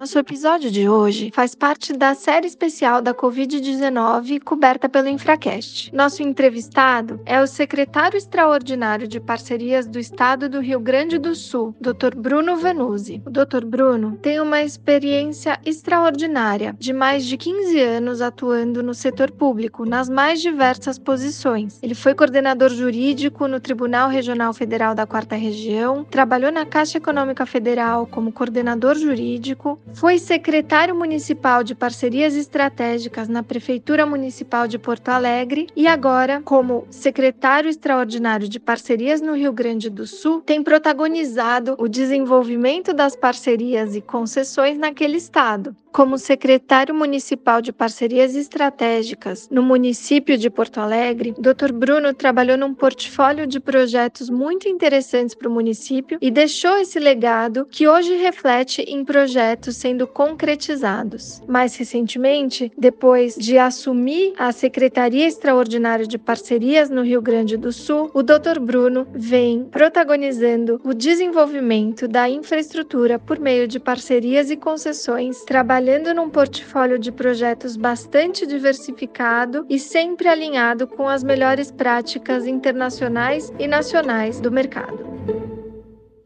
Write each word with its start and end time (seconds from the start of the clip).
Nosso 0.00 0.18
episódio 0.18 0.70
de 0.70 0.88
hoje 0.88 1.30
faz 1.34 1.54
parte 1.54 1.92
da 1.92 2.14
série 2.14 2.46
especial 2.46 3.02
da 3.02 3.12
Covid-19 3.12 4.40
coberta 4.42 4.88
pelo 4.88 5.08
Infracast. 5.08 5.94
Nosso 5.94 6.22
entrevistado 6.22 7.20
é 7.26 7.38
o 7.38 7.46
secretário 7.46 8.16
extraordinário 8.16 9.06
de 9.06 9.20
parcerias 9.20 9.86
do 9.86 9.98
Estado 9.98 10.48
do 10.48 10.58
Rio 10.58 10.80
Grande 10.80 11.18
do 11.18 11.34
Sul, 11.34 11.76
Dr. 11.78 12.16
Bruno 12.16 12.56
Vanuzzi. 12.56 13.22
O 13.26 13.30
Dr. 13.30 13.66
Bruno 13.66 14.16
tem 14.22 14.40
uma 14.40 14.62
experiência 14.62 15.60
extraordinária 15.66 16.74
de 16.78 16.94
mais 16.94 17.26
de 17.26 17.36
15 17.36 17.78
anos 17.78 18.22
atuando 18.22 18.82
no 18.82 18.94
setor 18.94 19.30
público, 19.30 19.84
nas 19.84 20.08
mais 20.08 20.40
diversas 20.40 20.98
posições. 20.98 21.78
Ele 21.82 21.94
foi 21.94 22.14
coordenador 22.14 22.70
jurídico 22.70 23.46
no 23.46 23.60
Tribunal 23.60 24.08
Regional 24.08 24.54
Federal 24.54 24.94
da 24.94 25.06
Quarta 25.06 25.36
Região, 25.36 26.04
trabalhou 26.04 26.50
na 26.50 26.64
Caixa 26.64 26.96
Econômica 26.96 27.44
Federal 27.44 28.06
como 28.06 28.32
coordenador 28.32 28.96
jurídico, 28.96 29.78
foi 29.94 30.18
secretário 30.18 30.94
municipal 30.94 31.62
de 31.62 31.74
parcerias 31.74 32.34
estratégicas 32.34 33.28
na 33.28 33.42
Prefeitura 33.42 34.06
Municipal 34.06 34.66
de 34.66 34.78
Porto 34.78 35.08
Alegre 35.08 35.66
e 35.76 35.86
agora, 35.86 36.40
como 36.44 36.86
secretário 36.90 37.68
extraordinário 37.68 38.48
de 38.48 38.58
parcerias 38.58 39.20
no 39.20 39.34
Rio 39.34 39.52
Grande 39.52 39.90
do 39.90 40.06
Sul, 40.06 40.40
tem 40.40 40.62
protagonizado 40.62 41.74
o 41.78 41.88
desenvolvimento 41.88 42.92
das 42.94 43.16
parcerias 43.16 43.94
e 43.94 44.00
concessões 44.00 44.78
naquele 44.78 45.16
estado. 45.16 45.74
Como 45.92 46.16
secretário 46.18 46.94
municipal 46.94 47.60
de 47.60 47.72
parcerias 47.72 48.36
estratégicas 48.36 49.48
no 49.50 49.60
município 49.60 50.38
de 50.38 50.48
Porto 50.48 50.78
Alegre, 50.78 51.34
Dr. 51.36 51.72
Bruno 51.72 52.14
trabalhou 52.14 52.56
num 52.56 52.72
portfólio 52.72 53.44
de 53.44 53.58
projetos 53.58 54.30
muito 54.30 54.68
interessantes 54.68 55.34
para 55.34 55.48
o 55.48 55.52
município 55.52 56.16
e 56.20 56.30
deixou 56.30 56.78
esse 56.78 57.00
legado 57.00 57.66
que 57.68 57.88
hoje 57.88 58.14
reflete 58.14 58.82
em 58.82 59.04
projetos 59.04 59.76
sendo 59.76 60.06
concretizados. 60.06 61.42
Mais 61.48 61.74
recentemente, 61.74 62.70
depois 62.78 63.34
de 63.34 63.58
assumir 63.58 64.32
a 64.38 64.52
Secretaria 64.52 65.26
Extraordinária 65.26 66.06
de 66.06 66.18
Parcerias 66.18 66.88
no 66.88 67.02
Rio 67.02 67.20
Grande 67.20 67.56
do 67.56 67.72
Sul, 67.72 68.10
o 68.14 68.22
Dr. 68.22 68.60
Bruno 68.60 69.08
vem 69.12 69.64
protagonizando 69.64 70.80
o 70.84 70.94
desenvolvimento 70.94 72.06
da 72.06 72.30
infraestrutura 72.30 73.18
por 73.18 73.40
meio 73.40 73.66
de 73.66 73.80
parcerias 73.80 74.52
e 74.52 74.56
concessões, 74.56 75.42
trabalhando 75.42 75.79
trabalhando 75.80 76.12
num 76.12 76.28
portfólio 76.28 76.98
de 76.98 77.10
projetos 77.10 77.74
bastante 77.74 78.46
diversificado 78.46 79.64
e 79.66 79.78
sempre 79.78 80.28
alinhado 80.28 80.86
com 80.86 81.08
as 81.08 81.24
melhores 81.24 81.70
práticas 81.70 82.46
internacionais 82.46 83.50
e 83.58 83.66
nacionais 83.66 84.38
do 84.40 84.52
mercado. 84.52 85.59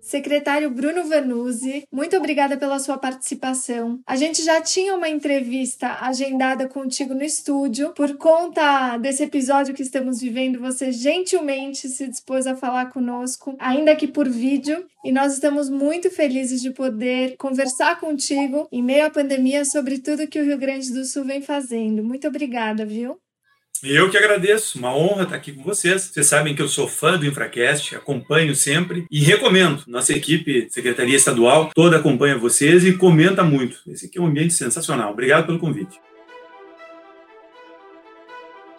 Secretário 0.04 0.70
Bruno 0.70 1.04
Vanuzzi, 1.04 1.88
muito 1.90 2.14
obrigada 2.14 2.58
pela 2.58 2.78
sua 2.78 2.98
participação. 2.98 4.00
A 4.06 4.16
gente 4.16 4.44
já 4.44 4.60
tinha 4.60 4.94
uma 4.94 5.08
entrevista 5.08 5.96
agendada 5.98 6.68
contigo 6.68 7.14
no 7.14 7.24
estúdio. 7.24 7.94
Por 7.94 8.18
conta 8.18 8.98
desse 8.98 9.22
episódio 9.22 9.72
que 9.72 9.82
estamos 9.82 10.20
vivendo, 10.20 10.60
você 10.60 10.92
gentilmente 10.92 11.88
se 11.88 12.06
dispôs 12.06 12.46
a 12.46 12.54
falar 12.54 12.90
conosco, 12.90 13.56
ainda 13.58 13.96
que 13.96 14.06
por 14.06 14.28
vídeo, 14.28 14.84
e 15.02 15.10
nós 15.10 15.32
estamos 15.32 15.70
muito 15.70 16.10
felizes 16.10 16.60
de 16.60 16.70
poder 16.70 17.36
conversar 17.38 17.98
contigo 17.98 18.68
em 18.70 18.82
meio 18.82 19.06
à 19.06 19.10
pandemia 19.10 19.64
sobre 19.64 19.98
tudo 19.98 20.28
que 20.28 20.38
o 20.38 20.44
Rio 20.44 20.58
Grande 20.58 20.92
do 20.92 21.06
Sul 21.06 21.24
vem 21.24 21.40
fazendo. 21.40 22.04
Muito 22.04 22.28
obrigada, 22.28 22.84
viu? 22.84 23.18
Eu 23.82 24.10
que 24.10 24.16
agradeço, 24.16 24.78
uma 24.78 24.96
honra 24.96 25.24
estar 25.24 25.36
aqui 25.36 25.52
com 25.52 25.62
vocês. 25.62 26.04
Vocês 26.04 26.26
sabem 26.26 26.54
que 26.54 26.62
eu 26.62 26.68
sou 26.68 26.88
fã 26.88 27.18
do 27.18 27.26
Infracast, 27.26 27.94
acompanho 27.94 28.54
sempre 28.54 29.06
e 29.10 29.20
recomendo. 29.20 29.82
Nossa 29.86 30.12
equipe, 30.12 30.68
Secretaria 30.70 31.16
Estadual, 31.16 31.70
toda 31.74 31.98
acompanha 31.98 32.38
vocês 32.38 32.84
e 32.84 32.94
comenta 32.94 33.42
muito. 33.42 33.78
Esse 33.86 34.06
aqui 34.06 34.18
é 34.18 34.22
um 34.22 34.26
ambiente 34.26 34.54
sensacional. 34.54 35.12
Obrigado 35.12 35.46
pelo 35.46 35.58
convite. 35.58 35.98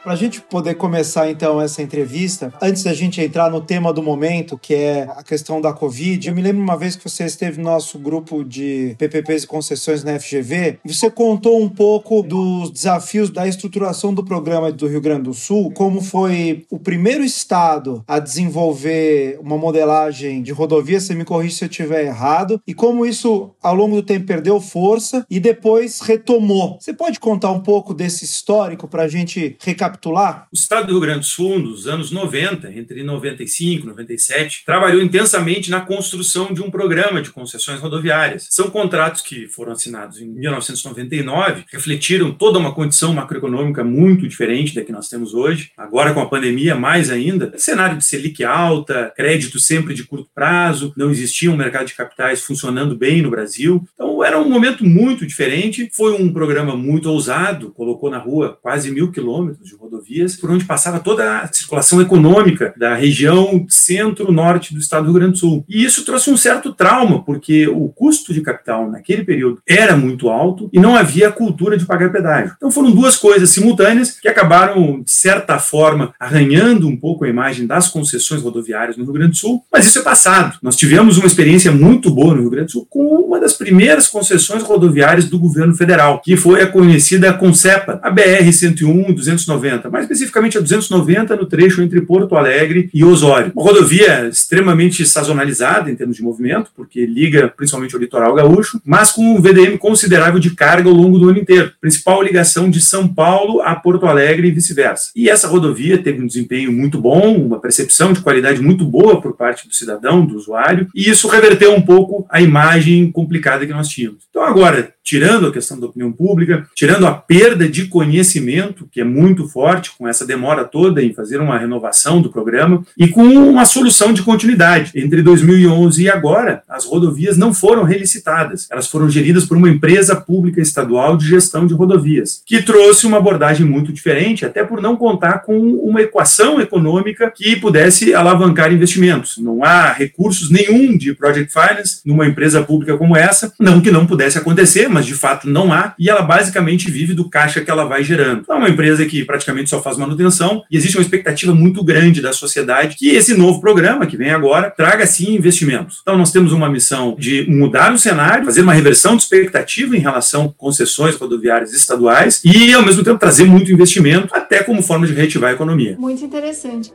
Para 0.05 0.13
a 0.13 0.15
gente 0.15 0.39
poder 0.39 0.75
começar 0.75 1.31
então 1.31 1.59
essa 1.59 1.81
entrevista, 1.81 2.53
antes 2.61 2.83
da 2.83 2.93
gente 2.93 3.19
entrar 3.19 3.49
no 3.49 3.59
tema 3.59 3.91
do 3.91 4.03
momento, 4.03 4.55
que 4.55 4.75
é 4.75 5.09
a 5.09 5.23
questão 5.23 5.59
da 5.59 5.73
Covid, 5.73 6.27
eu 6.27 6.35
me 6.35 6.43
lembro 6.43 6.61
uma 6.61 6.77
vez 6.77 6.95
que 6.95 7.09
você 7.09 7.25
esteve 7.25 7.57
no 7.57 7.63
nosso 7.63 7.97
grupo 7.97 8.43
de 8.43 8.95
PPPs 8.99 9.45
e 9.45 9.47
concessões 9.47 10.03
na 10.03 10.19
FGV, 10.19 10.77
e 10.85 10.93
você 10.93 11.09
contou 11.09 11.59
um 11.59 11.67
pouco 11.67 12.21
dos 12.21 12.69
desafios 12.69 13.31
da 13.31 13.47
estruturação 13.47 14.13
do 14.13 14.23
programa 14.23 14.71
do 14.71 14.87
Rio 14.87 15.01
Grande 15.01 15.23
do 15.23 15.33
Sul, 15.33 15.71
como 15.71 15.99
foi 15.99 16.67
o 16.69 16.77
primeiro 16.77 17.23
estado 17.23 18.03
a 18.07 18.19
desenvolver 18.19 19.39
uma 19.41 19.57
modelagem 19.57 20.43
de 20.43 20.51
rodovia, 20.51 20.99
você 20.99 21.15
me 21.15 21.25
corrige 21.25 21.55
se 21.55 21.65
eu 21.65 21.69
estiver 21.69 22.05
errado, 22.05 22.61
e 22.67 22.75
como 22.75 23.07
isso 23.07 23.49
ao 23.59 23.73
longo 23.73 23.95
do 23.95 24.03
tempo 24.03 24.27
perdeu 24.27 24.61
força 24.61 25.25
e 25.31 25.39
depois 25.39 25.99
retomou. 26.01 26.77
Você 26.79 26.93
pode 26.93 27.19
contar 27.19 27.49
um 27.49 27.61
pouco 27.61 27.91
desse 27.91 28.23
histórico 28.23 28.87
para 28.87 29.01
a 29.01 29.07
gente 29.07 29.57
recapitular? 29.59 29.94
Recapitular? 29.95 30.47
O 30.51 30.55
Estado 30.55 30.87
do 30.87 30.93
Rio 30.93 31.01
Grande 31.01 31.19
do 31.19 31.25
Sul, 31.25 31.59
nos 31.59 31.87
anos 31.87 32.11
90, 32.11 32.71
entre 32.73 33.03
95 33.03 33.83
e 33.83 33.87
97, 33.87 34.63
trabalhou 34.65 35.01
intensamente 35.01 35.71
na 35.71 35.81
construção 35.81 36.53
de 36.53 36.61
um 36.61 36.69
programa 36.69 37.21
de 37.21 37.31
concessões 37.31 37.79
rodoviárias. 37.79 38.47
São 38.49 38.69
contratos 38.69 39.21
que 39.21 39.47
foram 39.47 39.71
assinados 39.71 40.19
em 40.19 40.27
1999, 40.27 41.65
refletiram 41.71 42.31
toda 42.31 42.59
uma 42.59 42.73
condição 42.73 43.13
macroeconômica 43.13 43.83
muito 43.83 44.27
diferente 44.27 44.75
da 44.75 44.83
que 44.83 44.91
nós 44.91 45.09
temos 45.09 45.33
hoje, 45.33 45.71
agora 45.77 46.13
com 46.13 46.19
a 46.19 46.27
pandemia 46.27 46.75
mais 46.75 47.09
ainda. 47.09 47.53
Cenário 47.57 47.97
de 47.97 48.05
Selic 48.05 48.43
alta, 48.43 49.11
crédito 49.15 49.59
sempre 49.59 49.93
de 49.93 50.03
curto 50.03 50.29
prazo, 50.33 50.93
não 50.97 51.09
existia 51.09 51.51
um 51.51 51.57
mercado 51.57 51.87
de 51.87 51.95
capitais 51.95 52.43
funcionando 52.43 52.95
bem 52.95 53.21
no 53.21 53.29
Brasil. 53.29 53.83
Então 53.93 54.23
era 54.23 54.39
um 54.39 54.49
momento 54.49 54.85
muito 54.85 55.25
diferente. 55.25 55.89
Foi 55.93 56.13
um 56.13 56.31
programa 56.31 56.75
muito 56.75 57.09
ousado, 57.09 57.71
colocou 57.71 58.09
na 58.09 58.17
rua 58.17 58.57
quase 58.61 58.91
mil 58.91 59.11
quilômetros 59.11 59.67
de 59.67 59.75
rodovias, 59.85 60.35
por 60.35 60.51
onde 60.51 60.65
passava 60.65 60.99
toda 60.99 61.39
a 61.39 61.53
circulação 61.53 62.01
econômica 62.01 62.73
da 62.77 62.95
região 62.95 63.65
centro-norte 63.69 64.73
do 64.73 64.79
estado 64.79 65.05
do 65.05 65.11
Rio 65.11 65.19
Grande 65.19 65.33
do 65.33 65.37
Sul. 65.37 65.65
E 65.69 65.83
isso 65.83 66.03
trouxe 66.03 66.29
um 66.29 66.37
certo 66.37 66.73
trauma, 66.73 67.23
porque 67.23 67.67
o 67.67 67.87
custo 67.89 68.33
de 68.33 68.41
capital 68.41 68.89
naquele 68.89 69.23
período 69.23 69.59
era 69.67 69.95
muito 69.95 70.29
alto 70.29 70.69
e 70.73 70.79
não 70.79 70.95
havia 70.95 71.31
cultura 71.31 71.77
de 71.77 71.85
pagar 71.85 72.11
pedágio. 72.11 72.53
Então 72.57 72.71
foram 72.71 72.91
duas 72.91 73.15
coisas 73.15 73.49
simultâneas 73.49 74.11
que 74.19 74.27
acabaram, 74.27 75.01
de 75.01 75.11
certa 75.11 75.59
forma, 75.59 76.13
arranhando 76.19 76.87
um 76.87 76.97
pouco 76.97 77.25
a 77.25 77.29
imagem 77.29 77.65
das 77.65 77.87
concessões 77.87 78.41
rodoviárias 78.41 78.97
no 78.97 79.03
Rio 79.03 79.13
Grande 79.13 79.31
do 79.31 79.37
Sul, 79.37 79.63
mas 79.71 79.85
isso 79.85 79.99
é 79.99 80.01
passado. 80.01 80.57
Nós 80.61 80.75
tivemos 80.75 81.17
uma 81.17 81.27
experiência 81.27 81.71
muito 81.71 82.09
boa 82.09 82.33
no 82.33 82.41
Rio 82.41 82.49
Grande 82.49 82.67
do 82.67 82.71
Sul 82.71 82.87
com 82.89 83.05
uma 83.05 83.39
das 83.39 83.53
primeiras 83.53 84.07
concessões 84.07 84.63
rodoviárias 84.63 85.25
do 85.25 85.39
governo 85.39 85.75
federal, 85.75 86.21
que 86.23 86.35
foi 86.35 86.61
a 86.61 86.67
conhecida 86.67 87.33
Concepa, 87.33 87.99
a 88.01 88.11
BR-101 88.11 89.13
290 89.13 89.74
290, 89.75 89.89
mais 89.89 90.05
especificamente 90.05 90.57
a 90.57 90.61
290 90.61 91.35
no 91.35 91.45
trecho 91.45 91.81
entre 91.81 92.01
Porto 92.01 92.35
Alegre 92.35 92.89
e 92.93 93.03
Osório. 93.03 93.51
Uma 93.55 93.63
rodovia 93.63 94.27
extremamente 94.27 95.05
sazonalizada 95.05 95.91
em 95.91 95.95
termos 95.95 96.15
de 96.15 96.23
movimento, 96.23 96.71
porque 96.75 97.05
liga 97.05 97.47
principalmente 97.55 97.95
o 97.95 97.99
litoral 97.99 98.33
gaúcho, 98.35 98.79
mas 98.85 99.11
com 99.11 99.35
um 99.35 99.41
VDM 99.41 99.77
considerável 99.77 100.39
de 100.39 100.51
carga 100.51 100.89
ao 100.89 100.95
longo 100.95 101.19
do 101.19 101.29
ano 101.29 101.39
inteiro. 101.39 101.71
Principal 101.79 102.21
ligação 102.21 102.69
de 102.69 102.81
São 102.81 103.07
Paulo 103.07 103.61
a 103.61 103.75
Porto 103.75 104.05
Alegre 104.05 104.47
e 104.47 104.51
vice-versa. 104.51 105.11
E 105.15 105.29
essa 105.29 105.47
rodovia 105.47 105.97
teve 105.97 106.21
um 106.21 106.27
desempenho 106.27 106.71
muito 106.71 106.99
bom, 106.99 107.35
uma 107.35 107.59
percepção 107.59 108.13
de 108.13 108.21
qualidade 108.21 108.61
muito 108.61 108.85
boa 108.85 109.21
por 109.21 109.35
parte 109.35 109.67
do 109.67 109.73
cidadão, 109.73 110.25
do 110.25 110.35
usuário, 110.35 110.87
e 110.93 111.09
isso 111.09 111.27
reverteu 111.27 111.73
um 111.73 111.81
pouco 111.81 112.25
a 112.29 112.41
imagem 112.41 113.11
complicada 113.11 113.65
que 113.65 113.73
nós 113.73 113.87
tínhamos. 113.87 114.23
Então 114.29 114.43
agora, 114.43 114.94
tirando 115.05 115.47
a 115.47 115.51
questão 115.51 115.79
da 115.79 115.85
opinião 115.85 116.11
pública, 116.11 116.67
tirando 116.73 117.05
a 117.05 117.13
perda 117.13 117.69
de 117.69 117.85
conhecimento, 117.85 118.89
que 118.91 118.99
é 118.99 119.03
muito 119.03 119.47
forte, 119.47 119.91
com 119.97 120.07
essa 120.07 120.25
demora 120.25 120.65
toda 120.65 121.01
em 121.01 121.13
fazer 121.13 121.39
uma 121.39 121.57
renovação 121.57 122.19
do 122.21 122.31
programa, 122.31 122.83
e 122.97 123.07
com 123.07 123.23
uma 123.23 123.65
solução 123.65 124.11
de 124.11 124.23
continuidade. 124.23 124.91
Entre 124.95 125.21
2011 125.21 126.03
e 126.03 126.09
agora, 126.09 126.63
as 126.67 126.85
rodovias 126.85 127.37
não 127.37 127.53
foram 127.53 127.83
relicitadas, 127.83 128.67
elas 128.71 128.87
foram 128.87 129.07
geridas 129.07 129.45
por 129.45 129.55
uma 129.55 129.69
empresa 129.69 130.15
pública 130.15 130.59
estadual 130.59 131.15
de 131.15 131.27
gestão 131.27 131.67
de 131.67 131.73
rodovias, 131.75 132.41
que 132.45 132.63
trouxe 132.63 133.05
uma 133.05 133.17
abordagem 133.17 133.65
muito 133.65 133.93
diferente, 133.93 134.45
até 134.45 134.63
por 134.63 134.81
não 134.81 134.95
contar 134.95 135.39
com 135.39 135.57
uma 135.59 136.01
equação 136.01 136.59
econômica 136.59 137.31
que 137.35 137.55
pudesse 137.55 138.13
alavancar 138.15 138.73
investimentos. 138.73 139.37
Não 139.37 139.63
há 139.63 139.91
recursos 139.91 140.49
nenhum 140.49 140.97
de 140.97 141.13
project 141.13 141.53
finance 141.53 142.01
numa 142.03 142.25
empresa 142.25 142.63
pública 142.63 142.97
como 142.97 143.15
essa, 143.15 143.53
não 143.59 143.79
que 143.79 143.91
não 143.91 144.07
pudesse 144.07 144.37
acontecer, 144.37 144.87
mas 144.95 145.05
de 145.05 145.13
fato 145.13 145.49
não 145.49 145.73
há, 145.73 145.93
e 145.99 146.09
ela 146.09 146.21
basicamente 146.21 146.89
vive 146.89 147.13
do 147.13 147.29
caixa 147.29 147.59
que 147.59 147.69
ela 147.69 147.83
vai 147.83 148.01
gerando. 148.01 148.41
Então, 148.41 148.55
é 148.55 148.59
uma 148.59 148.69
empresa 148.69 149.05
que 149.05 149.25
praticamente 149.25 149.69
só 149.69 149.81
faz 149.81 149.97
manutenção 149.97 150.63
e 150.71 150.77
existe 150.77 150.97
uma 150.97 151.01
expectativa 151.01 151.53
muito 151.53 151.83
grande 151.83 152.21
da 152.21 152.31
sociedade 152.31 152.95
que 152.95 153.09
esse 153.09 153.35
novo 153.35 153.59
programa 153.59 154.05
que 154.05 154.15
vem 154.15 154.31
agora 154.31 154.71
traga 154.71 155.05
sim 155.05 155.35
investimentos. 155.35 155.99
Então, 156.01 156.17
nós 156.17 156.31
temos 156.31 156.53
uma 156.53 156.69
missão 156.69 157.15
de 157.19 157.45
mudar 157.49 157.93
o 157.93 157.97
cenário, 157.97 158.45
fazer 158.45 158.61
uma 158.61 158.73
reversão 158.73 159.17
de 159.17 159.23
expectativa 159.23 159.97
em 159.97 159.99
relação 159.99 160.45
a 160.45 160.53
concessões 160.53 161.15
rodoviárias 161.15 161.73
estaduais 161.73 162.41
e, 162.45 162.73
ao 162.73 162.83
mesmo 162.83 163.03
tempo, 163.03 163.19
trazer 163.19 163.43
muito 163.43 163.71
investimento, 163.71 164.33
até 164.33 164.63
como 164.63 164.81
forma 164.81 165.05
de 165.05 165.13
reativar 165.13 165.49
a 165.49 165.53
economia. 165.53 165.97
Muito 165.99 166.23
interessante. 166.23 166.93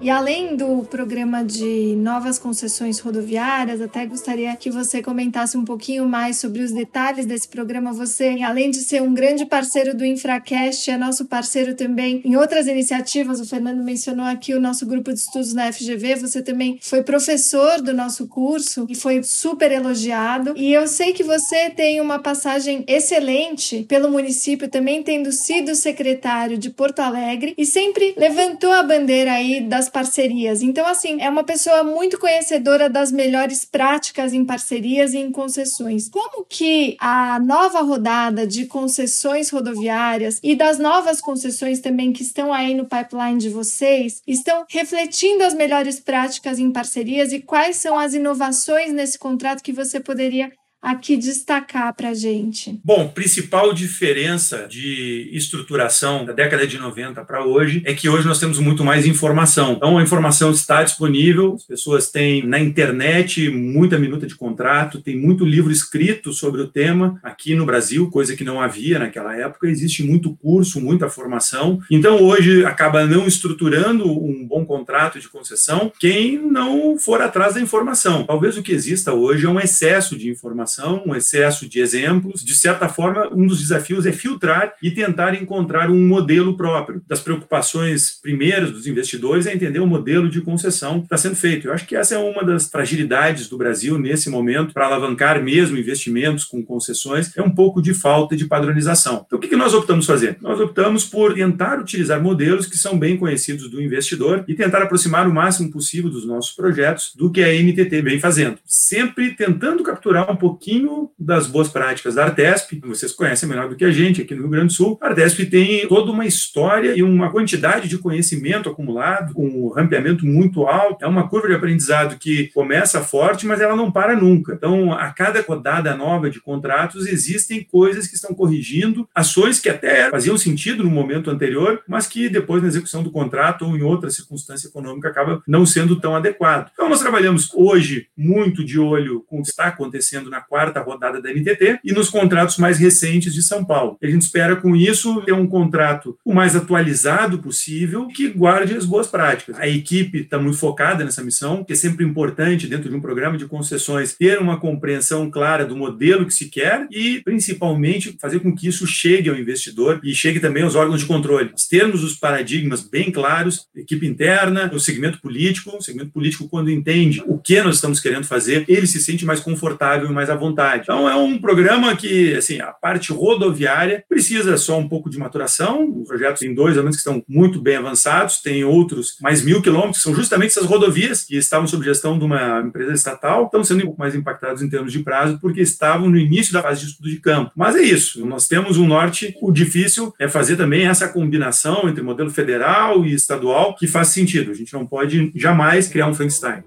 E 0.00 0.10
além 0.10 0.54
do 0.54 0.84
programa 0.84 1.44
de 1.44 1.96
novas 1.96 2.38
concessões 2.38 3.00
rodoviárias, 3.00 3.80
até 3.80 4.06
gostaria 4.06 4.54
que 4.54 4.70
você 4.70 5.02
comentasse 5.02 5.58
um 5.58 5.64
pouquinho 5.64 6.08
mais 6.08 6.36
sobre 6.36 6.62
os 6.62 6.70
detalhes 6.70 7.26
desse 7.26 7.48
programa. 7.48 7.92
Você, 7.92 8.38
além 8.44 8.70
de 8.70 8.78
ser 8.78 9.02
um 9.02 9.12
grande 9.12 9.44
parceiro 9.44 9.96
do 9.96 10.04
Infracast, 10.04 10.88
é 10.88 10.96
nosso 10.96 11.24
parceiro 11.24 11.74
também 11.74 12.22
em 12.24 12.36
outras 12.36 12.68
iniciativas. 12.68 13.40
O 13.40 13.44
Fernando 13.44 13.82
mencionou 13.82 14.24
aqui 14.24 14.54
o 14.54 14.60
nosso 14.60 14.86
grupo 14.86 15.12
de 15.12 15.18
estudos 15.18 15.52
na 15.52 15.72
FGV. 15.72 16.14
Você 16.14 16.42
também 16.42 16.78
foi 16.80 17.02
professor 17.02 17.82
do 17.82 17.92
nosso 17.92 18.28
curso 18.28 18.86
e 18.88 18.94
foi 18.94 19.20
super 19.24 19.72
elogiado. 19.72 20.54
E 20.56 20.72
eu 20.72 20.86
sei 20.86 21.12
que 21.12 21.24
você 21.24 21.70
tem 21.70 22.00
uma 22.00 22.20
passagem 22.20 22.84
excelente 22.86 23.84
pelo 23.88 24.08
município, 24.08 24.68
também 24.68 25.02
tendo 25.02 25.32
sido 25.32 25.74
secretário 25.74 26.56
de 26.56 26.70
Porto 26.70 27.00
Alegre 27.00 27.52
e 27.58 27.66
sempre 27.66 28.14
levantou 28.16 28.70
a 28.70 28.82
bandeira 28.84 29.32
aí 29.32 29.60
das 29.60 29.87
parcerias. 29.88 30.62
Então, 30.62 30.86
assim, 30.86 31.20
é 31.20 31.28
uma 31.28 31.44
pessoa 31.44 31.82
muito 31.84 32.18
conhecedora 32.18 32.88
das 32.88 33.10
melhores 33.10 33.64
práticas 33.64 34.32
em 34.32 34.44
parcerias 34.44 35.14
e 35.14 35.18
em 35.18 35.30
concessões. 35.30 36.08
Como 36.08 36.44
que 36.44 36.96
a 37.00 37.38
nova 37.40 37.80
rodada 37.80 38.46
de 38.46 38.66
concessões 38.66 39.50
rodoviárias 39.50 40.40
e 40.42 40.54
das 40.54 40.78
novas 40.78 41.20
concessões 41.20 41.80
também 41.80 42.12
que 42.12 42.22
estão 42.22 42.52
aí 42.52 42.74
no 42.74 42.86
pipeline 42.86 43.38
de 43.38 43.48
vocês 43.48 44.22
estão 44.26 44.64
refletindo 44.68 45.44
as 45.44 45.54
melhores 45.54 46.00
práticas 46.00 46.58
em 46.58 46.70
parcerias 46.70 47.32
e 47.32 47.40
quais 47.40 47.76
são 47.76 47.98
as 47.98 48.14
inovações 48.14 48.92
nesse 48.92 49.18
contrato 49.18 49.62
que 49.62 49.72
você 49.72 50.00
poderia 50.00 50.50
aqui 50.80 51.16
destacar 51.16 51.94
para 51.94 52.10
a 52.10 52.14
gente? 52.14 52.80
Bom, 52.84 53.08
principal 53.08 53.72
diferença 53.72 54.66
de 54.68 55.28
estruturação 55.32 56.24
da 56.24 56.32
década 56.32 56.66
de 56.66 56.78
90 56.78 57.24
para 57.24 57.44
hoje 57.44 57.82
é 57.84 57.92
que 57.92 58.08
hoje 58.08 58.26
nós 58.26 58.38
temos 58.38 58.58
muito 58.58 58.84
mais 58.84 59.06
informação. 59.06 59.72
Então, 59.72 59.98
a 59.98 60.02
informação 60.02 60.50
está 60.50 60.82
disponível, 60.82 61.54
as 61.54 61.64
pessoas 61.64 62.10
têm 62.10 62.46
na 62.46 62.58
internet 62.58 63.50
muita 63.50 63.98
minuta 63.98 64.26
de 64.26 64.36
contrato, 64.36 65.02
tem 65.02 65.16
muito 65.16 65.44
livro 65.44 65.72
escrito 65.72 66.32
sobre 66.32 66.60
o 66.60 66.68
tema 66.68 67.18
aqui 67.22 67.54
no 67.54 67.66
Brasil, 67.66 68.10
coisa 68.10 68.36
que 68.36 68.44
não 68.44 68.60
havia 68.60 68.98
naquela 68.98 69.36
época. 69.36 69.68
Existe 69.68 70.02
muito 70.02 70.34
curso, 70.36 70.80
muita 70.80 71.10
formação. 71.10 71.80
Então, 71.90 72.22
hoje 72.22 72.64
acaba 72.64 73.04
não 73.04 73.26
estruturando 73.26 74.10
um 74.10 74.46
bom 74.46 74.64
contrato 74.64 75.18
de 75.18 75.28
concessão 75.28 75.92
quem 75.98 76.38
não 76.38 76.98
for 76.98 77.20
atrás 77.20 77.54
da 77.54 77.60
informação. 77.60 78.24
Talvez 78.24 78.56
o 78.56 78.62
que 78.62 78.72
exista 78.72 79.12
hoje 79.12 79.46
é 79.46 79.48
um 79.48 79.60
excesso 79.60 80.16
de 80.16 80.30
informação 80.30 80.67
informação, 80.68 81.02
um 81.06 81.14
excesso 81.14 81.68
de 81.68 81.80
exemplos. 81.80 82.44
De 82.44 82.54
certa 82.54 82.88
forma, 82.88 83.28
um 83.32 83.46
dos 83.46 83.60
desafios 83.60 84.04
é 84.06 84.12
filtrar 84.12 84.74
e 84.82 84.90
tentar 84.90 85.34
encontrar 85.34 85.90
um 85.90 86.06
modelo 86.06 86.56
próprio. 86.56 87.02
Das 87.08 87.20
preocupações 87.20 88.18
primeiras 88.20 88.70
dos 88.70 88.86
investidores 88.86 89.46
é 89.46 89.54
entender 89.54 89.80
o 89.80 89.86
modelo 89.86 90.28
de 90.28 90.42
concessão 90.42 90.98
que 90.98 91.06
está 91.06 91.16
sendo 91.16 91.36
feito. 91.36 91.66
Eu 91.66 91.72
acho 91.72 91.86
que 91.86 91.96
essa 91.96 92.14
é 92.14 92.18
uma 92.18 92.44
das 92.44 92.68
fragilidades 92.68 93.48
do 93.48 93.56
Brasil 93.56 93.98
nesse 93.98 94.28
momento 94.28 94.74
para 94.74 94.86
alavancar 94.86 95.42
mesmo 95.42 95.78
investimentos 95.78 96.44
com 96.44 96.62
concessões, 96.62 97.36
é 97.36 97.42
um 97.42 97.50
pouco 97.50 97.80
de 97.80 97.94
falta 97.94 98.36
de 98.36 98.44
padronização. 98.44 99.24
Então, 99.26 99.38
o 99.38 99.40
que 99.40 99.56
nós 99.56 99.72
optamos 99.72 100.06
fazer? 100.06 100.36
Nós 100.40 100.60
optamos 100.60 101.04
por 101.04 101.34
tentar 101.34 101.80
utilizar 101.80 102.22
modelos 102.22 102.66
que 102.66 102.76
são 102.76 102.98
bem 102.98 103.16
conhecidos 103.16 103.70
do 103.70 103.80
investidor 103.80 104.44
e 104.46 104.54
tentar 104.54 104.82
aproximar 104.82 105.26
o 105.26 105.32
máximo 105.32 105.70
possível 105.70 106.10
dos 106.10 106.26
nossos 106.26 106.52
projetos 106.52 107.12
do 107.16 107.30
que 107.30 107.42
a 107.42 107.48
MTT 107.48 108.02
vem 108.02 108.20
fazendo. 108.20 108.58
Sempre 108.64 109.34
tentando 109.34 109.82
capturar 109.82 110.30
um 110.30 110.36
pouco 110.36 110.57
pouquinho 110.58 111.10
das 111.16 111.46
boas 111.46 111.68
práticas 111.68 112.16
da 112.16 112.24
Artesp, 112.24 112.80
vocês 112.84 113.12
conhecem 113.12 113.48
melhor 113.48 113.68
do 113.68 113.76
que 113.76 113.84
a 113.84 113.92
gente 113.92 114.20
aqui 114.20 114.34
no 114.34 114.42
Rio 114.42 114.50
Grande 114.50 114.66
do 114.66 114.72
Sul. 114.72 114.98
A 115.00 115.06
Artesp 115.06 115.46
tem 115.46 115.86
toda 115.86 116.10
uma 116.10 116.26
história 116.26 116.96
e 116.96 117.02
uma 117.02 117.30
quantidade 117.30 117.88
de 117.88 117.96
conhecimento 117.96 118.68
acumulado, 118.68 119.32
com 119.34 119.46
um 119.46 119.68
rampeamento 119.68 120.26
muito 120.26 120.66
alto. 120.66 121.04
É 121.04 121.06
uma 121.06 121.28
curva 121.28 121.46
de 121.46 121.54
aprendizado 121.54 122.18
que 122.18 122.48
começa 122.48 123.00
forte, 123.00 123.46
mas 123.46 123.60
ela 123.60 123.76
não 123.76 123.90
para 123.90 124.16
nunca. 124.16 124.54
Então, 124.54 124.92
a 124.92 125.10
cada 125.12 125.40
rodada 125.40 125.94
nova 125.94 126.28
de 126.28 126.40
contratos, 126.40 127.06
existem 127.06 127.62
coisas 127.62 128.08
que 128.08 128.16
estão 128.16 128.34
corrigindo, 128.34 129.08
ações 129.14 129.60
que 129.60 129.68
até 129.68 130.10
faziam 130.10 130.36
sentido 130.36 130.82
no 130.82 130.90
momento 130.90 131.30
anterior, 131.30 131.82
mas 131.86 132.08
que 132.08 132.28
depois 132.28 132.62
na 132.62 132.68
execução 132.68 133.04
do 133.04 133.12
contrato 133.12 133.64
ou 133.64 133.76
em 133.76 133.82
outra 133.82 134.10
circunstância 134.10 134.66
econômica 134.66 135.08
acaba 135.08 135.40
não 135.46 135.64
sendo 135.64 136.00
tão 136.00 136.16
adequado. 136.16 136.70
Então, 136.72 136.88
nós 136.88 137.00
trabalhamos 137.00 137.48
hoje 137.54 138.08
muito 138.16 138.64
de 138.64 138.78
olho 138.80 139.24
com 139.28 139.38
o 139.38 139.42
que 139.42 139.50
está 139.50 139.66
acontecendo 139.66 140.28
na 140.28 140.40
quarta 140.48 140.80
rodada 140.80 141.20
da 141.20 141.30
NTT 141.32 141.80
e 141.84 141.92
nos 141.92 142.08
contratos 142.08 142.56
mais 142.58 142.78
recentes 142.78 143.34
de 143.34 143.42
São 143.42 143.64
Paulo. 143.64 143.96
A 144.02 144.06
gente 144.06 144.22
espera, 144.22 144.56
com 144.56 144.74
isso, 144.74 145.22
ter 145.22 145.32
um 145.32 145.46
contrato 145.46 146.16
o 146.24 146.34
mais 146.34 146.56
atualizado 146.56 147.38
possível 147.38 148.08
que 148.08 148.28
guarde 148.28 148.74
as 148.74 148.84
boas 148.84 149.06
práticas. 149.06 149.58
A 149.58 149.68
equipe 149.68 150.18
está 150.18 150.38
muito 150.38 150.58
focada 150.58 151.04
nessa 151.04 151.22
missão, 151.22 151.64
que 151.64 151.72
é 151.72 151.76
sempre 151.76 152.04
importante, 152.04 152.66
dentro 152.66 152.88
de 152.88 152.96
um 152.96 153.00
programa 153.00 153.36
de 153.36 153.46
concessões, 153.46 154.14
ter 154.14 154.38
uma 154.38 154.58
compreensão 154.58 155.30
clara 155.30 155.64
do 155.64 155.76
modelo 155.76 156.26
que 156.26 156.34
se 156.34 156.46
quer 156.48 156.86
e, 156.90 157.20
principalmente, 157.22 158.16
fazer 158.20 158.40
com 158.40 158.54
que 158.54 158.68
isso 158.68 158.86
chegue 158.86 159.28
ao 159.28 159.36
investidor 159.36 160.00
e 160.02 160.14
chegue 160.14 160.40
também 160.40 160.62
aos 160.62 160.74
órgãos 160.74 161.00
de 161.00 161.06
controle. 161.06 161.50
Nós 161.50 161.66
termos 161.66 162.02
os 162.02 162.14
paradigmas 162.14 162.80
bem 162.80 163.10
claros, 163.10 163.66
equipe 163.74 164.06
interna, 164.06 164.70
o 164.72 164.80
segmento 164.80 165.20
político, 165.20 165.76
o 165.76 165.82
segmento 165.82 166.10
político, 166.10 166.48
quando 166.48 166.70
entende 166.70 167.22
o 167.26 167.38
que 167.38 167.60
nós 167.62 167.76
estamos 167.76 168.00
querendo 168.00 168.24
fazer, 168.24 168.64
ele 168.68 168.86
se 168.86 169.00
sente 169.00 169.24
mais 169.24 169.40
confortável 169.40 170.08
e 170.08 170.12
mais 170.12 170.30
à 170.30 170.34
vontade. 170.38 170.82
Então 170.82 171.08
é 171.08 171.16
um 171.16 171.38
programa 171.38 171.94
que, 171.96 172.34
assim, 172.34 172.60
a 172.60 172.68
parte 172.68 173.12
rodoviária 173.12 174.04
precisa 174.08 174.56
só 174.56 174.78
um 174.78 174.88
pouco 174.88 175.10
de 175.10 175.18
maturação. 175.18 175.84
O 175.84 176.04
projeto 176.04 176.38
tem 176.38 176.54
dois 176.54 176.74
elementos 176.74 177.02
que 177.02 177.08
estão 177.08 177.22
muito 177.28 177.60
bem 177.60 177.76
avançados, 177.76 178.40
tem 178.40 178.64
outros 178.64 179.16
mais 179.20 179.42
mil 179.42 179.60
quilômetros, 179.60 179.98
que 179.98 180.02
são 180.02 180.14
justamente 180.14 180.50
essas 180.50 180.64
rodovias 180.64 181.24
que 181.24 181.36
estavam 181.36 181.66
sob 181.66 181.84
gestão 181.84 182.18
de 182.18 182.24
uma 182.24 182.60
empresa 182.60 182.92
estatal, 182.92 183.44
estão 183.44 183.62
sendo 183.64 183.80
um 183.80 183.86
pouco 183.86 184.00
mais 184.00 184.14
impactados 184.14 184.62
em 184.62 184.68
termos 184.68 184.92
de 184.92 185.00
prazo, 185.00 185.38
porque 185.40 185.60
estavam 185.60 186.08
no 186.08 186.18
início 186.18 186.52
da 186.52 186.62
fase 186.62 186.80
de 186.80 186.86
estudo 186.90 187.08
de 187.08 187.20
campo. 187.20 187.52
Mas 187.56 187.76
é 187.76 187.82
isso, 187.82 188.24
nós 188.26 188.46
temos 188.46 188.76
um 188.76 188.86
norte, 188.86 189.34
o 189.40 189.52
difícil 189.52 190.14
é 190.18 190.28
fazer 190.28 190.56
também 190.56 190.86
essa 190.86 191.08
combinação 191.08 191.88
entre 191.88 192.02
modelo 192.02 192.30
federal 192.30 193.04
e 193.04 193.14
estadual 193.14 193.74
que 193.74 193.86
faz 193.86 194.08
sentido. 194.08 194.50
A 194.50 194.54
gente 194.54 194.72
não 194.72 194.86
pode 194.86 195.32
jamais 195.34 195.88
criar 195.88 196.06
um 196.06 196.14
Frankenstein. 196.14 196.62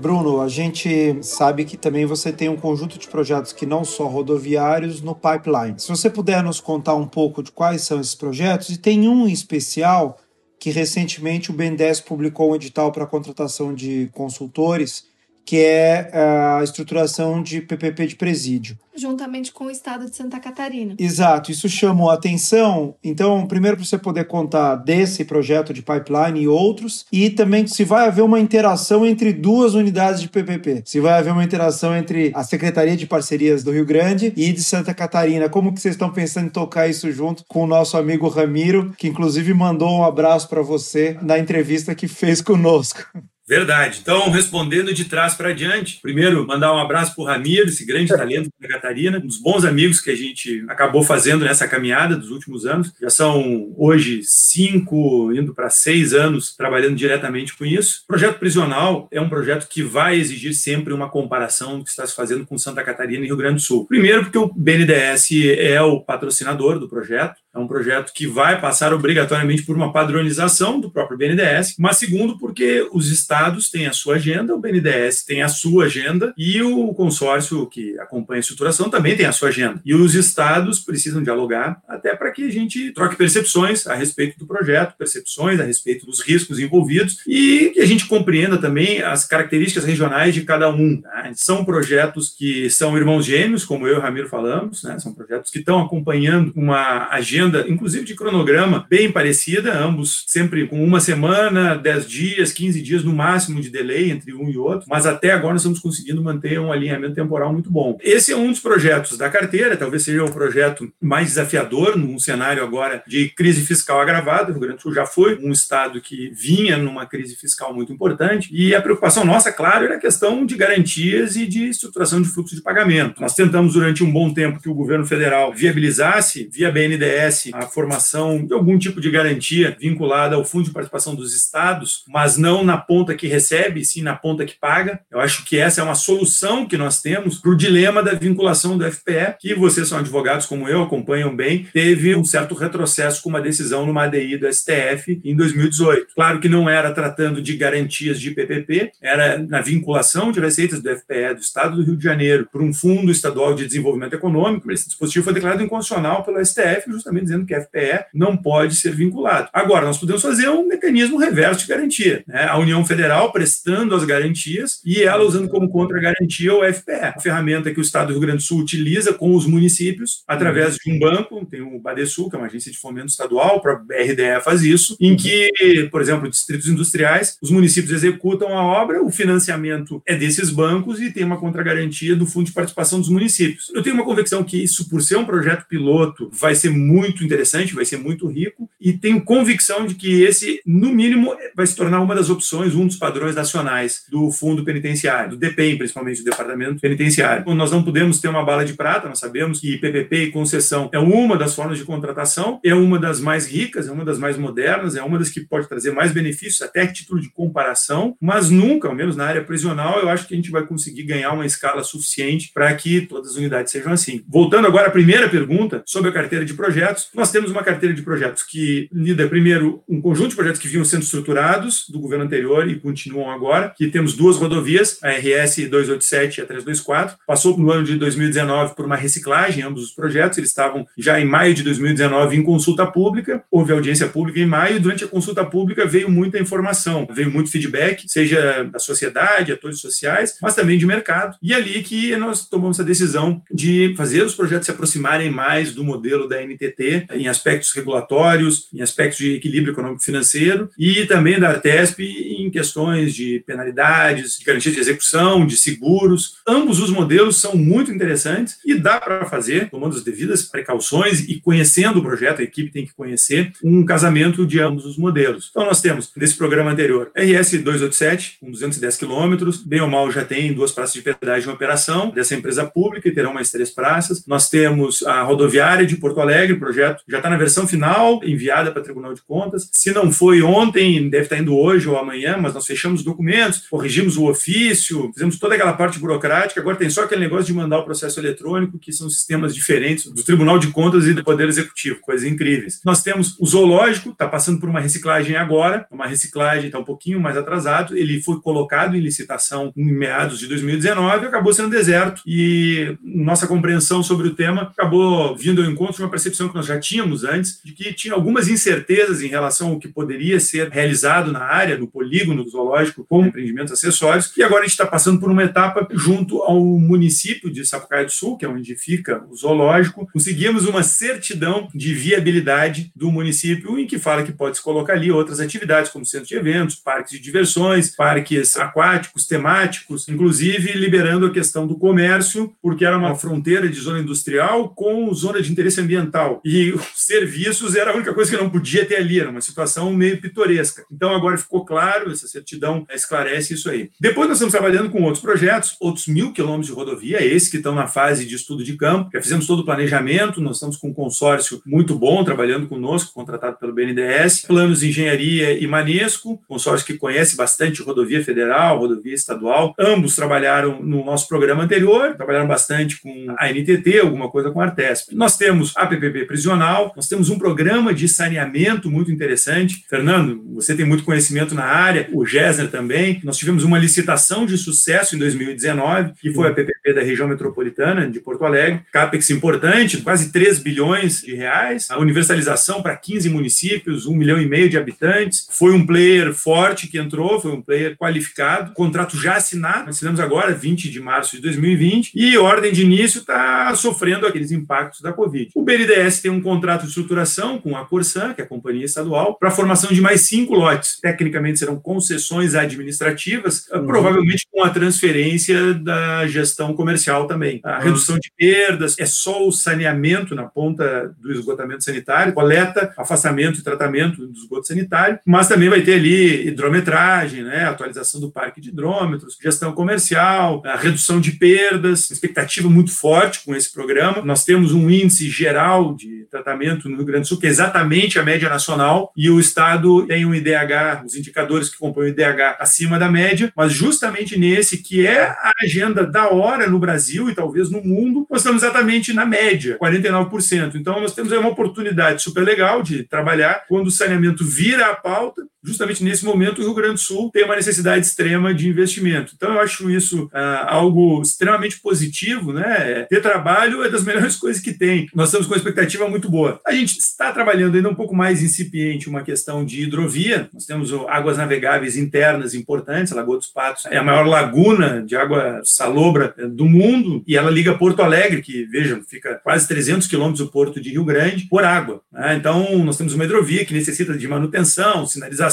Bruno, 0.00 0.40
a 0.40 0.48
gente 0.48 1.18
sabe 1.20 1.66
que 1.66 1.76
também 1.76 2.06
você 2.06 2.32
tem 2.32 2.48
um 2.48 2.56
conjunto 2.56 2.98
de 2.98 3.06
projetos 3.06 3.52
que 3.52 3.66
não 3.66 3.84
só 3.84 4.06
rodoviários 4.06 5.02
no 5.02 5.14
pipeline. 5.14 5.78
Se 5.78 5.90
você 5.90 6.08
puder 6.08 6.42
nos 6.42 6.58
contar 6.58 6.94
um 6.94 7.06
pouco 7.06 7.42
de 7.42 7.52
quais 7.52 7.82
são 7.82 8.00
esses 8.00 8.14
projetos, 8.14 8.70
e 8.70 8.78
tem 8.78 9.06
um 9.06 9.28
em 9.28 9.32
especial 9.32 10.16
que 10.58 10.70
recentemente 10.70 11.50
o 11.50 11.54
BNDES 11.54 12.00
publicou 12.00 12.50
um 12.50 12.54
edital 12.54 12.90
para 12.90 13.06
contratação 13.06 13.74
de 13.74 14.08
consultores 14.14 15.04
que 15.44 15.58
é 15.58 16.10
a 16.12 16.62
estruturação 16.62 17.42
de 17.42 17.60
PPP 17.60 18.06
de 18.06 18.16
presídio. 18.16 18.76
Juntamente 18.96 19.52
com 19.52 19.64
o 19.64 19.70
estado 19.70 20.10
de 20.10 20.16
Santa 20.16 20.38
Catarina. 20.38 20.94
Exato, 20.98 21.50
isso 21.50 21.68
chamou 21.68 22.10
a 22.10 22.14
atenção. 22.14 22.94
Então, 23.02 23.46
primeiro, 23.46 23.76
para 23.76 23.86
você 23.86 23.96
poder 23.96 24.24
contar 24.26 24.76
desse 24.76 25.24
projeto 25.24 25.72
de 25.72 25.80
pipeline 25.82 26.42
e 26.42 26.48
outros, 26.48 27.06
e 27.10 27.30
também 27.30 27.66
se 27.66 27.84
vai 27.84 28.06
haver 28.06 28.22
uma 28.22 28.40
interação 28.40 29.06
entre 29.06 29.32
duas 29.32 29.74
unidades 29.74 30.20
de 30.20 30.28
PPP. 30.28 30.82
Se 30.84 31.00
vai 31.00 31.14
haver 31.14 31.32
uma 31.32 31.44
interação 31.44 31.96
entre 31.96 32.30
a 32.34 32.42
Secretaria 32.44 32.96
de 32.96 33.06
Parcerias 33.06 33.64
do 33.64 33.72
Rio 33.72 33.86
Grande 33.86 34.32
e 34.36 34.52
de 34.52 34.62
Santa 34.62 34.92
Catarina. 34.92 35.48
Como 35.48 35.72
que 35.72 35.80
vocês 35.80 35.94
estão 35.94 36.10
pensando 36.10 36.46
em 36.46 36.50
tocar 36.50 36.88
isso 36.88 37.10
junto 37.10 37.44
com 37.48 37.64
o 37.64 37.66
nosso 37.66 37.96
amigo 37.96 38.28
Ramiro, 38.28 38.92
que 38.98 39.08
inclusive 39.08 39.54
mandou 39.54 39.90
um 39.90 40.04
abraço 40.04 40.48
para 40.48 40.62
você 40.62 41.16
na 41.22 41.38
entrevista 41.38 41.94
que 41.94 42.06
fez 42.06 42.40
conosco. 42.40 43.00
Verdade. 43.48 43.98
Então, 44.00 44.30
respondendo 44.30 44.94
de 44.94 45.04
trás 45.04 45.34
para 45.34 45.52
diante, 45.52 45.98
primeiro, 46.00 46.46
mandar 46.46 46.72
um 46.72 46.78
abraço 46.78 47.14
para 47.14 47.22
o 47.22 47.26
Ramiro, 47.26 47.68
esse 47.68 47.84
grande 47.84 48.08
talento 48.08 48.48
da 48.60 48.68
Catarina, 48.68 49.18
um 49.18 49.26
dos 49.26 49.40
bons 49.40 49.64
amigos 49.64 50.00
que 50.00 50.10
a 50.10 50.14
gente 50.14 50.64
acabou 50.68 51.02
fazendo 51.02 51.44
nessa 51.44 51.66
caminhada 51.66 52.16
dos 52.16 52.30
últimos 52.30 52.64
anos. 52.64 52.92
Já 53.00 53.10
são 53.10 53.74
hoje 53.76 54.20
cinco, 54.22 55.32
indo 55.32 55.52
para 55.52 55.68
seis 55.68 56.14
anos 56.14 56.54
trabalhando 56.56 56.94
diretamente 56.94 57.56
com 57.56 57.66
isso. 57.66 58.02
O 58.04 58.06
projeto 58.06 58.38
prisional 58.38 59.08
é 59.10 59.20
um 59.20 59.28
projeto 59.28 59.66
que 59.68 59.82
vai 59.82 60.16
exigir 60.16 60.54
sempre 60.54 60.92
uma 60.92 61.10
comparação 61.10 61.78
do 61.78 61.84
que 61.84 61.90
está 61.90 62.06
se 62.06 62.14
fazendo 62.14 62.46
com 62.46 62.56
Santa 62.56 62.84
Catarina 62.84 63.24
e 63.24 63.26
Rio 63.26 63.36
Grande 63.36 63.56
do 63.56 63.62
Sul. 63.62 63.86
Primeiro, 63.86 64.22
porque 64.22 64.38
o 64.38 64.52
BNDES 64.54 65.28
é 65.58 65.82
o 65.82 66.00
patrocinador 66.00 66.78
do 66.78 66.88
projeto 66.88 67.39
é 67.54 67.58
um 67.58 67.66
projeto 67.66 68.12
que 68.12 68.26
vai 68.26 68.60
passar 68.60 68.92
obrigatoriamente 68.92 69.62
por 69.62 69.76
uma 69.76 69.92
padronização 69.92 70.80
do 70.80 70.90
próprio 70.90 71.18
BNDES, 71.18 71.74
mas 71.78 71.96
segundo, 71.96 72.38
porque 72.38 72.88
os 72.92 73.10
estados 73.10 73.70
têm 73.70 73.86
a 73.86 73.92
sua 73.92 74.14
agenda, 74.16 74.54
o 74.54 74.60
BNDES 74.60 75.24
tem 75.24 75.42
a 75.42 75.48
sua 75.48 75.84
agenda 75.84 76.32
e 76.36 76.62
o 76.62 76.94
consórcio 76.94 77.66
que 77.66 77.98
acompanha 77.98 78.38
a 78.38 78.40
estruturação 78.40 78.88
também 78.88 79.16
tem 79.16 79.26
a 79.26 79.32
sua 79.32 79.48
agenda. 79.48 79.80
E 79.84 79.94
os 79.94 80.14
estados 80.14 80.78
precisam 80.78 81.22
dialogar 81.22 81.80
até 81.88 82.14
para 82.14 82.30
que 82.30 82.46
a 82.46 82.50
gente 82.50 82.92
troque 82.92 83.16
percepções 83.16 83.86
a 83.86 83.94
respeito 83.94 84.38
do 84.38 84.46
projeto, 84.46 84.96
percepções 84.96 85.58
a 85.60 85.64
respeito 85.64 86.06
dos 86.06 86.20
riscos 86.20 86.58
envolvidos 86.58 87.18
e 87.26 87.70
que 87.74 87.80
a 87.80 87.86
gente 87.86 88.06
compreenda 88.06 88.58
também 88.58 89.02
as 89.02 89.24
características 89.24 89.84
regionais 89.84 90.34
de 90.34 90.42
cada 90.42 90.70
um. 90.70 91.00
Né? 91.00 91.32
São 91.34 91.64
projetos 91.64 92.30
que 92.30 92.70
são 92.70 92.96
irmãos 92.96 93.24
gêmeos, 93.24 93.64
como 93.64 93.86
eu 93.86 93.94
e 93.94 93.98
o 93.98 94.00
Ramiro 94.00 94.28
falamos, 94.28 94.82
né? 94.84 94.98
são 94.98 95.12
projetos 95.12 95.50
que 95.50 95.58
estão 95.58 95.80
acompanhando 95.80 96.52
uma 96.54 97.08
agenda, 97.10 97.39
inclusive 97.68 98.04
de 98.04 98.14
cronograma, 98.14 98.86
bem 98.88 99.10
parecida, 99.10 99.76
ambos 99.78 100.24
sempre 100.26 100.66
com 100.66 100.82
uma 100.82 101.00
semana, 101.00 101.74
10 101.76 102.08
dias, 102.08 102.52
15 102.52 102.82
dias 102.82 103.04
no 103.04 103.12
máximo 103.12 103.60
de 103.60 103.70
delay 103.70 104.10
entre 104.10 104.34
um 104.34 104.48
e 104.48 104.56
outro, 104.56 104.86
mas 104.88 105.06
até 105.06 105.32
agora 105.32 105.54
nós 105.54 105.62
estamos 105.62 105.78
conseguindo 105.78 106.22
manter 106.22 106.58
um 106.60 106.72
alinhamento 106.72 107.14
temporal 107.14 107.52
muito 107.52 107.70
bom. 107.70 107.98
Esse 108.02 108.32
é 108.32 108.36
um 108.36 108.50
dos 108.50 108.60
projetos 108.60 109.16
da 109.16 109.28
carteira, 109.28 109.76
talvez 109.76 110.02
seja 110.02 110.24
o 110.24 110.32
projeto 110.32 110.90
mais 111.00 111.28
desafiador 111.28 111.96
num 111.96 112.18
cenário 112.18 112.62
agora 112.62 113.02
de 113.06 113.28
crise 113.30 113.64
fiscal 113.64 114.00
agravada. 114.00 114.50
O 114.50 114.52
Rio 114.52 114.60
Grande 114.60 114.76
do 114.76 114.82
Sul 114.82 114.94
já 114.94 115.06
foi 115.06 115.38
um 115.42 115.52
estado 115.52 116.00
que 116.00 116.30
vinha 116.34 116.76
numa 116.76 117.06
crise 117.06 117.36
fiscal 117.36 117.74
muito 117.74 117.92
importante 117.92 118.48
e 118.52 118.74
a 118.74 118.82
preocupação 118.82 119.24
nossa, 119.24 119.52
claro, 119.52 119.84
era 119.84 119.96
a 119.96 120.00
questão 120.00 120.44
de 120.44 120.56
garantias 120.56 121.36
e 121.36 121.46
de 121.46 121.68
estruturação 121.68 122.20
de 122.20 122.28
fluxo 122.28 122.54
de 122.54 122.62
pagamento. 122.62 123.20
Nós 123.20 123.34
tentamos 123.34 123.74
durante 123.74 124.02
um 124.02 124.10
bom 124.10 124.32
tempo 124.32 124.60
que 124.60 124.68
o 124.68 124.74
governo 124.74 125.06
federal 125.06 125.52
viabilizasse 125.52 126.48
via 126.52 126.70
BNDES 126.70 127.29
a 127.52 127.62
formação 127.62 128.44
de 128.44 128.54
algum 128.54 128.78
tipo 128.78 129.00
de 129.00 129.10
garantia 129.10 129.76
vinculada 129.78 130.36
ao 130.36 130.44
fundo 130.44 130.64
de 130.64 130.70
participação 130.70 131.14
dos 131.14 131.34
estados, 131.34 132.04
mas 132.08 132.36
não 132.36 132.64
na 132.64 132.76
ponta 132.76 133.14
que 133.14 133.26
recebe, 133.26 133.84
sim 133.84 134.02
na 134.02 134.14
ponta 134.14 134.44
que 134.44 134.58
paga. 134.58 135.00
Eu 135.10 135.20
acho 135.20 135.44
que 135.44 135.58
essa 135.58 135.80
é 135.80 135.84
uma 135.84 135.94
solução 135.94 136.66
que 136.66 136.76
nós 136.76 137.00
temos 137.00 137.38
para 137.38 137.50
o 137.50 137.56
dilema 137.56 138.02
da 138.02 138.12
vinculação 138.12 138.76
do 138.76 138.90
FPE, 138.90 139.36
que 139.38 139.54
vocês 139.54 139.88
são 139.88 139.98
advogados 139.98 140.46
como 140.46 140.68
eu, 140.68 140.82
acompanham 140.82 141.34
bem, 141.34 141.66
teve 141.72 142.14
um 142.14 142.24
certo 142.24 142.54
retrocesso 142.54 143.22
com 143.22 143.28
uma 143.28 143.40
decisão 143.40 143.86
numa 143.86 144.04
ADI 144.04 144.36
do 144.36 144.52
STF 144.52 145.20
em 145.24 145.36
2018. 145.36 146.14
Claro 146.14 146.40
que 146.40 146.48
não 146.48 146.68
era 146.68 146.92
tratando 146.92 147.40
de 147.42 147.56
garantias 147.56 148.20
de 148.20 148.30
PPP, 148.30 148.92
era 149.00 149.38
na 149.38 149.60
vinculação 149.60 150.32
de 150.32 150.40
receitas 150.40 150.82
do 150.82 150.90
FPE 150.90 151.34
do 151.34 151.40
Estado 151.40 151.76
do 151.76 151.82
Rio 151.82 151.96
de 151.96 152.04
Janeiro 152.04 152.48
para 152.50 152.62
um 152.62 152.72
fundo 152.72 153.10
estadual 153.10 153.54
de 153.54 153.66
desenvolvimento 153.66 154.14
econômico. 154.14 154.70
Esse 154.70 154.88
dispositivo 154.88 155.24
foi 155.24 155.34
declarado 155.34 155.62
inconstitucional 155.62 156.24
pelo 156.24 156.44
STF, 156.44 156.90
justamente 156.90 157.19
dizendo 157.20 157.46
que 157.46 157.54
FPE 157.54 158.06
não 158.14 158.36
pode 158.36 158.74
ser 158.74 158.94
vinculado. 158.94 159.48
Agora, 159.52 159.86
nós 159.86 159.98
podemos 159.98 160.22
fazer 160.22 160.48
um 160.48 160.66
mecanismo 160.66 161.18
reverso 161.18 161.60
de 161.60 161.66
garantia. 161.66 162.24
Né? 162.26 162.44
A 162.44 162.58
União 162.58 162.84
Federal 162.84 163.32
prestando 163.32 163.94
as 163.94 164.04
garantias 164.04 164.80
e 164.84 165.02
ela 165.02 165.24
usando 165.24 165.48
como 165.48 165.68
contra-garantia 165.68 166.54
o 166.54 166.64
FPE, 166.64 167.14
a 167.16 167.20
ferramenta 167.20 167.72
que 167.72 167.80
o 167.80 167.82
Estado 167.82 168.08
do 168.08 168.12
Rio 168.12 168.20
Grande 168.20 168.38
do 168.38 168.42
Sul 168.42 168.60
utiliza 168.60 169.12
com 169.12 169.34
os 169.34 169.46
municípios 169.46 170.22
através 170.26 170.76
de 170.76 170.92
um 170.92 170.98
banco, 170.98 171.44
tem 171.46 171.60
o 171.60 171.78
Badesul, 171.78 172.28
que 172.30 172.36
é 172.36 172.38
uma 172.38 172.46
agência 172.46 172.70
de 172.70 172.78
fomento 172.78 173.08
estadual, 173.08 173.56
a 173.56 173.60
própria 173.60 174.02
RDE 174.02 174.42
faz 174.42 174.62
isso, 174.62 174.96
em 175.00 175.16
que, 175.16 175.88
por 175.90 176.00
exemplo, 176.00 176.28
distritos 176.28 176.68
industriais, 176.68 177.36
os 177.42 177.50
municípios 177.50 177.92
executam 177.92 178.56
a 178.56 178.62
obra, 178.62 179.02
o 179.02 179.10
financiamento 179.10 180.02
é 180.06 180.14
desses 180.14 180.50
bancos 180.50 181.00
e 181.00 181.10
tem 181.10 181.24
uma 181.24 181.38
contra-garantia 181.38 182.16
do 182.16 182.26
Fundo 182.26 182.46
de 182.46 182.52
Participação 182.52 183.00
dos 183.00 183.08
Municípios. 183.08 183.70
Eu 183.74 183.82
tenho 183.82 183.94
uma 183.94 184.04
convicção 184.04 184.44
que 184.44 184.62
isso, 184.62 184.88
por 184.88 185.02
ser 185.02 185.16
um 185.16 185.24
projeto 185.24 185.66
piloto, 185.68 186.30
vai 186.32 186.54
ser 186.54 186.70
muito 186.70 187.09
interessante, 187.24 187.74
vai 187.74 187.84
ser 187.84 187.98
muito 187.98 188.26
rico, 188.26 188.68
e 188.80 188.92
tenho 188.92 189.22
convicção 189.22 189.86
de 189.86 189.94
que 189.94 190.22
esse, 190.22 190.60
no 190.64 190.92
mínimo, 190.92 191.34
vai 191.54 191.66
se 191.66 191.76
tornar 191.76 192.00
uma 192.00 192.14
das 192.14 192.30
opções, 192.30 192.74
um 192.74 192.86
dos 192.86 192.96
padrões 192.96 193.34
nacionais 193.34 194.04
do 194.10 194.30
Fundo 194.30 194.64
Penitenciário, 194.64 195.30
do 195.30 195.36
DPEM, 195.36 195.76
principalmente, 195.76 196.22
do 196.22 196.30
Departamento 196.30 196.80
Penitenciário. 196.80 197.54
Nós 197.54 197.70
não 197.70 197.82
podemos 197.82 198.20
ter 198.20 198.28
uma 198.28 198.44
bala 198.44 198.64
de 198.64 198.74
prata, 198.74 199.08
nós 199.08 199.18
sabemos 199.18 199.60
que 199.60 199.76
PPP 199.78 200.24
e 200.24 200.30
concessão 200.30 200.88
é 200.92 200.98
uma 200.98 201.36
das 201.36 201.54
formas 201.54 201.78
de 201.78 201.84
contratação, 201.84 202.60
é 202.64 202.74
uma 202.74 202.98
das 202.98 203.20
mais 203.20 203.46
ricas, 203.46 203.88
é 203.88 203.92
uma 203.92 204.04
das 204.04 204.18
mais 204.18 204.36
modernas, 204.36 204.96
é 204.96 205.02
uma 205.02 205.18
das 205.18 205.28
que 205.28 205.40
pode 205.40 205.68
trazer 205.68 205.92
mais 205.92 206.12
benefícios, 206.12 206.62
até 206.62 206.86
título 206.86 207.20
de 207.20 207.30
comparação, 207.30 208.16
mas 208.20 208.50
nunca, 208.50 208.88
ao 208.88 208.94
menos 208.94 209.16
na 209.16 209.26
área 209.26 209.44
prisional, 209.44 210.00
eu 210.00 210.08
acho 210.08 210.26
que 210.26 210.34
a 210.34 210.36
gente 210.36 210.50
vai 210.50 210.64
conseguir 210.66 211.02
ganhar 211.02 211.32
uma 211.32 211.46
escala 211.46 211.82
suficiente 211.82 212.50
para 212.52 212.72
que 212.74 213.02
todas 213.02 213.30
as 213.30 213.36
unidades 213.36 213.72
sejam 213.72 213.92
assim. 213.92 214.22
Voltando 214.28 214.66
agora 214.66 214.88
à 214.88 214.90
primeira 214.90 215.28
pergunta 215.28 215.82
sobre 215.86 216.10
a 216.10 216.12
carteira 216.12 216.44
de 216.44 216.54
projetos, 216.54 216.99
nós 217.14 217.30
temos 217.30 217.50
uma 217.50 217.62
carteira 217.62 217.94
de 217.94 218.02
projetos 218.02 218.42
que 218.42 218.88
lida 218.92 219.28
primeiro 219.28 219.82
um 219.88 220.00
conjunto 220.00 220.30
de 220.30 220.36
projetos 220.36 220.60
que 220.60 220.68
vinham 220.68 220.84
sendo 220.84 221.02
estruturados 221.02 221.88
do 221.88 221.98
governo 222.00 222.24
anterior 222.24 222.68
e 222.68 222.78
continuam 222.78 223.30
agora, 223.30 223.72
que 223.76 223.88
temos 223.88 224.14
duas 224.14 224.36
rodovias, 224.36 224.98
a 225.02 225.10
RS 225.10 225.68
287 225.68 226.38
e 226.38 226.42
a 226.42 226.46
324, 226.46 227.16
passou 227.26 227.56
no 227.56 227.70
ano 227.70 227.84
de 227.84 227.96
2019 227.96 228.74
por 228.74 228.86
uma 228.86 228.96
reciclagem, 228.96 229.62
ambos 229.62 229.84
os 229.84 229.90
projetos, 229.90 230.38
eles 230.38 230.50
estavam 230.50 230.86
já 230.96 231.20
em 231.20 231.24
maio 231.24 231.54
de 231.54 231.62
2019 231.62 232.36
em 232.36 232.42
consulta 232.42 232.86
pública, 232.86 233.42
houve 233.50 233.72
audiência 233.72 234.06
pública 234.08 234.40
em 234.40 234.46
maio, 234.46 234.76
e 234.76 234.80
durante 234.80 235.04
a 235.04 235.08
consulta 235.08 235.44
pública 235.44 235.86
veio 235.86 236.10
muita 236.10 236.38
informação, 236.38 237.06
veio 237.12 237.30
muito 237.30 237.50
feedback, 237.50 238.04
seja 238.06 238.64
da 238.64 238.78
sociedade, 238.78 239.52
atores 239.52 239.80
sociais, 239.80 240.36
mas 240.40 240.54
também 240.54 240.78
de 240.78 240.86
mercado. 240.86 241.36
E 241.42 241.52
é 241.52 241.56
ali 241.56 241.82
que 241.82 242.16
nós 242.16 242.48
tomamos 242.48 242.80
a 242.80 242.82
decisão 242.82 243.42
de 243.52 243.94
fazer 243.96 244.22
os 244.22 244.34
projetos 244.34 244.66
se 244.66 244.70
aproximarem 244.70 245.30
mais 245.30 245.72
do 245.74 245.84
modelo 245.84 246.28
da 246.28 246.40
NTT 246.42 246.89
em 247.12 247.28
aspectos 247.28 247.72
regulatórios, 247.72 248.68
em 248.72 248.82
aspectos 248.82 249.18
de 249.18 249.34
equilíbrio 249.34 249.72
econômico-financeiro 249.72 250.70
e 250.78 251.06
também 251.06 251.38
da 251.38 251.48
Artesp 251.48 252.00
em 252.00 252.50
questões 252.50 253.14
de 253.14 253.42
penalidades, 253.46 254.38
de 254.38 254.44
garantia 254.44 254.72
de 254.72 254.80
execução, 254.80 255.46
de 255.46 255.56
seguros. 255.56 256.36
Ambos 256.46 256.80
os 256.80 256.90
modelos 256.90 257.40
são 257.40 257.54
muito 257.56 257.90
interessantes 257.90 258.58
e 258.64 258.74
dá 258.74 259.00
para 259.00 259.26
fazer, 259.26 259.70
tomando 259.70 259.96
as 259.96 260.04
devidas 260.04 260.42
precauções 260.42 261.20
e 261.28 261.40
conhecendo 261.40 261.98
o 261.98 262.02
projeto, 262.02 262.40
a 262.40 262.44
equipe 262.44 262.70
tem 262.70 262.86
que 262.86 262.94
conhecer 262.94 263.52
um 263.62 263.84
casamento 263.84 264.46
de 264.46 264.60
ambos 264.60 264.84
os 264.84 264.96
modelos. 264.96 265.48
Então, 265.50 265.64
nós 265.64 265.80
temos, 265.80 266.10
nesse 266.16 266.36
programa 266.36 266.70
anterior, 266.70 267.10
RS 267.14 267.62
287, 267.62 268.38
com 268.40 268.50
210 268.50 268.96
quilômetros, 268.96 269.62
bem 269.62 269.80
ou 269.80 269.88
mal 269.88 270.10
já 270.10 270.24
tem 270.24 270.52
duas 270.52 270.72
praças 270.72 270.94
de 270.94 271.02
pedágio 271.02 271.50
em 271.50 271.54
operação 271.54 272.10
dessa 272.10 272.34
empresa 272.34 272.64
pública 272.64 273.08
e 273.08 273.12
terão 273.12 273.32
mais 273.32 273.50
três 273.50 273.70
praças. 273.70 274.24
Nós 274.26 274.48
temos 274.48 275.02
a 275.02 275.22
rodoviária 275.22 275.86
de 275.86 275.96
Porto 275.96 276.20
Alegre, 276.20 276.56
o 276.56 276.60
projeto 276.80 277.04
já 277.08 277.18
está 277.18 277.30
na 277.30 277.36
versão 277.36 277.66
final, 277.66 278.20
enviada 278.24 278.70
para 278.70 278.80
o 278.80 278.82
Tribunal 278.82 279.14
de 279.14 279.22
Contas. 279.22 279.68
Se 279.72 279.92
não 279.92 280.10
foi 280.10 280.42
ontem, 280.42 281.08
deve 281.08 281.24
estar 281.24 281.38
indo 281.38 281.56
hoje 281.56 281.88
ou 281.88 281.98
amanhã, 281.98 282.36
mas 282.40 282.54
nós 282.54 282.66
fechamos 282.66 283.00
os 283.00 283.04
documentos, 283.04 283.66
corrigimos 283.68 284.16
o 284.16 284.28
ofício, 284.28 285.10
fizemos 285.12 285.38
toda 285.38 285.54
aquela 285.54 285.72
parte 285.72 285.98
burocrática, 285.98 286.60
agora 286.60 286.76
tem 286.76 286.88
só 286.88 287.04
aquele 287.04 287.20
negócio 287.20 287.46
de 287.46 287.54
mandar 287.54 287.78
o 287.78 287.84
processo 287.84 288.18
eletrônico, 288.18 288.78
que 288.78 288.92
são 288.92 289.08
sistemas 289.10 289.54
diferentes 289.54 290.10
do 290.10 290.22
Tribunal 290.22 290.58
de 290.58 290.68
Contas 290.68 291.06
e 291.06 291.14
do 291.14 291.22
Poder 291.22 291.48
Executivo, 291.48 292.00
coisas 292.00 292.26
incríveis. 292.26 292.80
Nós 292.84 293.02
temos 293.02 293.36
o 293.38 293.46
zoológico, 293.46 294.10
está 294.10 294.26
passando 294.26 294.58
por 294.58 294.68
uma 294.68 294.80
reciclagem 294.80 295.36
agora, 295.36 295.86
uma 295.90 296.06
reciclagem 296.06 296.66
está 296.66 296.78
um 296.78 296.84
pouquinho 296.84 297.20
mais 297.20 297.36
atrasado, 297.36 297.96
ele 297.96 298.22
foi 298.22 298.40
colocado 298.40 298.96
em 298.96 299.00
licitação 299.00 299.72
em 299.76 299.92
meados 299.92 300.38
de 300.38 300.46
2019 300.46 301.26
acabou 301.26 301.52
sendo 301.52 301.70
deserto 301.70 302.22
e 302.26 302.96
nossa 303.02 303.46
compreensão 303.46 304.02
sobre 304.02 304.28
o 304.28 304.34
tema 304.34 304.62
acabou 304.62 305.36
vindo 305.36 305.62
ao 305.62 305.70
encontro 305.70 305.96
de 305.96 306.02
uma 306.02 306.10
percepção 306.10 306.48
que 306.48 306.54
nós 306.54 306.66
já 306.70 306.78
tínhamos 306.78 307.24
antes, 307.24 307.60
de 307.64 307.72
que 307.72 307.92
tinha 307.92 308.14
algumas 308.14 308.48
incertezas 308.48 309.22
em 309.22 309.28
relação 309.28 309.70
ao 309.70 309.78
que 309.78 309.88
poderia 309.88 310.38
ser 310.38 310.68
realizado 310.68 311.32
na 311.32 311.40
área, 311.40 311.76
no 311.76 311.86
polígono 311.86 312.48
zoológico, 312.48 313.04
como 313.08 313.26
empreendimentos 313.26 313.72
acessórios, 313.72 314.32
e 314.36 314.42
agora 314.42 314.60
a 314.60 314.64
gente 314.64 314.72
está 314.72 314.86
passando 314.86 315.20
por 315.20 315.30
uma 315.30 315.44
etapa 315.44 315.86
junto 315.92 316.42
ao 316.42 316.60
município 316.60 317.50
de 317.50 317.64
Sapucaia 317.64 318.04
do 318.04 318.12
Sul, 318.12 318.36
que 318.36 318.44
é 318.44 318.48
onde 318.48 318.74
fica 318.76 319.24
o 319.28 319.36
zoológico, 319.36 320.08
conseguimos 320.12 320.66
uma 320.66 320.82
certidão 320.82 321.68
de 321.74 321.92
viabilidade 321.92 322.92
do 322.94 323.10
município 323.10 323.78
em 323.78 323.86
que 323.86 323.98
fala 323.98 324.22
que 324.22 324.32
pode 324.32 324.56
se 324.56 324.62
colocar 324.62 324.94
ali 324.94 325.10
outras 325.10 325.40
atividades, 325.40 325.90
como 325.90 326.06
centros 326.06 326.28
de 326.28 326.36
eventos, 326.36 326.76
parques 326.76 327.12
de 327.12 327.18
diversões, 327.18 327.94
parques 327.94 328.56
aquáticos, 328.56 329.26
temáticos, 329.26 330.08
inclusive 330.08 330.72
liberando 330.72 331.26
a 331.26 331.32
questão 331.32 331.66
do 331.66 331.76
comércio, 331.76 332.52
porque 332.62 332.84
era 332.84 332.96
uma 332.96 333.14
fronteira 333.14 333.68
de 333.68 333.78
zona 333.80 334.00
industrial 334.00 334.68
com 334.70 335.12
zona 335.12 335.42
de 335.42 335.50
interesse 335.50 335.80
ambiental. 335.80 336.40
E 336.44 336.59
os 336.68 336.82
serviços 336.94 337.74
era 337.74 337.90
a 337.90 337.94
única 337.94 338.12
coisa 338.12 338.30
que 338.30 338.36
não 338.36 338.50
podia 338.50 338.84
ter 338.84 338.96
ali, 338.96 339.18
era 339.18 339.30
uma 339.30 339.40
situação 339.40 339.92
meio 339.92 340.20
pitoresca. 340.20 340.84
Então 340.90 341.14
agora 341.14 341.38
ficou 341.38 341.64
claro, 341.64 342.10
essa 342.10 342.28
certidão 342.28 342.86
esclarece 342.92 343.54
isso 343.54 343.70
aí. 343.70 343.90
Depois 343.98 344.28
nós 344.28 344.36
estamos 344.36 344.52
trabalhando 344.52 344.90
com 344.90 345.02
outros 345.02 345.22
projetos, 345.22 345.76
outros 345.80 346.06
mil 346.06 346.32
quilômetros 346.32 346.66
de 346.66 346.72
rodovia, 346.72 347.24
esses 347.24 347.48
que 347.48 347.56
estão 347.56 347.74
na 347.74 347.86
fase 347.86 348.26
de 348.26 348.34
estudo 348.34 348.62
de 348.62 348.76
campo, 348.76 349.10
já 349.12 349.22
fizemos 349.22 349.46
todo 349.46 349.60
o 349.60 349.64
planejamento, 349.64 350.40
nós 350.40 350.56
estamos 350.56 350.76
com 350.76 350.88
um 350.88 350.94
consórcio 350.94 351.62
muito 351.64 351.94
bom 351.94 352.22
trabalhando 352.24 352.68
conosco, 352.68 353.12
contratado 353.12 353.56
pelo 353.58 353.72
BNDES, 353.72 354.42
planos 354.42 354.80
de 354.80 354.88
engenharia 354.88 355.58
e 355.58 355.66
manesco, 355.66 356.42
consórcio 356.46 356.86
que 356.86 356.98
conhece 356.98 357.36
bastante 357.36 357.82
rodovia 357.82 358.22
federal, 358.22 358.78
rodovia 358.78 359.14
estadual, 359.14 359.74
ambos 359.78 360.16
trabalharam 360.16 360.82
no 360.82 361.04
nosso 361.04 361.28
programa 361.28 361.62
anterior, 361.62 362.14
trabalharam 362.16 362.48
bastante 362.48 363.00
com 363.00 363.34
a 363.38 363.48
NTT, 363.48 364.00
alguma 364.00 364.30
coisa 364.30 364.50
com 364.50 364.60
a 364.60 364.64
Artesp. 364.64 365.14
Nós 365.14 365.36
temos 365.36 365.72
a 365.76 365.86
PPP 365.86 366.26
supervisional. 366.40 366.92
Nós 366.96 367.08
temos 367.08 367.28
um 367.28 367.38
programa 367.38 367.92
de 367.92 368.08
saneamento 368.08 368.90
muito 368.90 369.12
interessante. 369.12 369.84
Fernando, 369.88 370.42
você 370.54 370.74
tem 370.74 370.86
muito 370.86 371.04
conhecimento 371.04 371.54
na 371.54 371.64
área, 371.64 372.08
o 372.12 372.24
Gessner 372.26 372.70
também. 372.70 373.20
Nós 373.22 373.36
tivemos 373.36 373.62
uma 373.62 373.78
licitação 373.78 374.46
de 374.46 374.56
sucesso 374.56 375.14
em 375.14 375.18
2019, 375.18 376.12
que 376.20 376.32
foi 376.32 376.48
a 376.48 376.52
PPP 376.52 376.94
da 376.94 377.02
região 377.02 377.28
metropolitana 377.28 378.10
de 378.10 378.20
Porto 378.20 378.44
Alegre. 378.44 378.80
CAPEX 378.92 379.30
importante, 379.30 379.98
quase 379.98 380.32
3 380.32 380.58
bilhões 380.58 381.20
de 381.20 381.34
reais. 381.34 381.90
A 381.90 381.98
universalização 381.98 382.82
para 382.82 382.96
15 382.96 383.28
municípios, 383.28 384.06
um 384.06 384.14
milhão 384.14 384.40
e 384.40 384.46
meio 384.46 384.68
de 384.68 384.78
habitantes. 384.78 385.46
Foi 385.50 385.72
um 385.72 385.86
player 385.86 386.32
forte 386.32 386.88
que 386.88 386.98
entrou, 386.98 387.40
foi 387.40 387.52
um 387.52 387.62
player 387.62 387.96
qualificado. 387.96 388.72
Contrato 388.72 389.16
já 389.16 389.36
assinado, 389.36 389.90
assinamos 389.90 390.20
agora, 390.20 390.52
20 390.52 390.90
de 390.90 391.00
março 391.00 391.36
de 391.36 391.42
2020, 391.42 392.12
e 392.14 392.36
ordem 392.38 392.72
de 392.72 392.82
início 392.82 393.20
está 393.20 393.74
sofrendo 393.74 394.26
aqueles 394.26 394.50
impactos 394.50 395.00
da 395.00 395.12
Covid. 395.12 395.50
O 395.54 395.62
BNDES 395.62 396.20
tem 396.20 396.29
um 396.30 396.40
contrato 396.40 396.82
de 396.82 396.88
estruturação 396.88 397.58
com 397.58 397.76
a 397.76 397.84
Corsan, 397.84 398.34
que 398.34 398.40
é 398.40 398.44
a 398.44 398.48
companhia 398.48 398.84
estadual, 398.84 399.36
para 399.38 399.48
a 399.48 399.52
formação 399.52 399.92
de 399.92 400.00
mais 400.00 400.22
cinco 400.22 400.54
lotes. 400.54 400.98
Tecnicamente 401.00 401.58
serão 401.58 401.78
concessões 401.78 402.54
administrativas, 402.54 403.66
uhum. 403.72 403.86
provavelmente 403.86 404.46
com 404.50 404.62
a 404.62 404.70
transferência 404.70 405.74
da 405.74 406.26
gestão 406.26 406.74
comercial 406.74 407.26
também. 407.26 407.60
A 407.64 407.78
uhum. 407.78 407.84
redução 407.84 408.18
de 408.18 408.30
perdas 408.36 408.96
é 408.98 409.06
só 409.06 409.46
o 409.46 409.52
saneamento 409.52 410.34
na 410.34 410.44
ponta 410.44 411.14
do 411.20 411.32
esgotamento 411.32 411.84
sanitário, 411.84 412.32
coleta, 412.32 412.92
afastamento 412.96 413.58
e 413.58 413.62
tratamento 413.62 414.26
do 414.26 414.38
esgoto 414.38 414.66
sanitário, 414.66 415.18
mas 415.26 415.48
também 415.48 415.68
vai 415.68 415.82
ter 415.82 415.94
ali 415.94 416.48
hidrometragem, 416.48 417.42
né, 417.42 417.64
atualização 417.64 418.20
do 418.20 418.30
parque 418.30 418.60
de 418.60 418.70
hidrômetros, 418.70 419.36
gestão 419.42 419.72
comercial, 419.72 420.62
a 420.64 420.76
redução 420.76 421.20
de 421.20 421.32
perdas, 421.32 422.10
expectativa 422.10 422.68
muito 422.68 422.92
forte 422.92 423.44
com 423.44 423.54
esse 423.54 423.72
programa. 423.72 424.22
Nós 424.22 424.44
temos 424.44 424.72
um 424.72 424.90
índice 424.90 425.28
geral 425.28 425.94
de 425.94 426.19
tratamento 426.24 426.88
no 426.88 426.96
Rio 426.96 427.04
Grande 427.04 427.22
do 427.22 427.28
Sul, 427.28 427.38
que 427.38 427.46
é 427.46 427.50
exatamente 427.50 428.18
a 428.18 428.22
média 428.22 428.48
nacional, 428.48 429.12
e 429.16 429.30
o 429.30 429.38
Estado 429.38 430.06
tem 430.06 430.24
um 430.24 430.34
IDH, 430.34 431.04
os 431.04 431.14
indicadores 431.14 431.68
que 431.68 431.78
compõem 431.78 432.06
o 432.06 432.08
IDH 432.08 432.56
acima 432.58 432.98
da 432.98 433.10
média, 433.10 433.52
mas 433.56 433.72
justamente 433.72 434.38
nesse 434.38 434.78
que 434.78 435.06
é 435.06 435.22
a 435.22 435.50
agenda 435.62 436.06
da 436.06 436.30
hora 436.30 436.68
no 436.68 436.78
Brasil 436.78 437.28
e 437.28 437.34
talvez 437.34 437.70
no 437.70 437.82
mundo, 437.82 438.26
nós 438.30 438.40
estamos 438.40 438.62
exatamente 438.62 439.12
na 439.12 439.24
média, 439.24 439.78
49%. 439.78 440.74
Então 440.74 441.00
nós 441.00 441.14
temos 441.14 441.32
aí 441.32 441.38
uma 441.38 441.50
oportunidade 441.50 442.22
super 442.22 442.42
legal 442.42 442.82
de 442.82 443.04
trabalhar 443.04 443.64
quando 443.68 443.86
o 443.86 443.90
saneamento 443.90 444.44
vira 444.44 444.86
a 444.86 444.96
pauta 444.96 445.42
justamente 445.62 446.02
nesse 446.02 446.24
momento 446.24 446.60
o 446.60 446.64
Rio 446.64 446.74
Grande 446.74 446.94
do 446.94 447.00
Sul 447.00 447.30
tem 447.32 447.44
uma 447.44 447.56
necessidade 447.56 448.06
extrema 448.06 448.54
de 448.54 448.68
investimento. 448.68 449.32
Então 449.36 449.52
eu 449.52 449.60
acho 449.60 449.90
isso 449.90 450.28
ah, 450.32 450.74
algo 450.74 451.20
extremamente 451.22 451.80
positivo, 451.80 452.52
né? 452.52 453.06
Ter 453.08 453.20
trabalho 453.20 453.82
é 453.82 453.90
das 453.90 454.04
melhores 454.04 454.36
coisas 454.36 454.62
que 454.62 454.72
tem. 454.72 455.08
Nós 455.14 455.28
estamos 455.28 455.46
com 455.46 455.52
uma 455.52 455.58
expectativa 455.58 456.08
muito 456.08 456.30
boa. 456.30 456.60
A 456.66 456.72
gente 456.72 456.98
está 456.98 457.32
trabalhando 457.32 457.76
ainda 457.76 457.88
um 457.88 457.94
pouco 457.94 458.14
mais 458.14 458.42
incipiente 458.42 459.08
uma 459.08 459.22
questão 459.22 459.64
de 459.64 459.82
hidrovia. 459.82 460.48
Nós 460.52 460.64
temos 460.64 460.92
águas 461.08 461.36
navegáveis 461.36 461.96
internas 461.96 462.54
importantes. 462.54 463.12
A 463.12 463.16
Lagoa 463.16 463.36
dos 463.36 463.46
Patos 463.46 463.86
é 463.86 463.96
a 463.96 464.02
maior 464.02 464.26
laguna 464.26 465.02
de 465.02 465.16
água 465.16 465.60
salobra 465.64 466.34
eh, 466.38 466.46
do 466.46 466.64
mundo 466.64 467.22
e 467.26 467.36
ela 467.36 467.50
liga 467.50 467.76
Porto 467.76 468.02
Alegre, 468.02 468.42
que 468.42 468.64
vejam 468.64 469.02
fica 469.06 469.40
quase 469.42 469.66
300 469.68 470.06
quilômetros 470.06 470.44
do 470.44 470.50
porto 470.50 470.80
de 470.80 470.90
Rio 470.90 471.04
Grande 471.04 471.46
por 471.48 471.64
água. 471.64 472.00
Né? 472.12 472.36
Então 472.36 472.78
nós 472.78 472.96
temos 472.96 473.14
uma 473.14 473.24
hidrovia 473.24 473.64
que 473.64 473.74
necessita 473.74 474.16
de 474.16 474.28
manutenção, 474.28 475.06
sinalização 475.06 475.49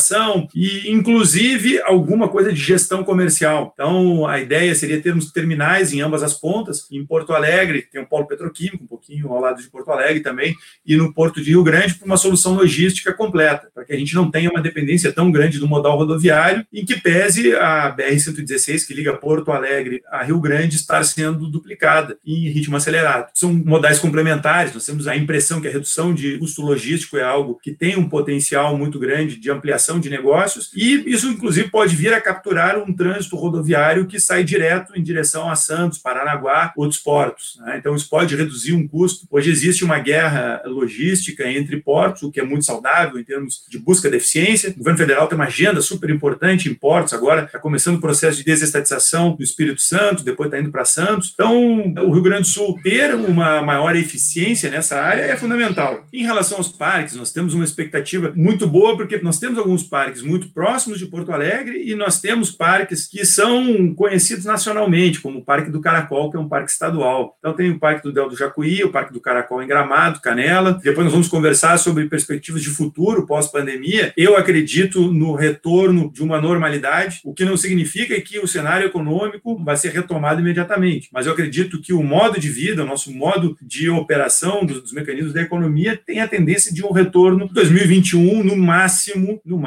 e, 0.53 0.91
inclusive, 0.91 1.81
alguma 1.81 2.27
coisa 2.27 2.51
de 2.51 2.59
gestão 2.59 3.03
comercial. 3.03 3.71
Então, 3.73 4.27
a 4.27 4.39
ideia 4.39 4.73
seria 4.75 5.01
termos 5.01 5.31
terminais 5.31 5.93
em 5.93 6.01
ambas 6.01 6.23
as 6.23 6.33
pontas. 6.33 6.87
Em 6.91 7.05
Porto 7.05 7.33
Alegre, 7.33 7.87
tem 7.91 8.01
um 8.01 8.05
polo 8.05 8.27
petroquímico, 8.27 8.83
um 8.83 8.87
pouquinho 8.87 9.31
ao 9.31 9.39
lado 9.39 9.61
de 9.61 9.69
Porto 9.69 9.91
Alegre 9.91 10.21
também, 10.21 10.55
e 10.85 10.95
no 10.95 11.13
Porto 11.13 11.41
de 11.41 11.49
Rio 11.49 11.63
Grande, 11.63 11.95
para 11.95 12.05
uma 12.05 12.17
solução 12.17 12.55
logística 12.55 13.13
completa, 13.13 13.69
para 13.73 13.85
que 13.85 13.93
a 13.93 13.97
gente 13.97 14.13
não 14.13 14.29
tenha 14.29 14.49
uma 14.49 14.61
dependência 14.61 15.11
tão 15.11 15.31
grande 15.31 15.59
do 15.59 15.67
modal 15.67 15.97
rodoviário, 15.97 16.65
em 16.73 16.85
que 16.85 16.99
pese 16.99 17.55
a 17.55 17.95
BR-116, 17.95 18.85
que 18.85 18.93
liga 18.93 19.13
Porto 19.13 19.51
Alegre 19.51 20.01
a 20.09 20.23
Rio 20.23 20.39
Grande, 20.39 20.75
estar 20.75 21.03
sendo 21.03 21.47
duplicada 21.49 22.17
em 22.25 22.49
ritmo 22.49 22.75
acelerado. 22.75 23.29
São 23.33 23.53
modais 23.53 23.99
complementares, 23.99 24.73
nós 24.73 24.85
temos 24.85 25.07
a 25.07 25.15
impressão 25.15 25.61
que 25.61 25.67
a 25.67 25.71
redução 25.71 26.13
de 26.13 26.37
custo 26.37 26.61
logístico 26.61 27.17
é 27.17 27.23
algo 27.23 27.59
que 27.61 27.71
tem 27.71 27.97
um 27.97 28.09
potencial 28.09 28.77
muito 28.77 28.99
grande 28.99 29.39
de 29.39 29.49
ampliação 29.49 29.86
de 29.99 30.09
negócios, 30.09 30.71
e 30.75 31.03
isso, 31.07 31.27
inclusive, 31.27 31.69
pode 31.69 31.95
vir 31.95 32.13
a 32.13 32.21
capturar 32.21 32.77
um 32.77 32.93
trânsito 32.93 33.35
rodoviário 33.35 34.05
que 34.05 34.19
sai 34.19 34.43
direto 34.43 34.93
em 34.95 35.03
direção 35.03 35.49
a 35.49 35.55
Santos, 35.55 35.97
Paranaguá, 35.97 36.73
outros 36.75 36.99
portos. 36.99 37.57
Né? 37.61 37.77
Então, 37.77 37.95
isso 37.95 38.09
pode 38.09 38.35
reduzir 38.35 38.73
um 38.73 38.87
custo. 38.87 39.25
Hoje 39.31 39.49
existe 39.49 39.83
uma 39.83 39.99
guerra 39.99 40.61
logística 40.65 41.49
entre 41.49 41.77
portos, 41.77 42.23
o 42.23 42.31
que 42.31 42.39
é 42.39 42.43
muito 42.43 42.65
saudável 42.65 43.19
em 43.19 43.23
termos 43.23 43.63
de 43.69 43.79
busca 43.79 44.09
de 44.09 44.17
eficiência. 44.17 44.71
O 44.71 44.77
governo 44.77 44.97
federal 44.99 45.27
tem 45.27 45.37
uma 45.37 45.45
agenda 45.45 45.81
super 45.81 46.09
importante 46.09 46.69
em 46.69 46.73
portos, 46.73 47.13
agora 47.13 47.45
está 47.45 47.59
começando 47.59 47.97
o 47.97 48.01
processo 48.01 48.37
de 48.37 48.43
desestatização 48.43 49.35
do 49.35 49.43
Espírito 49.43 49.81
Santo, 49.81 50.23
depois 50.23 50.47
está 50.47 50.59
indo 50.59 50.71
para 50.71 50.85
Santos. 50.85 51.31
Então, 51.33 51.93
o 52.05 52.11
Rio 52.11 52.21
Grande 52.21 52.43
do 52.43 52.47
Sul 52.47 52.79
ter 52.83 53.15
uma 53.15 53.61
maior 53.61 53.95
eficiência 53.95 54.69
nessa 54.69 54.99
área 54.99 55.21
é 55.21 55.35
fundamental. 55.35 56.05
Em 56.11 56.23
relação 56.23 56.57
aos 56.57 56.69
parques, 56.69 57.15
nós 57.15 57.31
temos 57.31 57.53
uma 57.53 57.63
expectativa 57.63 58.31
muito 58.35 58.67
boa, 58.67 58.95
porque 58.95 59.17
nós 59.19 59.39
temos 59.39 59.57
alguns 59.57 59.76
alguns 59.77 59.83
parques 59.83 60.21
muito 60.21 60.49
próximos 60.49 60.97
de 60.97 61.05
Porto 61.05 61.31
Alegre 61.31 61.83
e 61.85 61.93
nós 61.93 62.19
temos 62.19 62.51
parques 62.51 63.07
que 63.07 63.23
são 63.25 63.93
conhecidos 63.93 64.45
nacionalmente, 64.45 65.21
como 65.21 65.39
o 65.39 65.45
Parque 65.45 65.69
do 65.69 65.79
Caracol, 65.79 66.31
que 66.31 66.37
é 66.37 66.39
um 66.39 66.49
parque 66.49 66.71
estadual. 66.71 67.35
Então 67.39 67.53
tem 67.53 67.69
o 67.69 67.79
Parque 67.79 68.03
do 68.03 68.11
Del 68.11 68.29
do 68.29 68.35
Jacuí, 68.35 68.83
o 68.83 68.91
Parque 68.91 69.13
do 69.13 69.21
Caracol 69.21 69.61
em 69.61 69.67
Gramado, 69.67 70.19
Canela. 70.19 70.79
Depois 70.83 71.05
nós 71.05 71.13
vamos 71.13 71.27
conversar 71.27 71.77
sobre 71.77 72.07
perspectivas 72.07 72.61
de 72.61 72.69
futuro 72.69 73.25
pós-pandemia. 73.25 74.13
Eu 74.17 74.35
acredito 74.35 75.11
no 75.11 75.35
retorno 75.35 76.11
de 76.11 76.23
uma 76.23 76.41
normalidade, 76.41 77.21
o 77.23 77.33
que 77.33 77.45
não 77.45 77.55
significa 77.55 78.19
que 78.21 78.39
o 78.39 78.47
cenário 78.47 78.87
econômico 78.87 79.63
vai 79.63 79.77
ser 79.77 79.89
retomado 79.89 80.41
imediatamente. 80.41 81.09
Mas 81.11 81.25
eu 81.25 81.33
acredito 81.33 81.79
que 81.81 81.93
o 81.93 82.01
modo 82.01 82.39
de 82.39 82.49
vida, 82.49 82.83
o 82.83 82.87
nosso 82.87 83.13
modo 83.13 83.55
de 83.61 83.89
operação 83.89 84.65
dos, 84.65 84.81
dos 84.81 84.93
mecanismos 84.93 85.33
da 85.33 85.41
economia 85.41 85.99
tem 86.03 86.21
a 86.21 86.27
tendência 86.27 86.73
de 86.73 86.83
um 86.83 86.91
retorno 86.91 87.47
2021 87.51 88.43
no 88.43 88.57
máximo, 88.57 89.39
no 89.45 89.57
máximo. 89.57 89.66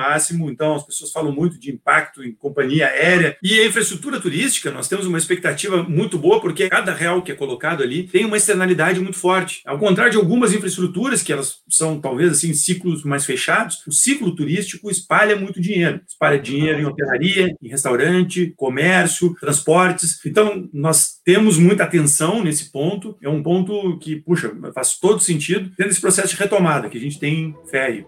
Então, 0.51 0.75
as 0.75 0.85
pessoas 0.85 1.13
falam 1.13 1.33
muito 1.33 1.59
de 1.59 1.71
impacto 1.71 2.23
em 2.23 2.33
companhia 2.33 2.87
aérea. 2.87 3.37
E 3.43 3.61
a 3.61 3.67
infraestrutura 3.67 4.21
turística, 4.21 4.71
nós 4.71 4.89
temos 4.89 5.07
uma 5.07 5.19
expectativa 5.19 5.83
muito 5.83 6.19
boa, 6.19 6.41
porque 6.41 6.69
cada 6.69 6.93
real 6.93 7.23
que 7.23 7.33
é 7.33 7.35
colocado 7.35 7.83
ali 7.83 8.05
tem 8.05 8.25
uma 8.25 8.37
externalidade 8.37 9.01
muito 9.01 9.19
forte. 9.19 9.63
Ao 9.67 9.79
contrário 9.79 10.13
de 10.13 10.19
algumas 10.19 10.53
infraestruturas, 10.53 11.23
que 11.23 11.33
elas 11.33 11.59
são 11.69 12.01
talvez 12.01 12.33
assim 12.33 12.53
ciclos 12.55 13.05
mais 13.05 13.25
fechados, 13.25 13.79
o 13.87 13.93
ciclo 13.93 14.35
turístico 14.35 14.91
espalha 14.91 15.37
muito 15.37 15.61
dinheiro. 15.61 16.01
Espalha 16.09 16.39
dinheiro 16.39 16.81
em 16.81 16.85
hotelaria, 16.85 17.55
em 17.63 17.69
restaurante, 17.69 18.53
comércio, 18.57 19.35
transportes. 19.41 20.25
Então, 20.25 20.69
nós 20.73 21.21
temos 21.25 21.59
muita 21.59 21.85
atenção 21.85 22.43
nesse 22.43 22.71
ponto. 22.71 23.17
É 23.23 23.29
um 23.29 23.43
ponto 23.43 23.99
que, 23.99 24.17
puxa, 24.17 24.53
faz 24.75 24.99
todo 24.99 25.21
sentido, 25.21 25.71
tendo 25.77 25.91
esse 25.91 26.01
processo 26.01 26.29
de 26.29 26.37
retomada 26.37 26.89
que 26.89 26.99
a 26.99 27.01
gente 27.01 27.19
tem 27.19 27.55
fé 27.71 28.05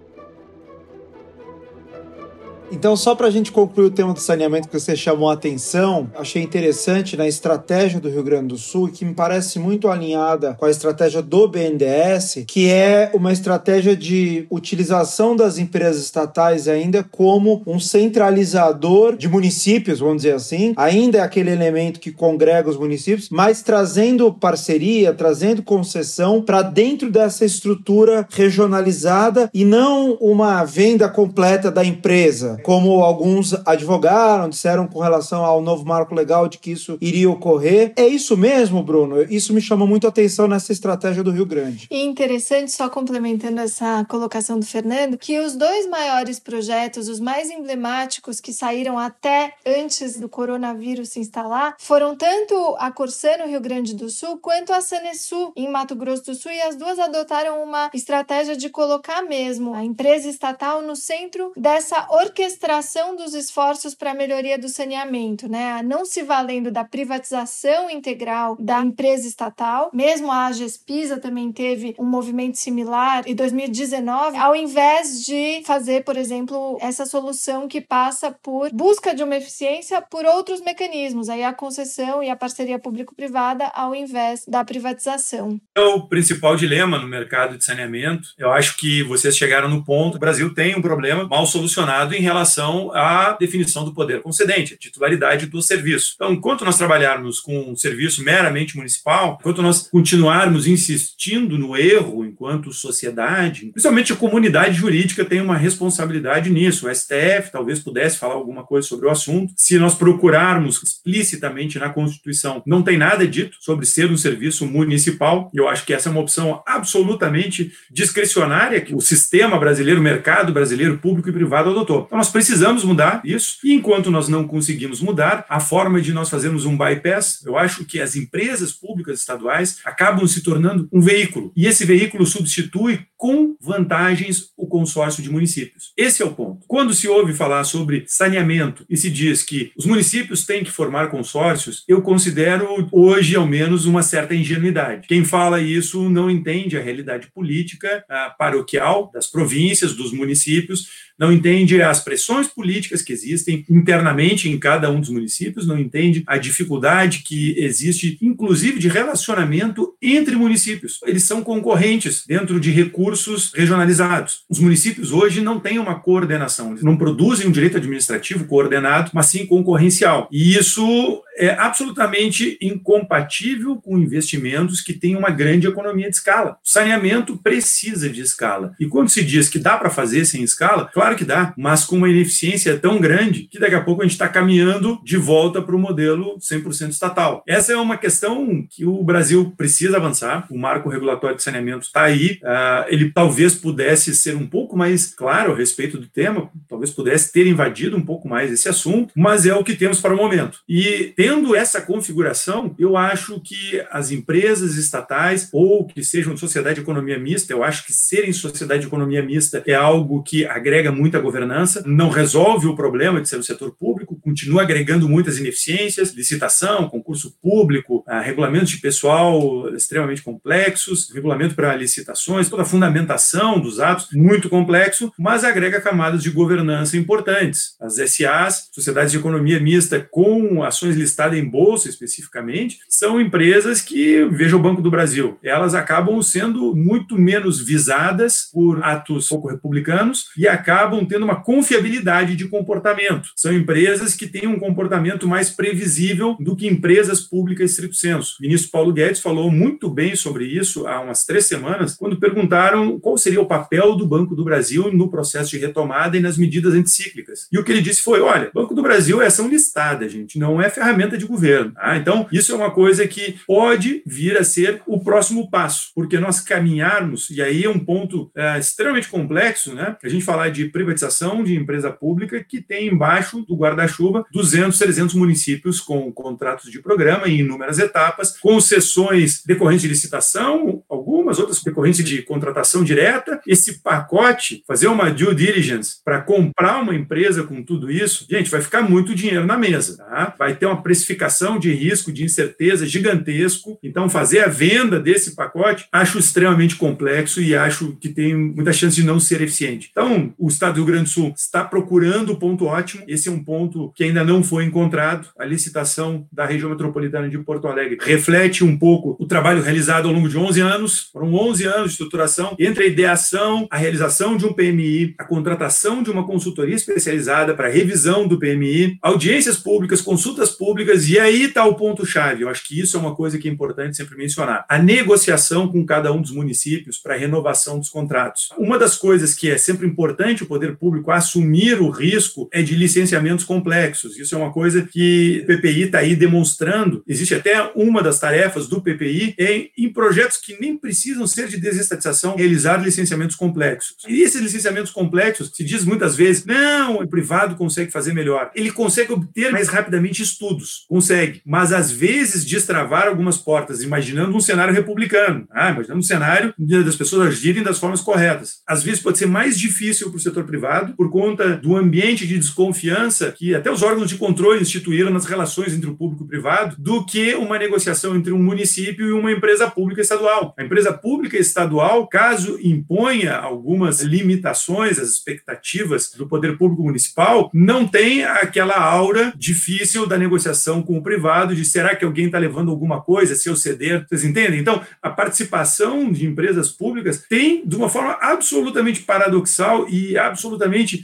então, 2.73 2.97
só 2.97 3.15
para 3.15 3.27
a 3.27 3.31
gente 3.31 3.53
concluir 3.53 3.87
o 3.87 3.91
tema 3.91 4.15
do 4.15 4.19
saneamento 4.19 4.67
que 4.67 4.81
você 4.81 4.97
chamou 4.97 5.29
a 5.29 5.35
atenção, 5.35 6.11
achei 6.17 6.43
interessante 6.43 7.19
na 7.19 7.29
estratégia 7.29 8.01
do 8.01 8.09
Rio 8.09 8.23
Grande 8.23 8.49
do 8.49 8.57
Sul, 8.57 8.89
que 8.89 9.05
me 9.05 9.13
parece 9.13 9.59
muito 9.59 9.89
alinhada 9.89 10.55
com 10.55 10.65
a 10.65 10.71
estratégia 10.71 11.21
do 11.21 11.47
BNDES, 11.47 12.45
que 12.47 12.71
é 12.71 13.11
uma 13.13 13.31
estratégia 13.31 13.95
de 13.95 14.47
utilização 14.51 15.37
das 15.37 15.59
empresas 15.59 16.03
estatais 16.03 16.67
ainda 16.67 17.05
como 17.05 17.63
um 17.67 17.79
centralizador 17.79 19.17
de 19.19 19.29
municípios, 19.29 20.01
vamos 20.01 20.23
dizer 20.23 20.35
assim. 20.35 20.73
Ainda 20.77 21.19
é 21.19 21.21
aquele 21.21 21.51
elemento 21.51 22.01
que 22.01 22.11
congrega 22.11 22.71
os 22.71 22.79
municípios, 22.79 23.29
mas 23.31 23.61
trazendo 23.61 24.33
parceria, 24.33 25.13
trazendo 25.13 25.63
concessão 25.63 26.41
para 26.41 26.63
dentro 26.63 27.11
dessa 27.11 27.45
estrutura 27.45 28.27
regionalizada 28.31 29.51
e 29.53 29.63
não 29.63 30.15
uma 30.15 30.65
venda 30.65 31.07
completa 31.07 31.71
da 31.71 31.85
empresa 31.85 32.62
como 32.63 33.03
alguns 33.03 33.53
advogaram, 33.67 34.49
disseram 34.49 34.87
com 34.87 35.01
relação 35.01 35.45
ao 35.45 35.61
novo 35.61 35.85
marco 35.85 36.15
legal 36.15 36.49
de 36.49 36.59
que 36.59 36.71
isso 36.71 36.97
iria 37.01 37.29
ocorrer. 37.29 37.93
É 37.97 38.07
isso 38.07 38.37
mesmo, 38.37 38.83
Bruno? 38.83 39.23
Isso 39.23 39.53
me 39.53 39.61
chamou 39.61 39.87
muito 39.87 40.07
a 40.07 40.11
atenção 40.11 40.47
nessa 40.47 40.73
estratégia 40.73 41.23
do 41.23 41.31
Rio 41.31 41.45
Grande. 41.45 41.87
E 41.91 42.03
interessante, 42.03 42.71
só 42.73 42.89
complementando 42.89 43.61
essa 43.61 44.05
colocação 44.09 44.59
do 44.59 44.67
Fernando, 44.67 45.19
que 45.19 45.39
os 45.41 45.55
dois 45.55 45.87
maiores 45.89 46.39
projetos, 46.39 47.09
os 47.09 47.21
mais 47.21 47.51
emblemáticos 47.51 48.41
que 48.41 48.53
saíram 48.53 48.99
até 48.99 49.55
antes 49.67 50.19
do 50.19 50.29
coronavírus 50.29 51.11
se 51.11 51.21
instalar, 51.21 51.75
foram 51.79 52.15
tanto 52.15 52.55
a 52.79 52.91
Corsã 52.91 53.37
no 53.39 53.47
Rio 53.47 53.61
Grande 53.61 53.95
do 53.95 54.09
Sul 54.09 54.39
quanto 54.39 54.73
a 54.73 54.81
Sanesul 54.81 55.53
em 55.57 55.71
Mato 55.71 55.95
Grosso 55.95 56.25
do 56.27 56.35
Sul, 56.35 56.53
e 56.53 56.61
as 56.63 56.77
duas 56.77 56.99
adotaram 56.99 57.63
uma 57.63 57.91
estratégia 57.93 58.57
de 58.57 58.69
colocar 58.69 59.23
mesmo 59.23 59.75
a 59.75 59.85
empresa 59.85 60.29
estatal 60.29 60.83
no 60.83 60.95
centro 60.95 61.53
dessa 61.57 62.07
orquestração 62.11 62.52
orquestração 62.53 63.17
dos 63.17 63.35
esforços 63.35 63.95
para 63.95 64.11
a 64.11 64.15
melhoria 64.15 64.59
do 64.59 64.69
saneamento, 64.69 65.49
né? 65.49 65.81
Não 65.83 66.05
se 66.05 66.23
valendo 66.23 66.71
da 66.71 66.85
privatização 66.85 67.89
integral 67.89 68.57
da 68.61 68.81
empresa 68.81 69.27
estatal, 69.27 69.91
mesmo 69.93 70.31
a 70.31 70.47
Agespisa 70.47 71.19
também 71.19 71.51
teve 71.51 71.95
um 71.99 72.05
movimento 72.05 72.59
similar 72.59 73.25
em 73.27 73.35
2019, 73.35 74.37
ao 74.37 74.55
invés 74.55 75.25
de 75.25 75.63
fazer, 75.65 76.05
por 76.05 76.17
exemplo, 76.17 76.77
essa 76.81 77.07
solução 77.07 77.67
que 77.67 77.81
passa 77.81 78.31
por 78.43 78.71
busca 78.73 79.15
de 79.15 79.23
uma 79.23 79.37
eficiência 79.37 80.03
por 80.03 80.25
outros 80.27 80.61
mecanismos, 80.61 81.29
aí 81.29 81.43
a 81.43 81.53
concessão 81.53 82.23
e 82.23 82.29
a 82.29 82.37
parceria 82.37 82.79
público-privada 82.79 83.67
ao 83.75 83.95
invés 83.95 84.45
da 84.47 84.65
privatização. 84.65 85.59
É 85.75 85.81
o 85.81 86.07
principal 86.07 86.57
dilema 86.57 86.99
no 86.99 87.09
mercado 87.09 87.57
de 87.57 87.65
saneamento. 87.65 88.29
Eu 88.37 88.53
acho 88.53 88.77
que 88.77 89.03
vocês 89.05 89.37
chegaram 89.37 89.69
no 89.69 89.85
ponto, 89.85 90.17
o 90.17 90.21
Brasil 90.21 90.53
tem 90.55 90.77
um 90.77 90.83
problema 90.83 91.27
mal 91.27 91.47
solucionado 91.47 92.15
em 92.15 92.21
relação 92.21 92.32
à 92.37 93.37
definição 93.39 93.85
do 93.85 93.95
poder 93.95 94.23
concedente, 94.23 94.75
a 94.75 94.77
titularidade 94.77 95.47
do 95.47 95.61
serviço. 95.63 96.13
Então, 96.15 96.33
enquanto 96.33 96.65
nós 96.65 96.79
trabalharmos 96.79 97.41
com 97.41 97.71
um 97.71 97.77
serviço 97.77 98.23
meramente 98.25 98.77
municipal, 98.77 99.39
enquanto 99.41 99.63
nós 99.63 99.89
continuarmos 99.89 100.67
insistindo 100.67 101.59
no 101.59 101.77
erro 101.77 102.25
enquanto 102.25 102.73
sociedade, 102.73 103.67
principalmente 103.67 104.13
a 104.13 104.17
comunidade 104.17 104.77
jurídica 104.77 105.25
tem 105.25 105.41
uma 105.41 105.57
responsabilidade 105.57 106.51
nisso. 106.51 106.87
O 106.87 106.95
STF 106.95 107.51
talvez 107.53 107.81
pudesse 107.81 108.19
falar 108.19 108.35
alguma 108.35 108.65
coisa 108.65 108.87
sobre 108.87 109.07
o 109.07 109.11
assunto. 109.11 109.53
Se 109.57 109.79
nós 109.79 109.95
procurarmos 109.95 110.83
explicitamente 110.83 111.79
na 111.79 111.91
Constituição, 111.91 112.63
não 112.67 112.83
tem 112.83 112.97
nada 112.97 113.27
dito 113.27 113.57
sobre 113.61 113.87
ser 113.87 114.11
um 114.11 114.17
serviço 114.17 114.67
municipal. 114.67 115.51
Eu 115.55 115.69
acho 115.69 115.85
que 115.85 115.93
essa 115.93 116.09
é 116.09 116.13
uma 116.13 116.21
opção 116.21 116.63
absolutamente 116.67 117.73
discricionária 117.91 118.81
que 118.81 118.95
o 118.95 119.01
sistema 119.01 119.59
brasileiro, 119.59 120.01
o 120.01 120.03
mercado 120.03 120.53
brasileiro, 120.53 120.99
público 120.99 121.29
e 121.29 121.33
privado 121.33 121.71
adotou. 121.71 122.05
Então 122.07 122.19
nós 122.23 122.31
precisamos 122.31 122.85
mudar 122.85 123.21
isso. 123.25 123.57
E 123.65 123.73
enquanto 123.73 124.09
nós 124.09 124.29
não 124.29 124.47
conseguimos 124.47 125.01
mudar, 125.01 125.45
a 125.49 125.59
forma 125.59 126.01
de 126.01 126.13
nós 126.13 126.31
fazermos 126.31 126.65
um 126.65 126.77
bypass, 126.77 127.43
eu 127.45 127.59
acho 127.59 127.85
que 127.85 128.01
as 128.01 128.15
empresas 128.15 128.71
públicas 128.71 129.19
estaduais 129.19 129.81
acabam 129.85 130.25
se 130.29 130.41
tornando 130.41 130.89
um 130.93 131.01
veículo. 131.01 131.53
E 131.57 131.67
esse 131.67 131.85
veículo 131.85 132.25
substitui 132.25 133.01
com 133.17 133.57
vantagens 133.61 134.51
o 134.57 134.69
consórcio 134.69 135.21
de 135.21 135.31
municípios. 135.31 135.93
Esse 135.97 136.23
é 136.23 136.25
o 136.25 136.33
ponto. 136.33 136.65
Quando 136.69 136.95
se 136.95 137.09
ouve 137.09 137.33
falar 137.33 137.65
sobre 137.65 138.05
saneamento 138.07 138.85
e 138.89 138.97
se 138.97 139.11
diz 139.11 139.43
que 139.43 139.73
os 139.77 139.85
municípios 139.85 140.47
têm 140.47 140.63
que 140.63 140.71
formar 140.71 141.09
consórcios, 141.09 141.83
eu 141.89 142.03
considero 142.03 142.89
hoje, 142.93 143.35
ao 143.35 143.49
menos, 143.49 143.85
uma 143.85 144.05
certa 144.05 144.33
ingenuidade. 144.33 145.09
Quem 145.09 145.25
fala 145.25 145.61
isso 145.61 146.09
não 146.09 146.31
entende 146.31 146.79
a 146.79 146.83
realidade 146.83 147.29
política 147.35 148.05
a 148.09 148.31
paroquial 148.31 149.11
das 149.13 149.27
províncias, 149.27 149.93
dos 149.95 150.13
municípios, 150.13 150.87
não 151.19 151.33
entende 151.33 151.83
as 151.83 152.01
pressões 152.01 152.49
políticas 152.49 153.03
que 153.03 153.13
existem 153.13 153.65
internamente 153.69 154.49
em 154.49 154.59
cada 154.59 154.91
um 154.91 155.01
dos 155.01 155.11
municípios, 155.11 155.67
não 155.67 155.79
entende 155.79 156.23
a 156.27 156.39
dificuldade 156.39 157.23
que 157.25 157.55
existe, 157.59 158.19
inclusive 158.21 158.79
de 158.79 158.89
relacionamento 158.89 159.95
entre 160.01 160.37
municípios. 160.37 160.99
Eles 161.07 161.23
são 161.25 161.43
concorrentes 161.43 162.25
dentro 162.27 162.59
de 162.59 162.71
recursos 162.71 163.53
regionalizados. 163.55 164.43
Os 164.49 164.59
municípios 164.59 165.13
hoje 165.13 165.41
não 165.41 165.61
têm 165.61 165.79
uma 165.79 166.01
coordenação, 166.01 166.71
eles 166.71 166.83
não 166.83 166.97
produzem 166.97 167.47
um 167.47 167.53
direito 167.53 167.77
administrativo 167.77 168.47
coordenado, 168.47 169.11
mas 169.15 169.27
sim 169.27 169.47
concorrencial. 169.47 170.29
E 170.31 170.55
isso 170.57 171.23
é 171.37 171.51
absolutamente 171.51 172.59
incompatível 172.61 173.77
com 173.77 173.99
investimentos 173.99 174.81
que 174.81 174.93
têm 174.93 175.17
uma 175.17 175.31
grande 175.31 175.67
economia 175.67 176.09
de 176.09 176.17
escala. 176.17 176.53
O 176.65 176.69
saneamento 176.69 177.37
precisa 177.37 178.09
de 178.09 178.21
escala. 178.21 178.75
E 178.79 178.87
quando 178.87 179.09
se 179.09 179.25
diz 179.25 179.49
que 179.49 179.59
dá 179.59 179.77
para 179.77 179.91
fazer 179.91 180.25
sem 180.25 180.43
escala, 180.43 180.91
claro 180.93 181.02
que 181.17 181.25
dá, 181.25 181.53
mas 181.57 181.85
com 181.85 181.97
uma 181.97 182.09
ineficiência 182.09 182.79
tão 182.79 182.99
grande 182.99 183.49
que 183.51 183.59
daqui 183.59 183.75
a 183.75 183.81
pouco 183.81 184.03
a 184.03 184.05
gente 184.05 184.13
está 184.13 184.29
caminhando 184.29 185.01
de 185.05 185.17
volta 185.17 185.63
para 185.63 185.77
o 185.77 185.79
modelo 185.79 186.37
100% 186.39 186.91
estatal. 186.91 187.43
Essa 187.47 187.73
é 187.73 187.77
uma 187.77 187.97
questão 187.97 188.67
que 188.69 188.85
o 188.85 189.03
Brasil 189.03 189.53
precisa 189.57 189.97
avançar. 189.97 190.47
O 190.51 190.59
marco 190.59 190.89
regulatório 190.89 191.37
de 191.37 191.43
saneamento 191.43 191.87
está 191.87 192.03
aí. 192.03 192.41
Uh, 192.43 192.87
ele 192.89 193.11
talvez 193.11 193.55
pudesse 193.55 194.15
ser 194.15 194.37
um 194.37 194.47
pouco 194.47 194.77
mais 194.77 195.15
claro 195.15 195.53
a 195.53 195.57
respeito 195.57 195.99
do 195.99 196.07
tema, 196.07 196.51
talvez 196.69 196.91
pudesse 196.91 197.33
ter 197.33 197.47
invadido 197.47 197.97
um 197.97 198.05
pouco 198.05 198.29
mais 198.29 198.53
esse 198.53 198.69
assunto, 198.69 199.13
mas 199.17 199.47
é 199.47 199.55
o 199.55 199.65
que 199.65 199.75
temos 199.75 200.01
para 200.01 200.15
o 200.15 200.17
momento. 200.17 200.59
E 200.69 201.13
Tendo 201.17 201.55
essa 201.55 201.81
configuração, 201.81 202.75
eu 202.79 202.97
acho 202.97 203.41
que 203.41 203.83
as 203.91 204.11
empresas 204.11 204.77
estatais 204.77 205.49
ou 205.53 205.87
que 205.87 206.03
sejam 206.03 206.35
de 206.35 206.41
sociedade 206.41 206.77
de 206.77 206.81
economia 206.81 207.19
mista, 207.19 207.53
eu 207.53 207.63
acho 207.63 207.87
que 207.87 207.93
serem 207.93 208.33
sociedade 208.33 208.83
de 208.83 208.87
economia 208.87 209.23
mista 209.23 209.63
é 209.67 209.75
algo 209.75 210.23
que 210.23 210.45
agrega 210.45 210.92
muita 210.93 211.19
governança, 211.19 211.83
não 211.87 212.09
resolve 212.09 212.67
o 212.67 212.77
problema 212.77 213.21
de 213.21 213.29
ser 213.29 213.37
o 213.37 213.43
setor 213.43 213.73
público, 213.73 214.19
continua 214.21 214.63
agregando 214.63 215.09
muitas 215.09 215.39
ineficiências, 215.39 216.13
licitação, 216.15 216.89
concurso 216.89 217.37
público, 217.43 218.05
ah, 218.07 218.21
regulamentos 218.21 218.71
de 218.71 218.79
pessoal 218.79 219.69
extremamente 219.75 220.23
complexos, 220.23 221.11
regulamento 221.13 221.55
para 221.55 221.75
licitações, 221.75 222.49
toda 222.49 222.63
a 222.63 222.67
fundamentação 222.67 223.61
dos 223.61 223.81
atos 223.81 224.09
muito 224.13 224.49
complexo, 224.49 225.13
mas 225.19 225.45
agrega 225.45 225.81
camadas 225.81 226.23
de 226.23 226.31
governança 226.31 226.97
importantes. 226.97 227.75
As 227.81 227.97
SAs, 227.97 228.69
sociedades 228.73 229.13
de 229.13 229.19
economia 229.19 229.61
mista 229.61 230.01
com 230.01 230.63
ações 230.63 230.97
listada 230.97 231.37
em 231.37 231.45
bolsa 231.49 231.89
especificamente, 231.89 232.79
são 232.89 233.21
empresas 233.21 233.81
que, 233.81 234.25
veja 234.27 234.57
o 234.57 234.63
Banco 234.63 234.83
do 234.83 234.91
Brasil, 234.91 235.39
elas 235.43 235.75
acabam 235.75 236.21
sendo 236.23 236.75
muito 236.75 237.19
menos 237.19 237.61
visadas 237.61 238.49
por 238.53 238.83
atos 238.85 239.29
pouco 239.29 239.49
republicanos 239.49 240.27
e 240.37 240.47
acabam 240.47 240.82
tendo 241.07 241.25
uma 241.25 241.43
confiabilidade 241.43 242.37
de 242.37 242.49
comportamento. 242.49 243.31
São 243.37 243.53
empresas 243.53 244.15
que 244.15 244.27
têm 244.27 244.47
um 244.47 244.59
comportamento 244.59 245.27
mais 245.27 245.51
previsível 245.51 246.37
do 246.41 246.57
que 246.57 246.67
empresas 246.67 247.21
públicas 247.21 247.71
estrito 247.71 247.95
senso. 247.95 248.37
O 248.39 248.43
ministro 248.43 248.71
Paulo 248.71 248.93
Guedes 248.93 249.21
falou 249.21 249.51
muito 249.51 249.89
bem 249.91 250.15
sobre 250.15 250.45
isso 250.45 250.87
há 250.87 251.01
umas 251.01 251.25
três 251.25 251.47
semanas, 251.47 251.95
quando 251.95 252.19
perguntaram 252.19 252.99
qual 252.99 253.17
seria 253.19 253.41
o 253.41 253.47
papel 253.47 253.95
do 253.97 254.07
Banco 254.07 254.35
do 254.35 254.45
Brasil 254.45 254.93
no 254.93 255.11
processo 255.11 255.51
de 255.51 255.59
retomada 255.59 256.17
e 256.17 256.21
nas 256.21 256.37
medidas 256.37 256.75
anticíclicas. 256.75 257.49
E 257.53 257.59
o 257.59 257.65
que 257.65 257.73
ele 257.73 257.83
disse 257.83 258.03
foi: 258.03 258.21
olha, 258.21 258.51
Banco 258.55 258.75
do 258.75 258.83
Brasil 258.83 259.21
é 259.23 259.27
ação 259.27 259.49
listada, 259.49 260.09
gente, 260.09 260.39
não 260.39 260.61
é 260.61 260.69
ferramenta 260.69 261.17
de 261.17 261.27
governo. 261.27 261.73
Tá? 261.73 261.97
Então, 261.97 262.27
isso 262.33 262.53
é 262.53 262.55
uma 262.55 262.71
coisa 262.71 263.07
que 263.07 263.37
pode 263.47 264.03
vir 264.07 264.37
a 264.37 264.45
ser 264.45 264.83
o 264.87 265.01
próximo 265.01 265.51
passo, 265.51 265.91
porque 265.95 266.19
nós 266.19 266.41
caminharmos, 266.41 267.31
e 267.31 267.41
aí 267.43 267.65
é 267.65 267.71
um 267.71 267.79
ponto 267.79 268.31
é, 268.37 268.59
extremamente 268.59 269.09
complexo, 269.09 269.75
né? 269.75 269.97
A 270.03 270.09
gente 270.09 270.25
falar 270.25 270.51
de 270.51 270.67
privatização 270.73 271.45
de 271.45 271.55
empresa 271.55 271.91
pública 271.91 272.43
que 272.43 272.61
tem 272.61 272.89
embaixo 272.89 273.43
do 273.43 273.55
guarda-chuva 273.55 274.25
200, 274.33 274.79
300 274.79 275.15
municípios 275.15 275.81
com 275.81 276.11
contratos 276.11 276.71
de 276.71 276.81
programa 276.81 277.29
em 277.29 277.41
inúmeras 277.41 277.79
etapas, 277.79 278.39
concessões 278.39 279.43
decorrentes 279.45 279.83
de 279.83 279.89
licitação, 279.89 280.83
algumas 280.89 281.39
outras 281.39 281.63
decorrentes 281.63 282.05
de 282.05 282.23
contratação 282.23 282.83
direta. 282.83 283.41
Esse 283.47 283.81
pacote, 283.83 284.63
fazer 284.67 284.89
uma 284.89 285.11
due 285.11 285.35
diligence 285.35 285.97
para 286.05 286.21
comprar 286.21 286.83
uma 286.83 286.95
empresa 286.95 287.43
com 287.43 287.63
tudo 287.63 287.91
isso, 287.91 288.27
gente, 288.29 288.51
vai 288.51 288.61
ficar 288.61 288.83
muito 288.83 289.15
dinheiro 289.15 289.47
na 289.47 289.57
mesa. 289.57 289.99
Tá? 289.99 290.35
Vai 290.39 290.55
ter 290.55 290.67
uma 290.67 290.83
precificação 290.83 291.59
de 291.59 291.73
risco, 291.73 292.13
de 292.13 292.25
incerteza 292.25 292.87
gigantesco. 292.87 293.79
Então, 293.83 294.09
fazer 294.09 294.41
a 294.41 294.49
venda 294.49 294.99
desse 294.99 295.35
pacote 295.35 295.87
acho 295.93 296.19
extremamente 296.19 296.77
complexo 296.77 297.41
e 297.41 297.55
acho 297.55 297.97
que 298.01 298.09
tem 298.09 298.35
muita 298.35 298.73
chance 298.73 298.97
de 298.97 299.05
não 299.05 299.21
ser 299.21 299.41
eficiente. 299.41 299.89
Então, 299.91 300.33
o 300.39 300.49
Estado 300.63 300.75
do 300.75 300.85
Rio 300.85 300.87
Grande 300.87 301.05
do 301.05 301.09
Sul 301.09 301.35
está 301.37 301.65
procurando 301.65 302.31
o 302.31 302.37
ponto 302.37 302.67
ótimo. 302.67 303.03
Esse 303.09 303.29
é 303.29 303.33
um 303.33 303.43
ponto 303.43 303.93
que 303.97 304.05
ainda 304.05 304.23
não 304.23 304.45
foi 304.45 304.65
encontrado. 304.65 305.27
A 305.37 305.45
licitação 305.45 306.25
da 306.31 306.47
região 306.47 306.71
metropolitana 306.71 307.29
de 307.29 307.37
Porto 307.39 307.67
Alegre 307.67 307.99
reflete 308.01 308.63
um 308.63 308.79
pouco 308.79 309.17
o 309.19 309.27
trabalho 309.27 309.61
realizado 309.61 310.07
ao 310.07 310.15
longo 310.15 310.29
de 310.29 310.39
11 310.39 310.61
anos. 310.61 311.11
Foram 311.13 311.35
11 311.35 311.65
anos 311.65 311.87
de 311.87 311.91
estruturação 311.95 312.55
entre 312.61 312.85
a 312.85 312.87
ideação, 312.87 313.67
a 313.73 313.77
realização 313.77 314.37
de 314.37 314.47
um 314.47 314.53
PMI, 314.53 315.17
a 315.19 315.25
contratação 315.25 316.01
de 316.01 316.13
uma 316.13 316.25
consultoria 316.25 316.77
especializada 316.77 317.55
para 317.55 317.69
revisão 317.69 318.29
do 318.29 318.39
PMI, 318.39 318.99
audiências 319.03 319.57
públicas, 319.57 320.01
consultas 320.01 320.51
públicas 320.51 321.09
e 321.09 321.19
aí 321.19 321.47
está 321.47 321.65
o 321.65 321.75
ponto-chave. 321.75 322.43
Eu 322.43 322.49
acho 322.49 322.69
que 322.69 322.79
isso 322.79 322.97
é 322.97 323.01
uma 323.01 323.17
coisa 323.17 323.37
que 323.37 323.49
é 323.49 323.51
importante 323.51 323.97
sempre 323.97 324.17
mencionar. 324.17 324.65
A 324.69 324.79
negociação 324.79 325.67
com 325.67 325.85
cada 325.85 326.13
um 326.13 326.23
dos 326.23 326.31
municípios 326.31 326.99
para 326.99 327.17
renovação 327.17 327.81
dos 327.81 327.89
contratos. 327.89 328.51
Uma 328.57 328.79
das 328.79 328.97
coisas 328.97 329.35
que 329.35 329.51
é 329.51 329.59
sempre 329.59 329.89
importante 329.89 330.45
o 330.45 330.52
poder 330.53 330.77
público 330.77 331.11
assumir 331.11 331.81
o 331.81 331.89
risco 331.89 332.47
é 332.53 332.63
de 332.63 332.75
licenciamentos 332.77 333.43
complexos. 333.43 334.19
Isso 334.19 334.35
é 334.35 334.39
uma 334.39 334.53
coisa 334.53 334.83
que 334.83 335.41
o 335.43 335.47
PPI 335.47 335.85
está 335.85 336.01
aí 336.01 336.15
demonstrando. 336.15 337.03
Existe 337.09 337.35
até 337.35 337.73
uma 337.75 338.03
das 338.03 338.21
tarefas 338.21 338.69
do 338.69 338.83
PPI 338.83 339.35
em, 339.39 339.71
em 339.79 339.91
projetos 339.91 340.37
que 340.37 340.61
nem 340.61 340.77
precisam 340.77 341.27
ser 341.27 341.49
de 341.49 341.57
desestatização, 341.57 342.37
realizar 342.37 342.77
licenciamentos 342.77 343.35
complexos. 343.35 343.97
E 344.07 344.21
esses 344.21 344.43
licenciamentos 344.43 344.93
complexos, 344.93 345.51
se 345.55 345.65
diz 345.65 345.87
muitas 345.87 346.15
vezes, 346.15 346.45
não, 346.45 346.97
o 346.97 347.09
privado 347.09 347.57
consegue 347.57 347.91
fazer 347.91 348.13
melhor. 348.13 348.51
Ele 348.55 348.71
consegue 348.71 349.13
obter 349.13 349.51
mais 349.53 349.69
rapidamente 349.69 350.23
estudos 350.23 350.85
consegue, 350.89 351.41
mas 351.47 351.73
às 351.73 351.91
vezes 351.91 352.45
destravar 352.45 353.07
algumas 353.07 353.39
portas, 353.39 353.83
imaginando 353.83 354.37
um 354.37 354.41
cenário 354.41 354.75
republicano, 354.75 355.47
ah, 355.51 355.71
imaginando 355.71 356.01
um 356.01 356.03
cenário 356.03 356.55
das 356.59 356.97
pessoas 356.97 357.29
agirem 357.29 357.63
das 357.63 357.79
formas 357.79 358.01
corretas. 358.01 358.59
Às 358.67 358.83
vezes 358.83 359.01
pode 359.01 359.19
ser 359.19 359.27
mais 359.27 359.59
difícil 359.59 360.11
para 360.11 360.17
o 360.17 360.21
setor 360.21 360.42
privado 360.45 360.95
por 360.95 361.11
conta 361.11 361.57
do 361.57 361.77
ambiente 361.77 362.27
de 362.27 362.39
desconfiança 362.39 363.33
que 363.33 363.55
até 363.55 363.71
os 363.71 363.83
órgãos 363.83 364.09
de 364.09 364.17
controle 364.17 364.61
instituíram 364.61 365.11
nas 365.11 365.25
relações 365.25 365.75
entre 365.75 365.89
o 365.89 365.97
público 365.97 366.25
e 366.25 366.27
o 366.27 366.29
privado, 366.29 366.77
do 366.79 367.05
que 367.05 367.35
uma 367.35 367.59
negociação 367.59 368.17
entre 368.17 368.33
um 368.33 368.43
município 368.43 369.07
e 369.07 369.13
uma 369.13 369.33
empresa 369.33 369.71
pública 369.71 370.01
estadual. 370.01 370.55
A 370.59 370.65
empresa 370.65 370.93
pública 370.93 371.37
estadual, 371.37 372.07
caso 372.07 372.59
imponha 372.63 373.37
algumas 373.37 374.01
limitações 374.01 374.99
às 374.99 375.09
expectativas 375.09 376.13
do 376.17 376.27
poder 376.27 376.57
público 376.57 376.83
municipal, 376.83 377.51
não 377.53 377.87
tem 377.87 378.25
aquela 378.25 378.79
aura 378.79 379.33
difícil 379.37 380.07
da 380.07 380.19
negociação 380.19 380.83
com 380.83 380.97
o 380.97 381.03
privado, 381.03 381.55
de 381.55 381.65
será 381.65 381.95
que 381.95 382.05
alguém 382.05 382.27
está 382.27 382.39
levando 382.39 382.71
alguma 382.71 383.01
coisa 383.01 383.35
se 383.35 383.49
eu 383.49 383.57
ceder? 383.57 384.07
Vocês 384.09 384.25
entendem? 384.25 384.61
Então, 384.61 384.83
a 385.01 385.11
participação 385.11 386.11
de 386.11 386.27
empresas 386.27 386.71
públicas 386.71 387.25
tem, 387.29 387.67
de 387.67 387.77
uma 387.77 387.89
forma 387.89 388.17
absolutamente 388.21 389.03
paradoxal 389.03 389.89
e 389.89 390.17
absolutamente 390.17 390.32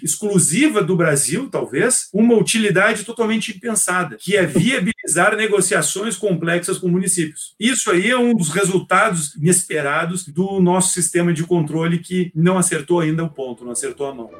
exclusiva 0.02 0.82
do 0.82 0.96
Brasil, 0.96 1.48
talvez, 1.50 2.08
uma 2.12 2.34
utilidade 2.34 3.04
totalmente 3.04 3.56
impensada, 3.56 4.16
que 4.18 4.36
é 4.36 4.44
viabilizar 4.44 5.36
negociações 5.36 6.16
complexas 6.16 6.78
com 6.78 6.88
municípios. 6.88 7.54
Isso 7.58 7.90
aí 7.90 8.10
é 8.10 8.18
um 8.18 8.34
dos 8.34 8.50
resultados 8.50 9.34
inesperados 9.36 10.26
do 10.26 10.60
nosso 10.60 10.92
sistema 10.92 11.32
de 11.32 11.44
controle 11.44 11.98
que 11.98 12.30
não 12.34 12.58
acertou 12.58 13.00
ainda 13.00 13.24
o 13.24 13.30
ponto, 13.30 13.64
não 13.64 13.72
acertou 13.72 14.06
a 14.06 14.14
mão 14.14 14.30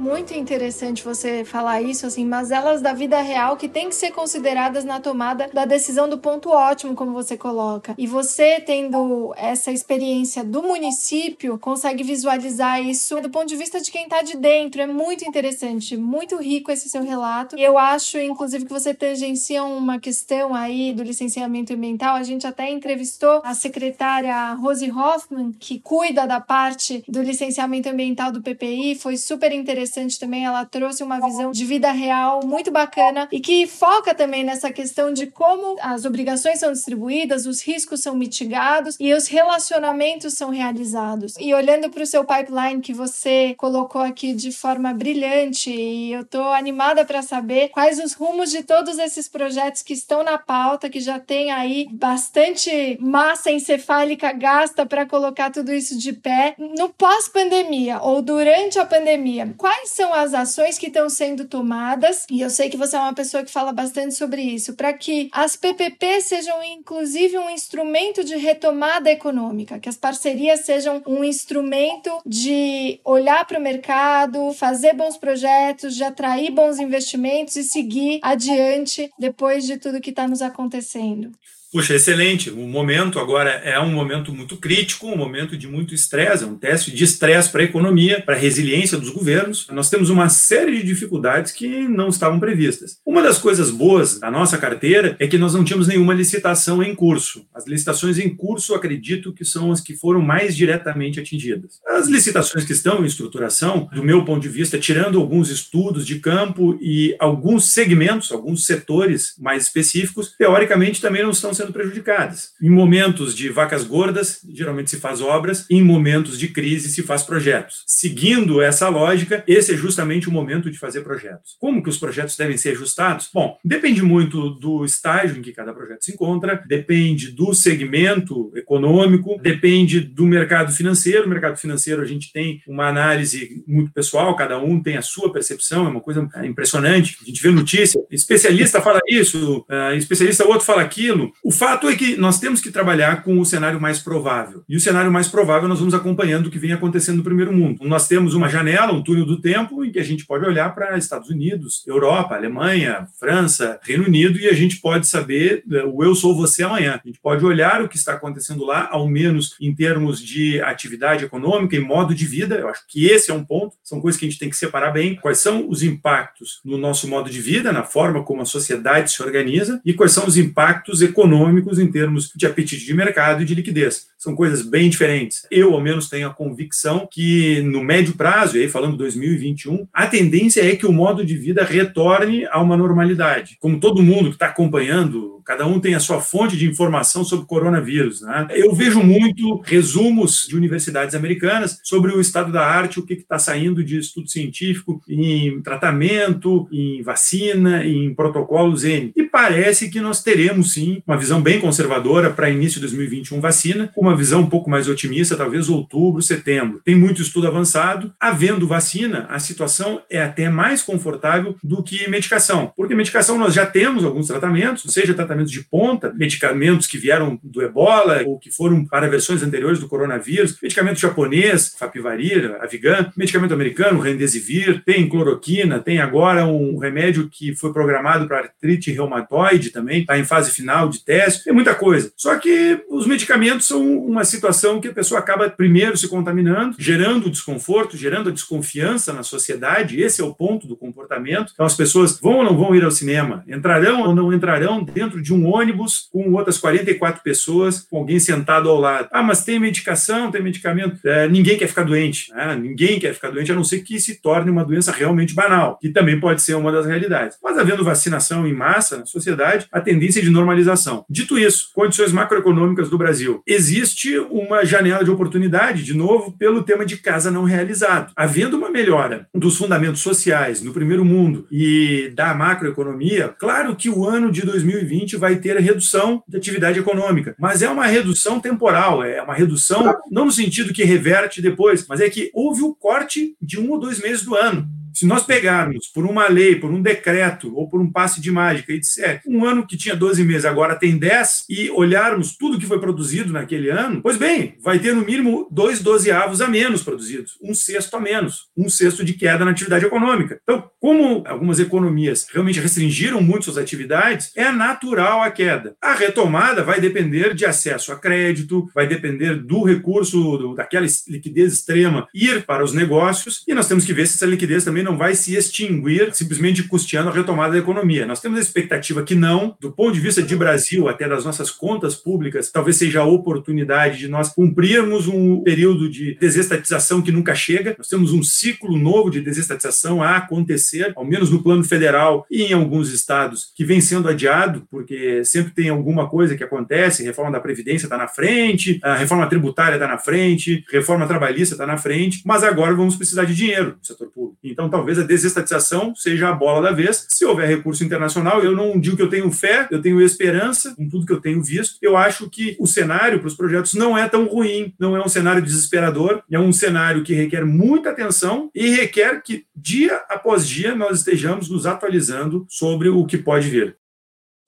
muito 0.00 0.32
interessante 0.32 1.04
você 1.04 1.44
falar 1.44 1.82
isso, 1.82 2.06
assim, 2.06 2.24
mas 2.24 2.50
elas 2.50 2.80
da 2.80 2.92
vida 2.92 3.20
real 3.20 3.56
que 3.56 3.68
tem 3.68 3.88
que 3.88 3.94
ser 3.94 4.10
consideradas 4.10 4.84
na 4.84 4.98
tomada 4.98 5.50
da 5.52 5.64
decisão 5.64 6.08
do 6.08 6.18
ponto 6.18 6.48
ótimo, 6.48 6.94
como 6.94 7.12
você 7.12 7.36
coloca. 7.36 7.94
E 7.98 8.06
você, 8.06 8.60
tendo 8.60 9.34
essa 9.36 9.70
experiência 9.70 10.42
do 10.42 10.62
município, 10.62 11.58
consegue 11.58 12.02
visualizar 12.02 12.82
isso 12.82 13.20
do 13.20 13.28
ponto 13.28 13.46
de 13.46 13.56
vista 13.56 13.80
de 13.80 13.90
quem 13.90 14.04
está 14.04 14.22
de 14.22 14.36
dentro. 14.36 14.80
É 14.80 14.86
muito 14.86 15.24
interessante, 15.24 15.96
muito 15.96 16.36
rico 16.36 16.72
esse 16.72 16.88
seu 16.88 17.02
relato. 17.02 17.56
Eu 17.58 17.76
acho, 17.76 18.18
inclusive, 18.18 18.64
que 18.64 18.72
você 18.72 18.94
tangencia 18.94 19.62
uma 19.62 20.00
questão 20.00 20.54
aí 20.54 20.94
do 20.94 21.02
licenciamento 21.02 21.74
ambiental. 21.74 22.16
A 22.16 22.22
gente 22.22 22.46
até 22.46 22.70
entrevistou 22.70 23.42
a 23.44 23.54
secretária 23.54 24.54
Rose 24.54 24.90
Hoffman, 24.90 25.52
que 25.52 25.78
cuida 25.78 26.26
da 26.26 26.40
parte 26.40 27.04
do 27.06 27.20
licenciamento 27.20 27.88
ambiental 27.88 28.32
do 28.32 28.40
PPI. 28.40 28.94
Foi 28.94 29.18
super 29.18 29.52
interessante 29.52 29.89
interessante 29.90 30.18
também. 30.18 30.44
Ela 30.44 30.64
trouxe 30.64 31.02
uma 31.02 31.20
visão 31.20 31.50
de 31.50 31.64
vida 31.64 31.90
real 31.90 32.40
muito 32.44 32.70
bacana 32.70 33.28
e 33.32 33.40
que 33.40 33.66
foca 33.66 34.14
também 34.14 34.44
nessa 34.44 34.72
questão 34.72 35.12
de 35.12 35.26
como 35.26 35.76
as 35.80 36.04
obrigações 36.04 36.58
são 36.58 36.72
distribuídas, 36.72 37.46
os 37.46 37.62
riscos 37.62 38.00
são 38.00 38.14
mitigados 38.14 38.96
e 38.98 39.12
os 39.12 39.26
relacionamentos 39.26 40.34
são 40.34 40.50
realizados. 40.50 41.34
E 41.38 41.52
olhando 41.52 41.90
para 41.90 42.02
o 42.02 42.06
seu 42.06 42.24
pipeline 42.24 42.80
que 42.80 42.94
você 42.94 43.54
colocou 43.56 44.00
aqui 44.00 44.32
de 44.32 44.52
forma 44.52 44.92
brilhante, 44.92 45.70
e 45.70 46.12
eu 46.12 46.24
tô 46.24 46.42
animada 46.42 47.04
para 47.04 47.22
saber 47.22 47.70
quais 47.70 47.98
os 47.98 48.12
rumos 48.12 48.50
de 48.50 48.62
todos 48.62 48.98
esses 48.98 49.28
projetos 49.28 49.82
que 49.82 49.92
estão 49.92 50.22
na 50.22 50.38
pauta, 50.38 50.88
que 50.88 51.00
já 51.00 51.18
tem 51.18 51.50
aí 51.50 51.88
bastante 51.92 52.98
massa 53.00 53.50
encefálica 53.50 54.32
gasta 54.32 54.86
para 54.86 55.06
colocar 55.06 55.50
tudo 55.50 55.72
isso 55.72 55.98
de 55.98 56.12
pé 56.12 56.54
no 56.58 56.88
pós-pandemia 56.90 58.00
ou 58.02 58.22
durante 58.22 58.78
a 58.78 58.84
pandemia. 58.84 59.54
Quais 59.56 59.79
quais 59.80 59.90
são 59.90 60.12
as 60.12 60.34
ações 60.34 60.78
que 60.78 60.88
estão 60.88 61.08
sendo 61.08 61.46
tomadas, 61.46 62.26
e 62.30 62.42
eu 62.42 62.50
sei 62.50 62.68
que 62.68 62.76
você 62.76 62.96
é 62.96 63.00
uma 63.00 63.14
pessoa 63.14 63.42
que 63.42 63.50
fala 63.50 63.72
bastante 63.72 64.14
sobre 64.14 64.42
isso, 64.42 64.74
para 64.74 64.92
que 64.92 65.30
as 65.32 65.56
PPP 65.56 66.20
sejam 66.20 66.62
inclusive 66.62 67.38
um 67.38 67.48
instrumento 67.48 68.22
de 68.22 68.36
retomada 68.36 69.10
econômica, 69.10 69.78
que 69.78 69.88
as 69.88 69.96
parcerias 69.96 70.66
sejam 70.66 71.02
um 71.06 71.24
instrumento 71.24 72.10
de 72.26 73.00
olhar 73.04 73.46
para 73.46 73.58
o 73.58 73.62
mercado, 73.62 74.52
fazer 74.52 74.92
bons 74.92 75.16
projetos, 75.16 75.94
de 75.94 76.04
atrair 76.04 76.50
bons 76.50 76.78
investimentos 76.78 77.56
e 77.56 77.64
seguir 77.64 78.20
adiante 78.22 79.10
depois 79.18 79.64
de 79.64 79.78
tudo 79.78 80.00
que 80.00 80.10
está 80.10 80.28
nos 80.28 80.42
acontecendo. 80.42 81.32
Puxa, 81.72 81.94
excelente. 81.94 82.50
O 82.50 82.66
momento 82.66 83.20
agora 83.20 83.50
é 83.50 83.78
um 83.78 83.92
momento 83.92 84.32
muito 84.34 84.56
crítico, 84.56 85.06
um 85.06 85.16
momento 85.16 85.56
de 85.56 85.68
muito 85.68 85.94
estresse, 85.94 86.42
é 86.42 86.46
um 86.46 86.56
teste 86.56 86.90
de 86.90 87.04
estresse 87.04 87.48
para 87.48 87.60
a 87.60 87.64
economia, 87.64 88.20
para 88.20 88.34
a 88.34 88.38
resiliência 88.38 88.98
dos 88.98 89.10
governos. 89.10 89.68
Nós 89.70 89.88
temos 89.88 90.10
uma 90.10 90.28
série 90.28 90.78
de 90.78 90.82
dificuldades 90.82 91.52
que 91.52 91.86
não 91.86 92.08
estavam 92.08 92.40
previstas. 92.40 92.96
Uma 93.06 93.22
das 93.22 93.38
coisas 93.38 93.70
boas 93.70 94.18
da 94.18 94.32
nossa 94.32 94.58
carteira 94.58 95.14
é 95.20 95.28
que 95.28 95.38
nós 95.38 95.54
não 95.54 95.62
tínhamos 95.62 95.86
nenhuma 95.86 96.12
licitação 96.12 96.82
em 96.82 96.92
curso. 96.92 97.46
As 97.54 97.68
licitações 97.68 98.18
em 98.18 98.34
curso, 98.34 98.74
acredito 98.74 99.32
que 99.32 99.44
são 99.44 99.70
as 99.70 99.80
que 99.80 99.96
foram 99.96 100.20
mais 100.20 100.56
diretamente 100.56 101.20
atingidas. 101.20 101.78
As 101.86 102.08
licitações 102.08 102.64
que 102.64 102.72
estão 102.72 103.04
em 103.04 103.06
estruturação, 103.06 103.88
do 103.92 104.02
meu 104.02 104.24
ponto 104.24 104.42
de 104.42 104.48
vista, 104.48 104.76
tirando 104.76 105.20
alguns 105.20 105.48
estudos 105.48 106.04
de 106.04 106.18
campo 106.18 106.76
e 106.80 107.14
alguns 107.20 107.72
segmentos, 107.72 108.32
alguns 108.32 108.66
setores 108.66 109.34
mais 109.38 109.66
específicos, 109.66 110.34
teoricamente 110.36 111.00
também 111.00 111.22
não 111.22 111.30
estão 111.30 111.54
sendo 111.60 111.72
prejudicadas. 111.72 112.52
Em 112.60 112.70
momentos 112.70 113.34
de 113.34 113.48
vacas 113.50 113.84
gordas, 113.84 114.40
geralmente 114.52 114.90
se 114.90 114.96
faz 114.98 115.20
obras, 115.20 115.66
em 115.70 115.82
momentos 115.82 116.38
de 116.38 116.48
crise 116.48 116.88
se 116.88 117.02
faz 117.02 117.22
projetos. 117.22 117.84
Seguindo 117.86 118.62
essa 118.62 118.88
lógica, 118.88 119.44
esse 119.46 119.74
é 119.74 119.76
justamente 119.76 120.28
o 120.28 120.32
momento 120.32 120.70
de 120.70 120.78
fazer 120.78 121.02
projetos. 121.02 121.56
Como 121.58 121.82
que 121.82 121.88
os 121.88 121.98
projetos 121.98 122.36
devem 122.36 122.56
ser 122.56 122.70
ajustados? 122.70 123.28
Bom, 123.32 123.58
depende 123.64 124.02
muito 124.02 124.50
do 124.50 124.84
estágio 124.84 125.36
em 125.36 125.42
que 125.42 125.52
cada 125.52 125.72
projeto 125.72 126.04
se 126.04 126.12
encontra, 126.12 126.62
depende 126.66 127.30
do 127.30 127.52
segmento 127.52 128.50
econômico, 128.56 129.38
depende 129.42 130.00
do 130.00 130.24
mercado 130.24 130.72
financeiro. 130.72 131.26
O 131.26 131.28
mercado 131.28 131.56
financeiro 131.56 132.00
a 132.00 132.06
gente 132.06 132.32
tem 132.32 132.62
uma 132.66 132.88
análise 132.88 133.62
muito 133.66 133.92
pessoal, 133.92 134.34
cada 134.34 134.58
um 134.58 134.82
tem 134.82 134.96
a 134.96 135.02
sua 135.02 135.32
percepção, 135.32 135.86
é 135.86 135.90
uma 135.90 136.00
coisa 136.00 136.26
impressionante. 136.42 137.18
A 137.22 137.26
gente 137.26 137.42
vê 137.42 137.50
notícia, 137.50 138.00
especialista 138.10 138.80
fala 138.80 139.00
isso, 139.08 139.64
uh, 139.68 139.94
especialista 139.94 140.46
outro 140.46 140.64
fala 140.64 140.82
aquilo. 140.82 141.32
Fato 141.50 141.88
é 141.88 141.96
que 141.96 142.16
nós 142.16 142.38
temos 142.38 142.60
que 142.60 142.70
trabalhar 142.70 143.22
com 143.22 143.38
o 143.40 143.46
cenário 143.46 143.80
mais 143.80 143.98
provável. 143.98 144.62
E 144.68 144.76
o 144.76 144.80
cenário 144.80 145.10
mais 145.10 145.26
provável 145.26 145.68
nós 145.68 145.78
vamos 145.78 145.94
acompanhando 145.94 146.46
o 146.46 146.50
que 146.50 146.58
vem 146.58 146.72
acontecendo 146.72 147.18
no 147.18 147.24
primeiro 147.24 147.52
mundo. 147.52 147.78
Nós 147.82 148.06
temos 148.06 148.34
uma 148.34 148.48
janela, 148.48 148.92
um 148.92 149.02
túnel 149.02 149.24
do 149.24 149.40
tempo, 149.40 149.84
em 149.84 149.90
que 149.90 149.98
a 149.98 150.04
gente 150.04 150.26
pode 150.26 150.44
olhar 150.44 150.74
para 150.74 150.98
Estados 150.98 151.30
Unidos, 151.30 151.82
Europa, 151.86 152.34
Alemanha, 152.34 153.06
França, 153.18 153.80
Reino 153.82 154.04
Unido, 154.04 154.38
e 154.38 154.48
a 154.48 154.52
gente 154.52 154.76
pode 154.80 155.06
saber 155.06 155.64
eh, 155.70 155.84
o 155.84 156.04
eu 156.04 156.14
sou 156.14 156.36
você 156.36 156.62
amanhã. 156.62 157.00
A 157.02 157.06
gente 157.06 157.20
pode 157.20 157.44
olhar 157.44 157.82
o 157.82 157.88
que 157.88 157.96
está 157.96 158.12
acontecendo 158.12 158.64
lá, 158.64 158.88
ao 158.90 159.08
menos 159.08 159.56
em 159.60 159.74
termos 159.74 160.20
de 160.20 160.60
atividade 160.60 161.24
econômica 161.24 161.74
e 161.74 161.80
modo 161.80 162.14
de 162.14 162.26
vida. 162.26 162.56
Eu 162.56 162.68
acho 162.68 162.82
que 162.86 163.06
esse 163.06 163.30
é 163.30 163.34
um 163.34 163.44
ponto. 163.44 163.76
São 163.82 164.00
coisas 164.00 164.18
que 164.18 164.26
a 164.26 164.28
gente 164.28 164.38
tem 164.38 164.50
que 164.50 164.56
separar 164.56 164.90
bem. 164.90 165.16
Quais 165.16 165.38
são 165.38 165.68
os 165.68 165.82
impactos 165.82 166.60
no 166.64 166.76
nosso 166.76 167.08
modo 167.08 167.30
de 167.30 167.40
vida, 167.40 167.72
na 167.72 167.82
forma 167.82 168.22
como 168.22 168.42
a 168.42 168.46
sociedade 168.46 169.10
se 169.10 169.22
organiza, 169.22 169.80
e 169.84 169.94
quais 169.94 170.12
são 170.12 170.26
os 170.26 170.36
impactos 170.36 171.02
econômicos 171.02 171.39
econômicos 171.40 171.78
em 171.78 171.90
termos 171.90 172.30
de 172.34 172.46
apetite 172.46 172.84
de 172.84 172.94
mercado 172.94 173.42
e 173.42 173.44
de 173.44 173.54
liquidez. 173.54 174.08
São 174.18 174.34
coisas 174.34 174.62
bem 174.62 174.90
diferentes. 174.90 175.46
Eu, 175.50 175.72
ao 175.72 175.80
menos, 175.80 176.08
tenho 176.08 176.28
a 176.28 176.34
convicção 176.34 177.08
que 177.10 177.62
no 177.62 177.82
médio 177.82 178.14
prazo, 178.14 178.56
e 178.56 178.62
aí 178.62 178.68
falando 178.68 178.96
2021, 178.96 179.86
a 179.92 180.06
tendência 180.06 180.60
é 180.60 180.76
que 180.76 180.86
o 180.86 180.92
modo 180.92 181.24
de 181.24 181.36
vida 181.36 181.64
retorne 181.64 182.46
a 182.46 182.60
uma 182.60 182.76
normalidade. 182.76 183.56
Como 183.58 183.80
todo 183.80 184.02
mundo 184.02 184.28
que 184.28 184.36
está 184.36 184.46
acompanhando, 184.46 185.39
cada 185.50 185.66
um 185.66 185.80
tem 185.80 185.96
a 185.96 186.00
sua 186.00 186.20
fonte 186.20 186.56
de 186.56 186.64
informação 186.64 187.24
sobre 187.24 187.44
o 187.44 187.48
coronavírus. 187.48 188.20
Né? 188.20 188.46
Eu 188.50 188.72
vejo 188.72 189.02
muito 189.02 189.60
resumos 189.64 190.46
de 190.48 190.54
universidades 190.54 191.12
americanas 191.12 191.80
sobre 191.82 192.12
o 192.12 192.20
estado 192.20 192.52
da 192.52 192.64
arte, 192.64 193.00
o 193.00 193.02
que 193.02 193.14
está 193.14 193.36
saindo 193.36 193.82
de 193.82 193.98
estudo 193.98 194.30
científico 194.30 195.02
em 195.08 195.60
tratamento, 195.60 196.68
em 196.70 197.02
vacina, 197.02 197.84
em 197.84 198.14
protocolos 198.14 198.84
N. 198.84 199.10
E 199.16 199.24
parece 199.24 199.90
que 199.90 200.00
nós 200.00 200.22
teremos 200.22 200.74
sim 200.74 201.02
uma 201.04 201.16
visão 201.16 201.42
bem 201.42 201.58
conservadora 201.58 202.30
para 202.30 202.48
início 202.48 202.76
de 202.76 202.82
2021 202.82 203.40
vacina, 203.40 203.90
uma 203.96 204.14
visão 204.14 204.42
um 204.42 204.48
pouco 204.48 204.70
mais 204.70 204.88
otimista, 204.88 205.36
talvez 205.36 205.68
outubro, 205.68 206.22
setembro. 206.22 206.80
Tem 206.84 206.94
muito 206.94 207.20
estudo 207.20 207.48
avançado. 207.48 208.12
Havendo 208.20 208.68
vacina, 208.68 209.26
a 209.28 209.40
situação 209.40 210.00
é 210.08 210.22
até 210.22 210.48
mais 210.48 210.80
confortável 210.80 211.56
do 211.60 211.82
que 211.82 212.08
medicação, 212.08 212.72
porque 212.76 212.94
medicação 212.94 213.36
nós 213.36 213.52
já 213.52 213.66
temos 213.66 214.04
alguns 214.04 214.28
tratamentos, 214.28 214.84
seja 214.92 215.12
tratamento 215.12 215.39
medicamentos 215.40 215.50
de 215.50 215.64
ponta, 215.64 216.12
medicamentos 216.14 216.86
que 216.86 216.98
vieram 216.98 217.38
do 217.42 217.62
ebola 217.62 218.22
ou 218.26 218.38
que 218.38 218.50
foram 218.50 218.84
para 218.84 219.08
versões 219.08 219.42
anteriores 219.42 219.78
do 219.78 219.88
coronavírus, 219.88 220.58
medicamento 220.62 220.98
japonês, 220.98 221.74
Fapivarir, 221.78 222.56
Avigan, 222.60 223.12
medicamento 223.16 223.54
americano, 223.54 224.00
Remdesivir, 224.00 224.82
tem 224.84 225.08
cloroquina, 225.08 225.78
tem 225.78 225.98
agora 225.98 226.46
um 226.46 226.78
remédio 226.78 227.28
que 227.30 227.54
foi 227.54 227.72
programado 227.72 228.26
para 228.26 228.38
artrite 228.38 228.92
reumatoide 228.92 229.70
também, 229.70 230.00
está 230.00 230.18
em 230.18 230.24
fase 230.24 230.50
final 230.50 230.88
de 230.88 231.04
teste, 231.04 231.44
tem 231.44 231.52
muita 231.52 231.74
coisa. 231.74 232.12
Só 232.16 232.36
que 232.36 232.80
os 232.88 233.06
medicamentos 233.06 233.66
são 233.66 233.80
uma 233.98 234.24
situação 234.24 234.80
que 234.80 234.88
a 234.88 234.92
pessoa 234.92 235.20
acaba 235.20 235.48
primeiro 235.48 235.96
se 235.96 236.08
contaminando, 236.08 236.76
gerando 236.78 237.30
desconforto, 237.30 237.96
gerando 237.96 238.32
desconfiança 238.32 239.12
na 239.12 239.22
sociedade, 239.22 240.00
esse 240.00 240.20
é 240.20 240.24
o 240.24 240.34
ponto 240.34 240.66
do 240.66 240.76
comportamento. 240.76 241.52
Então 241.52 241.66
as 241.66 241.76
pessoas 241.76 242.18
vão 242.18 242.38
ou 242.38 242.44
não 242.44 242.56
vão 242.56 242.74
ir 242.74 242.84
ao 242.84 242.90
cinema, 242.90 243.44
entrarão 243.48 244.02
ou 244.02 244.14
não 244.14 244.32
entrarão 244.32 244.82
dentro 244.82 245.22
de 245.22 245.29
um 245.32 245.46
ônibus 245.46 246.08
com 246.12 246.32
outras 246.32 246.58
44 246.58 247.22
pessoas, 247.22 247.80
com 247.80 247.98
alguém 247.98 248.18
sentado 248.18 248.68
ao 248.68 248.78
lado. 248.78 249.08
Ah, 249.12 249.22
mas 249.22 249.44
tem 249.44 249.58
medicação, 249.58 250.30
tem 250.30 250.42
medicamento. 250.42 250.98
É, 251.04 251.28
ninguém 251.28 251.58
quer 251.58 251.66
ficar 251.66 251.84
doente, 251.84 252.32
né? 252.32 252.56
ninguém 252.56 252.98
quer 252.98 253.14
ficar 253.14 253.30
doente, 253.30 253.52
a 253.52 253.54
não 253.54 253.64
ser 253.64 253.80
que 253.80 253.98
se 254.00 254.20
torne 254.20 254.50
uma 254.50 254.64
doença 254.64 254.92
realmente 254.92 255.34
banal, 255.34 255.78
que 255.80 255.88
também 255.88 256.18
pode 256.18 256.42
ser 256.42 256.54
uma 256.54 256.72
das 256.72 256.86
realidades. 256.86 257.36
Mas 257.42 257.58
havendo 257.58 257.84
vacinação 257.84 258.46
em 258.46 258.52
massa 258.52 258.98
na 258.98 259.06
sociedade, 259.06 259.66
a 259.70 259.80
tendência 259.80 260.20
é 260.20 260.22
de 260.22 260.30
normalização. 260.30 261.04
Dito 261.08 261.38
isso, 261.38 261.70
condições 261.74 262.12
macroeconômicas 262.12 262.88
do 262.88 262.98
Brasil. 262.98 263.42
Existe 263.46 264.18
uma 264.18 264.64
janela 264.64 265.04
de 265.04 265.10
oportunidade, 265.10 265.82
de 265.82 265.94
novo, 265.94 266.32
pelo 266.32 266.62
tema 266.62 266.84
de 266.84 266.96
casa 266.96 267.30
não 267.30 267.44
realizado. 267.44 268.12
Havendo 268.16 268.56
uma 268.56 268.70
melhora 268.70 269.26
dos 269.34 269.56
fundamentos 269.56 270.00
sociais 270.00 270.62
no 270.62 270.72
primeiro 270.72 271.04
mundo 271.04 271.46
e 271.50 272.12
da 272.14 272.34
macroeconomia, 272.34 273.34
claro 273.38 273.74
que 273.76 273.90
o 273.90 274.06
ano 274.06 274.30
de 274.30 274.42
2020 274.42 275.09
vai 275.16 275.36
ter 275.36 275.56
a 275.56 275.60
redução 275.60 276.22
de 276.26 276.36
atividade 276.36 276.78
econômica, 276.78 277.34
mas 277.38 277.62
é 277.62 277.68
uma 277.68 277.86
redução 277.86 278.40
temporal, 278.40 279.02
é 279.02 279.22
uma 279.22 279.34
redução 279.34 279.94
não 280.10 280.24
no 280.24 280.32
sentido 280.32 280.72
que 280.72 280.84
reverte 280.84 281.42
depois, 281.42 281.86
mas 281.88 282.00
é 282.00 282.08
que 282.08 282.30
houve 282.32 282.62
o 282.62 282.74
corte 282.74 283.36
de 283.40 283.58
um 283.58 283.70
ou 283.70 283.78
dois 283.78 284.00
meses 284.00 284.24
do 284.24 284.34
ano. 284.34 284.68
Se 284.94 285.06
nós 285.06 285.24
pegarmos 285.24 285.86
por 285.88 286.04
uma 286.04 286.28
lei, 286.28 286.56
por 286.56 286.70
um 286.70 286.82
decreto 286.82 287.54
ou 287.56 287.68
por 287.68 287.80
um 287.80 287.90
passe 287.90 288.20
de 288.20 288.30
mágica 288.30 288.72
e 288.72 288.80
disser 288.80 289.20
um 289.26 289.44
ano 289.44 289.66
que 289.66 289.76
tinha 289.76 289.96
12 289.96 290.24
meses 290.24 290.44
agora 290.44 290.76
tem 290.76 290.98
10 290.98 291.44
e 291.48 291.70
olharmos 291.70 292.36
tudo 292.36 292.58
que 292.58 292.66
foi 292.66 292.80
produzido 292.80 293.32
naquele 293.32 293.70
ano, 293.70 294.00
pois 294.02 294.16
bem, 294.16 294.54
vai 294.62 294.78
ter 294.78 294.94
no 294.94 295.04
mínimo 295.04 295.48
dois 295.50 295.80
dozeavos 295.80 296.40
a 296.40 296.48
menos 296.48 296.82
produzidos, 296.82 297.38
um 297.42 297.54
sexto 297.54 297.96
a 297.96 298.00
menos, 298.00 298.48
um 298.56 298.68
sexto 298.68 299.04
de 299.04 299.14
queda 299.14 299.44
na 299.44 299.50
atividade 299.50 299.84
econômica. 299.84 300.40
Então, 300.42 300.70
como 300.80 301.22
algumas 301.26 301.58
economias 301.58 302.26
realmente 302.32 302.60
restringiram 302.60 303.20
muito 303.20 303.44
suas 303.44 303.58
atividades, 303.58 304.32
é 304.36 304.50
natural 304.50 305.22
a 305.22 305.30
queda. 305.30 305.74
A 305.82 305.94
retomada 305.94 306.62
vai 306.62 306.80
depender 306.80 307.34
de 307.34 307.44
acesso 307.44 307.92
a 307.92 307.96
crédito, 307.96 308.68
vai 308.74 308.86
depender 308.86 309.36
do 309.36 309.62
recurso, 309.62 310.38
do, 310.38 310.54
daquela 310.54 310.86
liquidez 311.08 311.52
extrema 311.52 312.08
ir 312.14 312.44
para 312.44 312.64
os 312.64 312.72
negócios 312.72 313.44
e 313.46 313.54
nós 313.54 313.68
temos 313.68 313.84
que 313.84 313.92
ver 313.92 314.06
se 314.06 314.16
essa 314.16 314.26
liquidez 314.26 314.64
também 314.64 314.79
não 314.82 314.96
vai 314.96 315.14
se 315.14 315.34
extinguir 315.34 316.14
simplesmente 316.14 316.62
custeando 316.64 317.10
a 317.10 317.12
retomada 317.12 317.52
da 317.52 317.58
economia. 317.58 318.06
Nós 318.06 318.20
temos 318.20 318.38
a 318.38 318.42
expectativa 318.42 319.02
que 319.02 319.14
não, 319.14 319.56
do 319.60 319.72
ponto 319.72 319.92
de 319.92 320.00
vista 320.00 320.22
de 320.22 320.36
Brasil, 320.36 320.88
até 320.88 321.08
das 321.08 321.24
nossas 321.24 321.50
contas 321.50 321.94
públicas, 321.94 322.50
talvez 322.50 322.76
seja 322.76 323.00
a 323.00 323.04
oportunidade 323.04 323.98
de 323.98 324.08
nós 324.08 324.28
cumprirmos 324.30 325.08
um 325.08 325.42
período 325.42 325.90
de 325.90 326.16
desestatização 326.18 327.02
que 327.02 327.12
nunca 327.12 327.34
chega. 327.34 327.74
Nós 327.76 327.88
temos 327.88 328.12
um 328.12 328.22
ciclo 328.22 328.76
novo 328.76 329.10
de 329.10 329.20
desestatização 329.20 330.02
a 330.02 330.16
acontecer, 330.16 330.92
ao 330.96 331.04
menos 331.04 331.30
no 331.30 331.42
plano 331.42 331.64
federal 331.64 332.26
e 332.30 332.44
em 332.44 332.52
alguns 332.52 332.92
estados, 332.92 333.52
que 333.54 333.64
vem 333.64 333.80
sendo 333.80 334.08
adiado, 334.08 334.66
porque 334.70 335.24
sempre 335.24 335.52
tem 335.52 335.68
alguma 335.68 336.08
coisa 336.08 336.36
que 336.36 336.44
acontece, 336.44 337.04
reforma 337.04 337.32
da 337.32 337.40
Previdência 337.40 337.86
está 337.86 337.96
na 337.96 338.08
frente, 338.08 338.78
a 338.82 338.94
reforma 338.94 339.26
tributária 339.26 339.74
está 339.74 339.86
na 339.86 339.98
frente, 339.98 340.64
reforma 340.70 341.06
trabalhista 341.06 341.54
está 341.54 341.66
na 341.66 341.76
frente, 341.76 342.22
mas 342.24 342.44
agora 342.44 342.74
vamos 342.74 342.96
precisar 342.96 343.24
de 343.24 343.34
dinheiro 343.34 343.76
no 343.78 343.84
setor 343.84 344.08
público. 344.08 344.38
Então, 344.44 344.69
talvez 344.70 344.98
a 344.98 345.02
desestatização 345.02 345.94
seja 345.94 346.28
a 346.28 346.32
bola 346.32 346.62
da 346.62 346.72
vez. 346.72 347.06
Se 347.10 347.24
houver 347.24 347.48
recurso 347.48 347.84
internacional, 347.84 348.42
eu 348.42 348.52
não 348.52 348.78
digo 348.78 348.96
que 348.96 349.02
eu 349.02 349.10
tenho 349.10 349.30
fé, 349.30 349.66
eu 349.70 349.82
tenho 349.82 350.00
esperança 350.00 350.74
com 350.74 350.88
tudo 350.88 351.06
que 351.06 351.12
eu 351.12 351.20
tenho 351.20 351.42
visto. 351.42 351.76
Eu 351.82 351.96
acho 351.96 352.28
que 352.30 352.56
o 352.58 352.66
cenário 352.66 353.18
para 353.18 353.28
os 353.28 353.34
projetos 353.34 353.74
não 353.74 353.96
é 353.96 354.08
tão 354.08 354.26
ruim, 354.26 354.74
não 354.78 354.96
é 354.96 355.04
um 355.04 355.08
cenário 355.08 355.42
desesperador, 355.42 356.22
é 356.30 356.38
um 356.38 356.52
cenário 356.52 357.02
que 357.02 357.14
requer 357.14 357.44
muita 357.44 357.90
atenção 357.90 358.50
e 358.54 358.70
requer 358.70 359.22
que 359.22 359.44
dia 359.54 359.96
após 360.08 360.46
dia 360.46 360.74
nós 360.74 360.98
estejamos 360.98 361.48
nos 361.48 361.66
atualizando 361.66 362.46
sobre 362.48 362.88
o 362.88 363.04
que 363.04 363.18
pode 363.18 363.48
vir. 363.48 363.79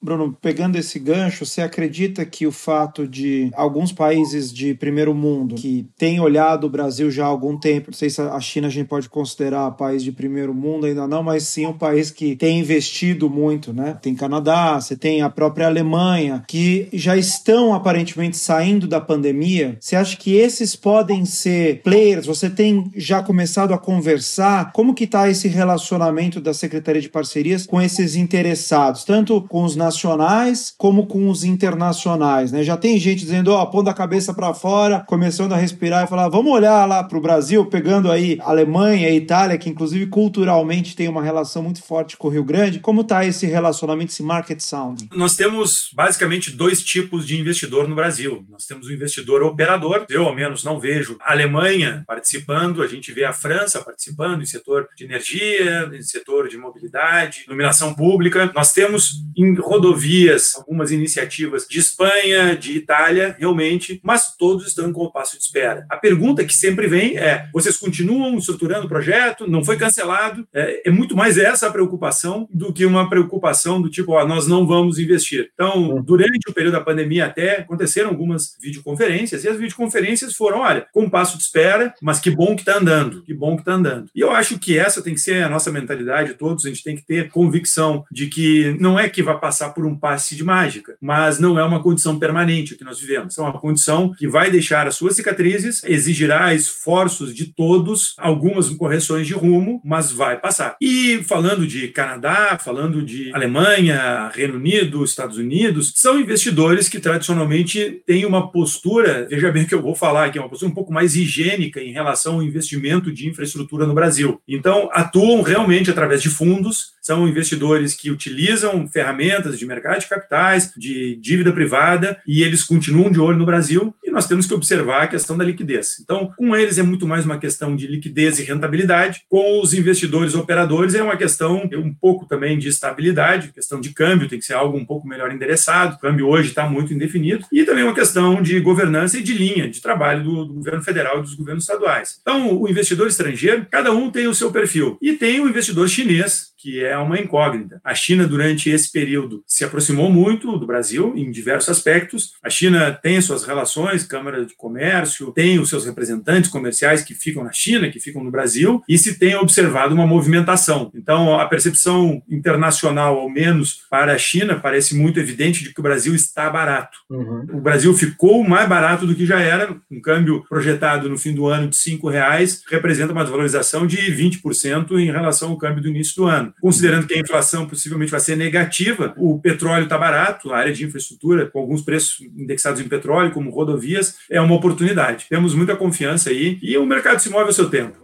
Bruno, 0.03 0.37
pegando 0.41 0.77
esse 0.77 0.99
gancho, 0.99 1.47
você 1.47 1.63
acredita 1.63 2.25
que 2.25 2.47
o 2.47 2.51
fato 2.51 3.07
de 3.07 3.51
alguns 3.55 3.93
países 3.93 4.53
de 4.53 4.75
primeiro 4.75 5.15
mundo 5.15 5.55
que 5.55 5.87
têm 5.97 6.19
olhado 6.19 6.67
o 6.67 6.71
Brasil 6.71 7.09
já 7.11 7.25
há 7.25 7.29
algum 7.29 7.57
tempo, 7.57 7.91
não 7.91 7.97
sei 7.97 8.11
se 8.11 8.21
a 8.21 8.41
China 8.41 8.67
a 8.67 8.71
gente 8.71 8.89
pode 8.89 9.09
considerar 9.09 9.71
país 9.73 10.03
de 10.03 10.11
primeiro 10.11 10.53
mundo 10.53 10.87
ainda 10.87 11.07
não, 11.07 11.23
mas 11.23 11.45
sim 11.45 11.67
um 11.67 11.73
país 11.73 12.11
que 12.11 12.35
tem 12.35 12.59
investido 12.59 13.31
muito, 13.31 13.73
né? 13.73 13.97
Tem 14.03 14.15
Canadá, 14.15 14.81
você 14.81 14.97
tem 14.97 15.23
a 15.23 15.31
própria 15.31 15.67
Alemanha, 15.67 16.45
que 16.49 16.89
já 16.93 17.17
estão 17.17 17.73
aparentemente 17.73 18.37
saindo 18.37 18.89
da 18.89 19.01
pandemia. 19.01 19.77
Você 19.81 19.95
acha 19.95 20.17
que 20.17 20.35
esses 20.35 20.75
podem 20.75 21.25
ser 21.25 21.81
players? 21.83 22.27
Você 22.27 22.51
tem 22.51 22.91
já 22.97 23.23
começado 23.23 23.73
a 23.73 23.79
conversar? 23.79 24.73
Como 24.73 24.95
que 24.95 25.05
está 25.05 25.29
esse 25.29 25.47
relacionamento 25.47 26.41
da 26.41 26.53
Secretaria 26.53 27.01
de 27.01 27.09
Parcerias 27.09 27.67
com 27.67 27.81
esses 27.81 28.17
interessados, 28.17 29.05
tanto 29.05 29.41
com 29.43 29.65
os 29.65 29.77
nacionais 29.93 30.73
como 30.77 31.07
com 31.07 31.29
os 31.29 31.45
internacionais, 31.45 32.51
né? 32.51 32.63
Já 32.63 32.77
tem 32.77 32.99
gente 32.99 33.21
dizendo, 33.21 33.53
ó, 33.53 33.65
pondo 33.67 33.91
a 33.91 33.95
cabeça 33.95 34.33
para 34.33 34.55
fora, 34.55 35.05
começando 35.07 35.53
a 35.53 35.57
respirar 35.57 36.05
e 36.05 36.09
falar, 36.09 36.29
vamos 36.29 36.53
olhar 36.53 36.89
lá 36.89 37.05
para 37.05 37.19
o 37.19 37.21
Brasil, 37.21 37.67
pegando 37.67 38.11
aí 38.11 38.39
Alemanha 38.41 39.11
e 39.11 39.17
Itália, 39.17 39.59
que 39.59 39.69
inclusive 39.69 40.07
culturalmente 40.07 40.97
tem 40.97 41.09
uma 41.09 41.23
relação 41.23 41.63
muito 41.63 41.83
forte 41.83 42.17
com 42.17 42.29
o 42.29 42.31
Rio 42.31 42.45
Grande. 42.45 42.81
Como 42.81 43.05
tá 43.05 43.25
esse 43.25 43.47
relacionamento, 43.47 44.13
esse 44.13 44.23
market 44.23 44.61
sound? 44.61 45.09
Nós 45.15 45.37
temos 45.37 45.91
basicamente 45.95 46.51
dois 46.51 46.83
tipos 46.83 47.27
de 47.27 47.39
investidor 47.39 47.87
no 47.87 47.95
Brasil. 47.95 48.45
Nós 48.49 48.65
temos 48.65 48.87
o 48.87 48.93
investidor 48.93 49.43
operador, 49.43 50.07
eu 50.09 50.27
ao 50.27 50.35
menos 50.35 50.65
não 50.65 50.81
vejo 50.81 51.17
a 51.21 51.33
Alemanha 51.33 52.03
participando, 52.07 52.83
a 52.83 52.87
gente 52.87 53.13
vê 53.13 53.25
a 53.25 53.33
França 53.33 53.81
participando 53.81 54.43
em 54.43 54.47
setor 54.47 54.89
de 54.97 55.05
energia, 55.05 55.91
em 55.93 56.03
setor 56.03 56.49
de 56.49 56.57
mobilidade, 56.57 57.45
iluminação 57.47 57.95
pública. 57.95 58.51
Nós 58.55 58.73
temos 58.73 59.23
em 59.37 59.55
rodovias, 59.83 60.55
algumas 60.57 60.93
iniciativas 60.93 61.67
de 61.69 61.81
Espanha, 61.81 62.57
de 62.57 62.77
Itália, 62.77 63.35
realmente, 63.39 64.01
mas 64.03 64.37
todos 64.37 64.69
estão 64.69 64.89
em 64.89 64.93
compasso 64.93 65.37
de 65.37 65.43
espera. 65.43 65.85
A 65.91 65.97
pergunta 65.97 66.45
que 66.45 66.55
sempre 66.55 66.87
vem 66.87 67.17
é: 67.19 67.49
vocês 67.53 67.77
continuam 67.77 68.37
estruturando 68.37 68.87
o 68.87 68.89
projeto? 68.89 69.51
Não 69.51 69.65
foi 69.65 69.77
cancelado? 69.77 70.47
É, 70.55 70.89
é 70.89 70.91
muito 70.91 71.17
mais 71.17 71.37
essa 71.37 71.67
a 71.67 71.73
preocupação 71.73 72.49
do 72.53 72.73
que 72.73 72.87
uma 72.87 73.09
preocupação 73.09 73.83
do 73.83 73.91
tipo, 73.91 74.13
ó, 74.13 74.27
nós 74.27 74.47
não 74.47 74.67
vamos 74.67 74.99
investir. 74.99 75.51
Então, 75.55 76.01
durante 76.03 76.49
o 76.49 76.55
período 76.55 76.75
da 76.75 76.81
pandemia 76.81 77.27
até 77.27 77.61
aconteceram 77.61 78.11
algumas 78.11 78.57
videoconferências 78.61 79.45
e 79.45 79.49
as 79.49 79.57
videoconferências 79.57 80.35
foram, 80.35 80.61
olha, 80.61 80.87
compasso 80.93 81.37
de 81.37 81.43
espera, 81.43 81.93
mas 82.01 82.21
que 82.21 82.31
bom 82.31 82.55
que 82.55 82.63
está 82.63 82.79
andando, 82.79 83.23
que 83.23 83.35
bom 83.35 83.57
que 83.57 83.63
está 83.63 83.73
andando. 83.73 84.09
E 84.15 84.21
eu 84.21 84.31
acho 84.31 84.59
que 84.59 84.79
essa 84.79 85.03
tem 85.03 85.15
que 85.15 85.21
ser 85.21 85.43
a 85.43 85.49
nossa 85.49 85.73
mentalidade, 85.73 86.35
todos 86.35 86.65
a 86.65 86.69
gente 86.69 86.85
tem 86.85 86.95
que 86.95 87.05
ter 87.05 87.31
convicção 87.31 88.05
de 88.11 88.29
que 88.29 88.77
não 88.79 88.99
é 88.99 89.09
que 89.09 89.23
vai 89.23 89.39
passar 89.39 89.72
por 89.75 89.87
um 89.87 89.97
passe 89.97 90.37
de 90.37 90.45
mágica, 90.45 90.97
mas 91.01 91.39
não 91.39 91.59
é 91.59 91.65
uma 91.65 91.83
condição 91.83 92.19
permanente 92.19 92.75
o 92.75 92.79
que 92.79 92.85
nós 92.85 93.01
vivemos. 93.01 93.37
É 93.37 93.43
uma 93.43 93.59
condição 93.59 94.13
que 94.13 94.29
vai 94.29 94.51
deixar 94.51 94.87
as 94.87 94.97
suas 94.97 95.17
cicatrizes, 95.17 95.83
exigirá 95.85 96.55
esforços 96.55 97.35
de 97.35 97.47
todos, 97.47 98.15
algumas 98.19 98.69
correções 98.71 99.27
de 99.27 99.35
rumo, 99.35 99.81
mas 99.85 100.11
vai 100.11 100.39
passar. 100.39 100.77
E 100.81 101.23
falando 101.25 101.67
de 101.67 101.89
Canadá, 101.89 102.59
falando 102.63 103.03
de 103.03 103.33
Alemanha, 103.35 104.31
Reino 104.35 104.55
Unido, 104.55 105.05
Estados 105.05 105.37
Unidos, 105.37 105.93
são 105.97 106.21
investidores 106.21 106.89
que 106.89 107.01
tradicionalmente 107.01 108.03
têm 108.07 108.25
uma 108.25 108.51
postura, 108.51 109.27
veja 109.29 109.51
bem 109.51 109.65
que 109.65 109.75
eu 109.75 109.83
vou 109.83 109.95
falar 109.95 110.27
aqui, 110.27 110.39
uma 110.39 110.49
postura 110.49 110.71
um 110.71 110.75
pouco 110.75 110.93
mais 110.93 111.17
higiênica 111.17 111.81
em 111.81 111.93
relação 111.93 112.35
ao 112.35 112.43
investimento 112.43 113.13
de 113.13 113.29
infraestrutura 113.29 113.87
no 113.87 113.95
Brasil. 113.95 114.41
Então, 114.47 114.89
atuam 114.93 115.43
realmente 115.43 115.91
através 115.91 116.23
de 116.23 116.29
fundos, 116.29 116.93
são 117.03 117.29
investidores 117.29 117.95
que 117.95 118.13
utilizam 118.13 118.87
ferramentas 118.89 119.59
de 119.59 119.67
mercado 119.67 120.01
de 120.01 120.07
capitais, 120.07 120.73
de 120.77 121.17
dívida 121.17 121.53
privada, 121.53 122.23
e 122.25 122.45
eles 122.45 122.63
continuam 122.63 123.11
de 123.11 123.19
olho 123.19 123.37
no 123.37 123.45
Brasil. 123.45 123.93
Nós 124.13 124.27
temos 124.27 124.47
que 124.47 124.53
observar 124.53 125.03
a 125.05 125.07
questão 125.07 125.39
da 125.39 125.45
liquidez. 125.45 125.97
Então, 126.01 126.31
com 126.37 126.55
eles 126.55 126.77
é 126.77 126.83
muito 126.83 127.07
mais 127.07 127.25
uma 127.25 127.39
questão 127.39 127.75
de 127.75 127.87
liquidez 127.87 128.39
e 128.39 128.43
rentabilidade, 128.43 129.23
com 129.29 129.61
os 129.61 129.73
investidores 129.73 130.35
operadores 130.35 130.95
é 130.95 131.03
uma 131.03 131.17
questão 131.17 131.63
um 131.75 131.95
pouco 131.95 132.27
também 132.27 132.59
de 132.59 132.69
estabilidade, 132.69 133.53
questão 133.53 133.81
de 133.81 133.91
câmbio 133.91 134.29
tem 134.29 134.39
que 134.39 134.45
ser 134.45 134.53
algo 134.53 134.77
um 134.77 134.85
pouco 134.85 135.09
melhor 135.09 135.33
endereçado, 135.33 135.97
o 135.97 135.99
câmbio 135.99 136.29
hoje 136.29 136.51
está 136.51 136.69
muito 136.69 136.93
indefinido, 136.93 137.47
e 137.51 137.65
também 137.65 137.85
uma 137.85 137.95
questão 137.95 138.43
de 138.43 138.61
governança 138.61 139.19
e 139.19 139.23
de 139.23 139.33
linha 139.33 139.69
de 139.69 139.81
trabalho 139.81 140.23
do, 140.23 140.45
do 140.45 140.55
governo 140.55 140.83
federal 140.83 141.19
e 141.19 141.23
dos 141.23 141.35
governos 141.35 141.65
estaduais. 141.65 142.19
Então, 142.21 142.61
o 142.61 142.69
investidor 142.69 143.07
estrangeiro, 143.07 143.67
cada 143.71 143.93
um 143.93 144.11
tem 144.11 144.27
o 144.27 144.35
seu 144.35 144.53
perfil, 144.53 144.99
e 145.01 145.15
tem 145.15 145.41
o 145.41 145.49
investidor 145.49 145.89
chinês, 145.89 146.53
que 146.63 146.85
é 146.85 146.97
uma 146.97 147.19
incógnita. 147.19 147.81
A 147.83 147.93
China, 147.93 148.25
durante 148.25 148.71
esse 148.71 148.93
período, 148.93 149.43
se 149.45 149.65
aproximou 149.65 150.09
muito 150.09 150.57
do 150.57 150.65
Brasil 150.65 151.13
em 151.17 151.29
diversos 151.29 151.69
aspectos. 151.69 152.35
A 152.41 152.49
China 152.49 152.93
tem 152.93 153.21
suas 153.21 153.43
relações, 153.43 154.02
Câmara 154.07 154.45
de 154.45 154.55
Comércio, 154.55 155.33
tem 155.33 155.59
os 155.59 155.69
seus 155.69 155.85
representantes 155.85 156.51
comerciais 156.51 157.03
que 157.03 157.15
ficam 157.15 157.45
na 157.45 157.53
China, 157.53 157.91
que 157.91 158.01
ficam 158.01 158.23
no 158.23 158.31
Brasil, 158.31 158.83
e 158.89 158.97
se 158.99 159.19
tem 159.19 159.35
observado 159.35 159.95
uma 159.95 160.07
movimentação. 160.07 160.91
Então, 160.95 161.39
a 161.39 161.47
percepção 161.47 162.23
internacional, 162.29 163.19
ao 163.19 163.29
menos 163.29 163.83
para 163.91 164.15
a 164.15 164.19
China, 164.19 164.59
parece 164.59 164.95
muito 164.95 165.21
evidente 165.21 165.63
de 165.63 165.73
que 165.73 165.81
o 165.81 165.83
Brasil 165.83 166.15
está 166.15 166.49
barato. 166.51 166.99
Uhum. 167.11 167.47
O 167.53 167.61
Brasil 167.61 167.93
ficou 167.95 168.43
mais 168.45 168.69
barato 168.69 169.07
do 169.07 169.15
que 169.15 169.27
já 169.27 169.41
era, 169.41 169.77
um 169.91 170.01
câmbio 170.01 170.45
projetado 170.49 171.09
no 171.09 171.19
fim 171.19 171.35
do 171.35 171.47
ano 171.47 171.69
de 171.69 171.77
R$ 171.77 172.11
reais 172.11 172.63
representa 172.69 173.13
uma 173.13 173.23
desvalorização 173.23 173.87
de 173.87 173.97
20% 173.97 174.99
em 174.99 175.11
relação 175.11 175.51
ao 175.51 175.59
câmbio 175.59 175.83
do 175.83 175.89
início 175.89 176.17
do 176.17 176.25
ano 176.27 176.53
considerando 176.61 177.07
que 177.07 177.15
a 177.15 177.19
inflação 177.19 177.67
possivelmente 177.67 178.11
vai 178.11 178.21
ser 178.21 178.37
negativa, 178.37 179.13
o 179.17 179.39
petróleo 179.39 179.85
está 179.85 179.99
barato, 179.99 180.53
a 180.53 180.59
área 180.59 180.73
de 180.73 180.85
infraestrutura, 180.85 181.47
com 181.47 181.59
alguns 181.59 181.83
preços 181.83 182.21
indexados 182.37 182.81
em 182.81 182.89
petróleo, 182.89 183.33
como 183.33 183.51
rodovias, 183.93 184.17
é 184.31 184.41
uma 184.41 184.55
oportunidade. 184.55 185.27
Temos 185.29 185.55
muita 185.55 185.77
confiança 185.77 186.31
aí 186.31 186.59
e 186.63 186.77
o 186.77 186.87
mercado 186.87 187.21
se 187.21 187.31
move 187.31 187.45
ao 187.45 187.53
seu 187.53 187.69
tempo 187.69 188.03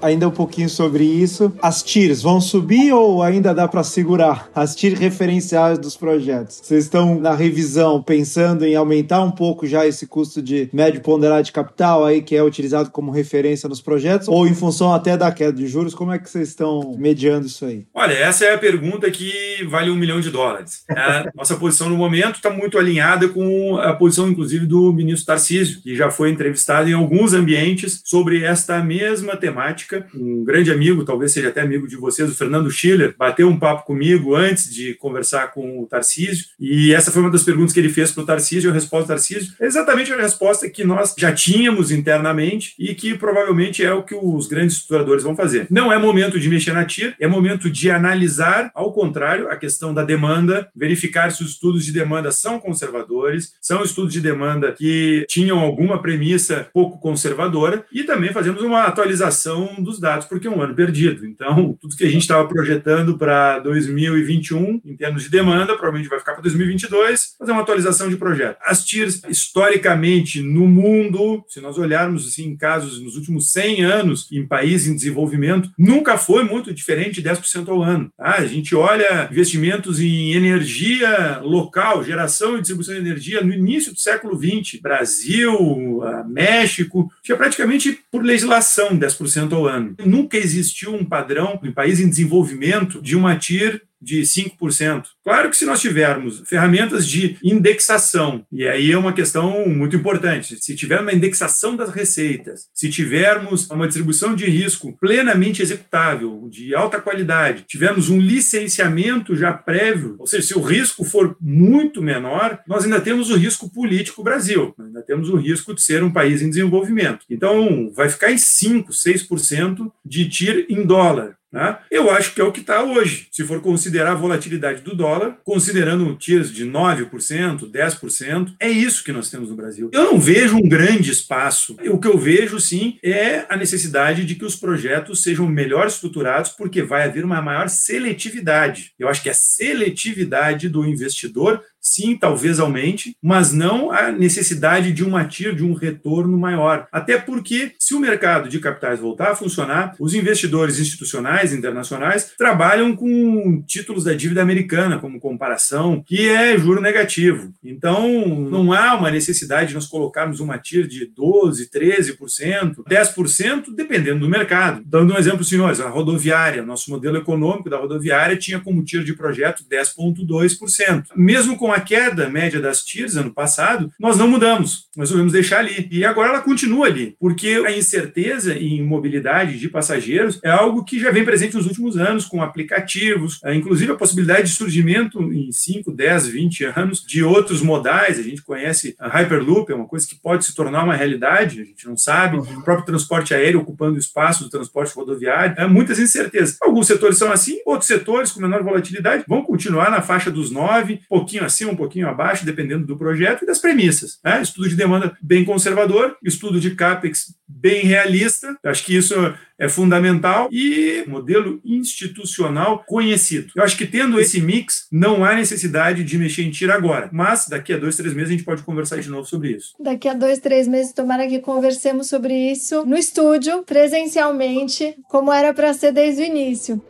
ainda 0.00 0.28
um 0.28 0.32
pouquinho 0.32 0.68
sobre 0.68 1.04
isso. 1.04 1.52
As 1.60 1.82
TIRs 1.82 2.22
vão 2.22 2.40
subir 2.40 2.92
ou 2.92 3.22
ainda 3.22 3.54
dá 3.54 3.66
para 3.66 3.82
segurar? 3.82 4.48
As 4.54 4.74
TIRs 4.74 4.98
referenciais 4.98 5.78
dos 5.78 5.96
projetos. 5.96 6.60
Vocês 6.62 6.84
estão 6.84 7.18
na 7.18 7.34
revisão 7.34 8.02
pensando 8.02 8.64
em 8.64 8.74
aumentar 8.74 9.22
um 9.22 9.30
pouco 9.30 9.66
já 9.66 9.86
esse 9.86 10.06
custo 10.06 10.40
de 10.42 10.68
médio 10.72 11.00
ponderado 11.00 11.44
de 11.44 11.52
capital 11.52 12.04
aí 12.04 12.22
que 12.22 12.36
é 12.36 12.42
utilizado 12.42 12.90
como 12.90 13.10
referência 13.10 13.68
nos 13.68 13.80
projetos 13.80 14.28
ou 14.28 14.46
em 14.46 14.54
função 14.54 14.92
até 14.92 15.16
da 15.16 15.30
queda 15.32 15.52
de 15.52 15.66
juros? 15.66 15.94
Como 15.94 16.12
é 16.12 16.18
que 16.18 16.28
vocês 16.28 16.48
estão 16.48 16.94
mediando 16.98 17.46
isso 17.46 17.64
aí? 17.64 17.86
Olha, 17.94 18.12
essa 18.12 18.44
é 18.44 18.54
a 18.54 18.58
pergunta 18.58 19.10
que 19.10 19.64
vale 19.68 19.90
um 19.90 19.96
milhão 19.96 20.20
de 20.20 20.30
dólares. 20.30 20.84
A 20.90 21.30
nossa 21.34 21.56
posição 21.56 21.88
no 21.88 21.96
momento 21.96 22.36
está 22.36 22.50
muito 22.50 22.78
alinhada 22.78 23.28
com 23.28 23.76
a 23.78 23.92
posição, 23.94 24.28
inclusive, 24.28 24.66
do 24.66 24.92
ministro 24.92 25.26
Tarcísio, 25.26 25.80
que 25.80 25.94
já 25.94 26.10
foi 26.10 26.30
entrevistado 26.30 26.88
em 26.88 26.92
alguns 26.92 27.32
ambientes 27.32 28.00
sobre 28.04 28.44
esta 28.44 28.82
mesma 28.82 29.36
temática 29.36 29.87
um 30.14 30.44
grande 30.44 30.70
amigo, 30.70 31.04
talvez 31.04 31.32
seja 31.32 31.48
até 31.48 31.60
amigo 31.60 31.86
de 31.86 31.96
vocês, 31.96 32.30
o 32.30 32.34
Fernando 32.34 32.70
Schiller, 32.70 33.14
bateu 33.18 33.48
um 33.48 33.58
papo 33.58 33.84
comigo 33.84 34.34
antes 34.34 34.72
de 34.72 34.94
conversar 34.94 35.52
com 35.52 35.82
o 35.82 35.86
Tarcísio, 35.86 36.46
e 36.58 36.92
essa 36.92 37.10
foi 37.10 37.22
uma 37.22 37.30
das 37.30 37.44
perguntas 37.44 37.72
que 37.72 37.80
ele 37.80 37.88
fez 37.88 38.12
para 38.12 38.22
o 38.22 38.26
Tarcísio, 38.26 38.70
a 38.70 38.74
resposta 38.74 39.06
do 39.06 39.08
Tarcísio 39.08 39.52
é 39.60 39.66
exatamente 39.66 40.12
a 40.12 40.16
resposta 40.16 40.68
que 40.68 40.84
nós 40.84 41.14
já 41.16 41.32
tínhamos 41.32 41.90
internamente 41.90 42.74
e 42.78 42.94
que 42.94 43.16
provavelmente 43.16 43.84
é 43.84 43.92
o 43.92 44.02
que 44.02 44.14
os 44.14 44.46
grandes 44.46 44.76
estruturadores 44.76 45.22
vão 45.22 45.36
fazer. 45.36 45.66
Não 45.70 45.92
é 45.92 45.98
momento 45.98 46.38
de 46.38 46.48
mexer 46.48 46.72
na 46.72 46.84
TIR, 46.84 47.14
é 47.18 47.26
momento 47.26 47.70
de 47.70 47.90
analisar, 47.90 48.70
ao 48.74 48.92
contrário, 48.92 49.50
a 49.50 49.56
questão 49.56 49.92
da 49.92 50.04
demanda, 50.04 50.68
verificar 50.74 51.30
se 51.32 51.42
os 51.42 51.50
estudos 51.50 51.84
de 51.84 51.92
demanda 51.92 52.30
são 52.32 52.58
conservadores, 52.58 53.52
são 53.60 53.82
estudos 53.82 54.12
de 54.12 54.20
demanda 54.20 54.72
que 54.72 55.24
tinham 55.28 55.58
alguma 55.58 56.00
premissa 56.00 56.68
pouco 56.72 56.98
conservadora, 56.98 57.84
e 57.92 58.04
também 58.04 58.32
fazemos 58.32 58.62
uma 58.62 58.84
atualização 58.84 59.76
dos 59.82 60.00
dados, 60.00 60.26
porque 60.26 60.46
é 60.46 60.50
um 60.50 60.60
ano 60.62 60.74
perdido. 60.74 61.26
Então, 61.26 61.76
tudo 61.80 61.96
que 61.96 62.04
a 62.04 62.10
gente 62.10 62.22
estava 62.22 62.46
projetando 62.46 63.16
para 63.18 63.58
2021, 63.60 64.80
em 64.84 64.96
termos 64.96 65.22
de 65.22 65.30
demanda, 65.30 65.74
provavelmente 65.74 66.08
vai 66.08 66.18
ficar 66.18 66.32
para 66.32 66.42
2022, 66.42 67.34
fazer 67.38 67.52
uma 67.52 67.62
atualização 67.62 68.08
de 68.08 68.16
projeto. 68.16 68.58
As 68.64 68.84
TIRs, 68.84 69.22
historicamente, 69.28 70.42
no 70.42 70.66
mundo, 70.66 71.44
se 71.48 71.60
nós 71.60 71.78
olharmos 71.78 72.26
assim, 72.26 72.56
casos 72.56 73.00
nos 73.02 73.16
últimos 73.16 73.50
100 73.52 73.84
anos, 73.84 74.28
em 74.32 74.46
países 74.46 74.88
em 74.88 74.94
desenvolvimento, 74.94 75.70
nunca 75.78 76.16
foi 76.16 76.44
muito 76.44 76.72
diferente 76.72 77.20
de 77.20 77.28
10% 77.28 77.68
ao 77.68 77.82
ano. 77.82 78.10
Tá? 78.16 78.36
A 78.36 78.46
gente 78.46 78.74
olha 78.74 79.28
investimentos 79.30 80.00
em 80.00 80.32
energia 80.32 81.40
local, 81.42 82.04
geração 82.04 82.56
e 82.56 82.60
distribuição 82.60 82.94
de 82.94 83.00
energia 83.00 83.42
no 83.42 83.52
início 83.52 83.92
do 83.92 83.98
século 83.98 84.38
XX, 84.38 84.80
Brasil, 84.80 86.00
México, 86.28 87.10
tinha 87.22 87.36
praticamente 87.36 87.98
por 88.10 88.22
legislação 88.22 88.98
10% 88.98 89.52
ao 89.52 89.66
ano. 89.66 89.67
Nunca 90.04 90.36
existiu 90.36 90.94
um 90.94 91.04
padrão 91.04 91.60
em 91.62 91.72
país 91.72 92.00
em 92.00 92.08
desenvolvimento 92.08 93.00
de 93.02 93.16
uma 93.16 93.36
TIR 93.36 93.82
de 94.00 94.22
5%. 94.22 95.04
Claro 95.24 95.50
que 95.50 95.56
se 95.56 95.66
nós 95.66 95.80
tivermos 95.80 96.42
ferramentas 96.46 97.06
de 97.06 97.36
indexação, 97.42 98.44
e 98.50 98.66
aí 98.66 98.92
é 98.92 98.98
uma 98.98 99.12
questão 99.12 99.68
muito 99.68 99.96
importante, 99.96 100.56
se 100.60 100.74
tiver 100.74 101.00
uma 101.00 101.12
indexação 101.12 101.76
das 101.76 101.90
receitas, 101.90 102.68
se 102.74 102.88
tivermos 102.88 103.68
uma 103.70 103.86
distribuição 103.86 104.34
de 104.34 104.46
risco 104.46 104.96
plenamente 104.98 105.62
executável, 105.62 106.48
de 106.50 106.74
alta 106.74 107.00
qualidade, 107.00 107.64
tivermos 107.66 108.08
um 108.08 108.20
licenciamento 108.20 109.36
já 109.36 109.52
prévio, 109.52 110.16
ou 110.18 110.26
seja, 110.26 110.46
se 110.46 110.58
o 110.58 110.62
risco 110.62 111.04
for 111.04 111.36
muito 111.40 112.00
menor, 112.02 112.60
nós 112.66 112.84
ainda 112.84 113.00
temos 113.00 113.30
o 113.30 113.36
risco 113.36 113.70
político 113.72 114.22
Brasil, 114.22 114.74
ainda 114.78 115.02
temos 115.02 115.28
o 115.28 115.36
risco 115.36 115.74
de 115.74 115.82
ser 115.82 116.02
um 116.02 116.12
país 116.12 116.42
em 116.42 116.48
desenvolvimento. 116.48 117.24
Então, 117.28 117.90
vai 117.94 118.08
ficar 118.08 118.30
em 118.30 118.38
5, 118.38 118.92
6% 118.92 119.90
de 120.04 120.28
TIR 120.28 120.66
em 120.68 120.84
dólar. 120.84 121.37
Né? 121.52 121.78
Eu 121.90 122.10
acho 122.10 122.34
que 122.34 122.40
é 122.40 122.44
o 122.44 122.52
que 122.52 122.60
está 122.60 122.82
hoje. 122.82 123.28
Se 123.32 123.44
for 123.44 123.60
considerar 123.60 124.12
a 124.12 124.14
volatilidade 124.14 124.82
do 124.82 124.94
dólar, 124.94 125.38
considerando 125.44 126.14
tiros 126.16 126.52
de 126.52 126.66
9%, 126.66 127.70
10%, 127.70 128.54
é 128.60 128.68
isso 128.68 129.02
que 129.02 129.12
nós 129.12 129.30
temos 129.30 129.48
no 129.48 129.56
Brasil. 129.56 129.90
Eu 129.92 130.04
não 130.04 130.18
vejo 130.18 130.56
um 130.56 130.68
grande 130.68 131.10
espaço. 131.10 131.76
O 131.90 131.98
que 131.98 132.08
eu 132.08 132.18
vejo, 132.18 132.60
sim, 132.60 132.98
é 133.02 133.46
a 133.48 133.56
necessidade 133.56 134.24
de 134.24 134.34
que 134.34 134.44
os 134.44 134.56
projetos 134.56 135.22
sejam 135.22 135.46
melhor 135.46 135.86
estruturados, 135.86 136.50
porque 136.50 136.82
vai 136.82 137.04
haver 137.04 137.24
uma 137.24 137.40
maior 137.40 137.68
seletividade. 137.68 138.92
Eu 138.98 139.08
acho 139.08 139.22
que 139.22 139.30
a 139.30 139.34
seletividade 139.34 140.68
do 140.68 140.84
investidor 140.84 141.62
sim, 141.80 142.16
talvez 142.16 142.58
aumente, 142.58 143.16
mas 143.22 143.52
não 143.52 143.90
a 143.90 144.10
necessidade 144.10 144.92
de 144.92 145.04
uma 145.04 145.24
TIR, 145.24 145.54
de 145.54 145.64
um 145.64 145.72
retorno 145.72 146.36
maior. 146.38 146.86
Até 146.92 147.18
porque, 147.18 147.72
se 147.78 147.94
o 147.94 148.00
mercado 148.00 148.48
de 148.48 148.60
capitais 148.60 149.00
voltar 149.00 149.32
a 149.32 149.36
funcionar, 149.36 149.94
os 149.98 150.14
investidores 150.14 150.78
institucionais, 150.78 151.52
internacionais, 151.52 152.32
trabalham 152.36 152.94
com 152.94 153.62
títulos 153.66 154.04
da 154.04 154.14
dívida 154.14 154.42
americana 154.42 154.98
como 154.98 155.20
comparação, 155.20 156.02
que 156.06 156.28
é 156.28 156.58
juro 156.58 156.80
negativo. 156.80 157.52
Então, 157.62 158.08
não 158.50 158.72
há 158.72 158.94
uma 158.94 159.10
necessidade 159.10 159.68
de 159.68 159.74
nós 159.74 159.86
colocarmos 159.86 160.40
uma 160.40 160.58
TIR 160.58 160.86
de 160.86 161.06
12%, 161.06 161.68
13%, 161.70 162.84
10%, 162.88 163.74
dependendo 163.74 164.20
do 164.20 164.28
mercado. 164.28 164.82
Dando 164.84 165.14
um 165.14 165.18
exemplo, 165.18 165.44
senhores, 165.44 165.80
a 165.80 165.88
rodoviária, 165.88 166.62
nosso 166.62 166.90
modelo 166.90 167.16
econômico 167.16 167.70
da 167.70 167.78
rodoviária 167.78 168.36
tinha 168.36 168.60
como 168.60 168.84
TIR 168.84 169.04
de 169.04 169.14
projeto 169.14 169.64
10,2%. 169.70 171.04
Mesmo 171.16 171.56
com 171.56 171.72
a 171.72 171.77
a 171.78 171.80
queda 171.80 172.28
média 172.28 172.60
das 172.60 172.84
TIRs 172.84 173.16
ano 173.16 173.32
passado, 173.32 173.90
nós 173.98 174.18
não 174.18 174.28
mudamos, 174.28 174.88
nós 174.96 175.08
resolvemos 175.08 175.32
deixar 175.32 175.60
ali. 175.60 175.88
E 175.90 176.04
agora 176.04 176.30
ela 176.30 176.42
continua 176.42 176.86
ali, 176.86 177.14
porque 177.20 177.62
a 177.66 177.76
incerteza 177.76 178.54
em 178.54 178.82
mobilidade 178.82 179.58
de 179.58 179.68
passageiros 179.68 180.40
é 180.42 180.50
algo 180.50 180.84
que 180.84 180.98
já 180.98 181.10
vem 181.10 181.24
presente 181.24 181.56
nos 181.56 181.66
últimos 181.66 181.96
anos, 181.96 182.26
com 182.26 182.42
aplicativos, 182.42 183.40
é, 183.44 183.54
inclusive 183.54 183.92
a 183.92 183.96
possibilidade 183.96 184.48
de 184.48 184.54
surgimento 184.54 185.22
em 185.32 185.52
5, 185.52 185.92
10, 185.92 186.26
20 186.28 186.64
anos 186.64 187.04
de 187.06 187.22
outros 187.22 187.62
modais. 187.62 188.18
A 188.18 188.22
gente 188.22 188.42
conhece 188.42 188.96
a 188.98 189.08
Hyperloop, 189.08 189.70
é 189.70 189.74
uma 189.74 189.86
coisa 189.86 190.06
que 190.06 190.16
pode 190.16 190.44
se 190.44 190.54
tornar 190.54 190.82
uma 190.82 190.94
realidade, 190.94 191.60
a 191.60 191.64
gente 191.64 191.86
não 191.86 191.96
sabe. 191.96 192.36
Uhum. 192.36 192.58
O 192.58 192.64
próprio 192.64 192.86
transporte 192.86 193.32
aéreo 193.32 193.60
ocupando 193.60 193.94
o 193.94 193.98
espaço 193.98 194.44
do 194.44 194.50
transporte 194.50 194.94
rodoviário. 194.94 195.54
É, 195.56 195.66
muitas 195.66 195.98
incertezas. 195.98 196.56
Alguns 196.60 196.88
setores 196.88 197.18
são 197.18 197.30
assim, 197.30 197.60
outros 197.64 197.86
setores 197.86 198.32
com 198.32 198.40
menor 198.40 198.64
volatilidade 198.64 199.24
vão 199.28 199.42
continuar 199.42 199.90
na 199.90 200.02
faixa 200.02 200.30
dos 200.30 200.50
9, 200.50 201.00
pouquinho 201.08 201.44
acima 201.44 201.57
um 201.66 201.76
pouquinho 201.76 202.08
abaixo, 202.08 202.44
dependendo 202.44 202.86
do 202.86 202.96
projeto 202.96 203.42
e 203.42 203.46
das 203.46 203.58
premissas. 203.58 204.18
Né? 204.24 204.42
Estudo 204.42 204.68
de 204.68 204.76
demanda 204.76 205.16
bem 205.22 205.44
conservador, 205.44 206.16
estudo 206.22 206.60
de 206.60 206.74
CAPEX 206.74 207.34
bem 207.48 207.84
realista, 207.84 208.56
acho 208.64 208.84
que 208.84 208.94
isso 208.96 209.14
é 209.58 209.68
fundamental, 209.68 210.48
e 210.52 211.02
modelo 211.08 211.60
institucional 211.64 212.84
conhecido. 212.86 213.50
Eu 213.56 213.64
acho 213.64 213.76
que 213.76 213.86
tendo 213.86 214.20
esse 214.20 214.40
mix, 214.40 214.86
não 214.92 215.24
há 215.24 215.34
necessidade 215.34 216.04
de 216.04 216.18
mexer 216.18 216.42
em 216.42 216.50
tiro 216.50 216.72
agora, 216.72 217.08
mas 217.12 217.48
daqui 217.48 217.72
a 217.72 217.78
dois, 217.78 217.96
três 217.96 218.14
meses 218.14 218.28
a 218.28 218.32
gente 218.32 218.44
pode 218.44 218.62
conversar 218.62 219.00
de 219.00 219.08
novo 219.08 219.26
sobre 219.26 219.52
isso. 219.52 219.74
Daqui 219.80 220.08
a 220.08 220.14
dois, 220.14 220.38
três 220.38 220.68
meses, 220.68 220.92
tomara 220.92 221.26
que 221.26 221.40
conversemos 221.40 222.08
sobre 222.08 222.34
isso 222.52 222.84
no 222.86 222.96
estúdio, 222.96 223.64
presencialmente, 223.64 224.94
como 225.08 225.32
era 225.32 225.52
para 225.52 225.74
ser 225.74 225.92
desde 225.92 226.22
o 226.22 226.26
início. 226.26 226.80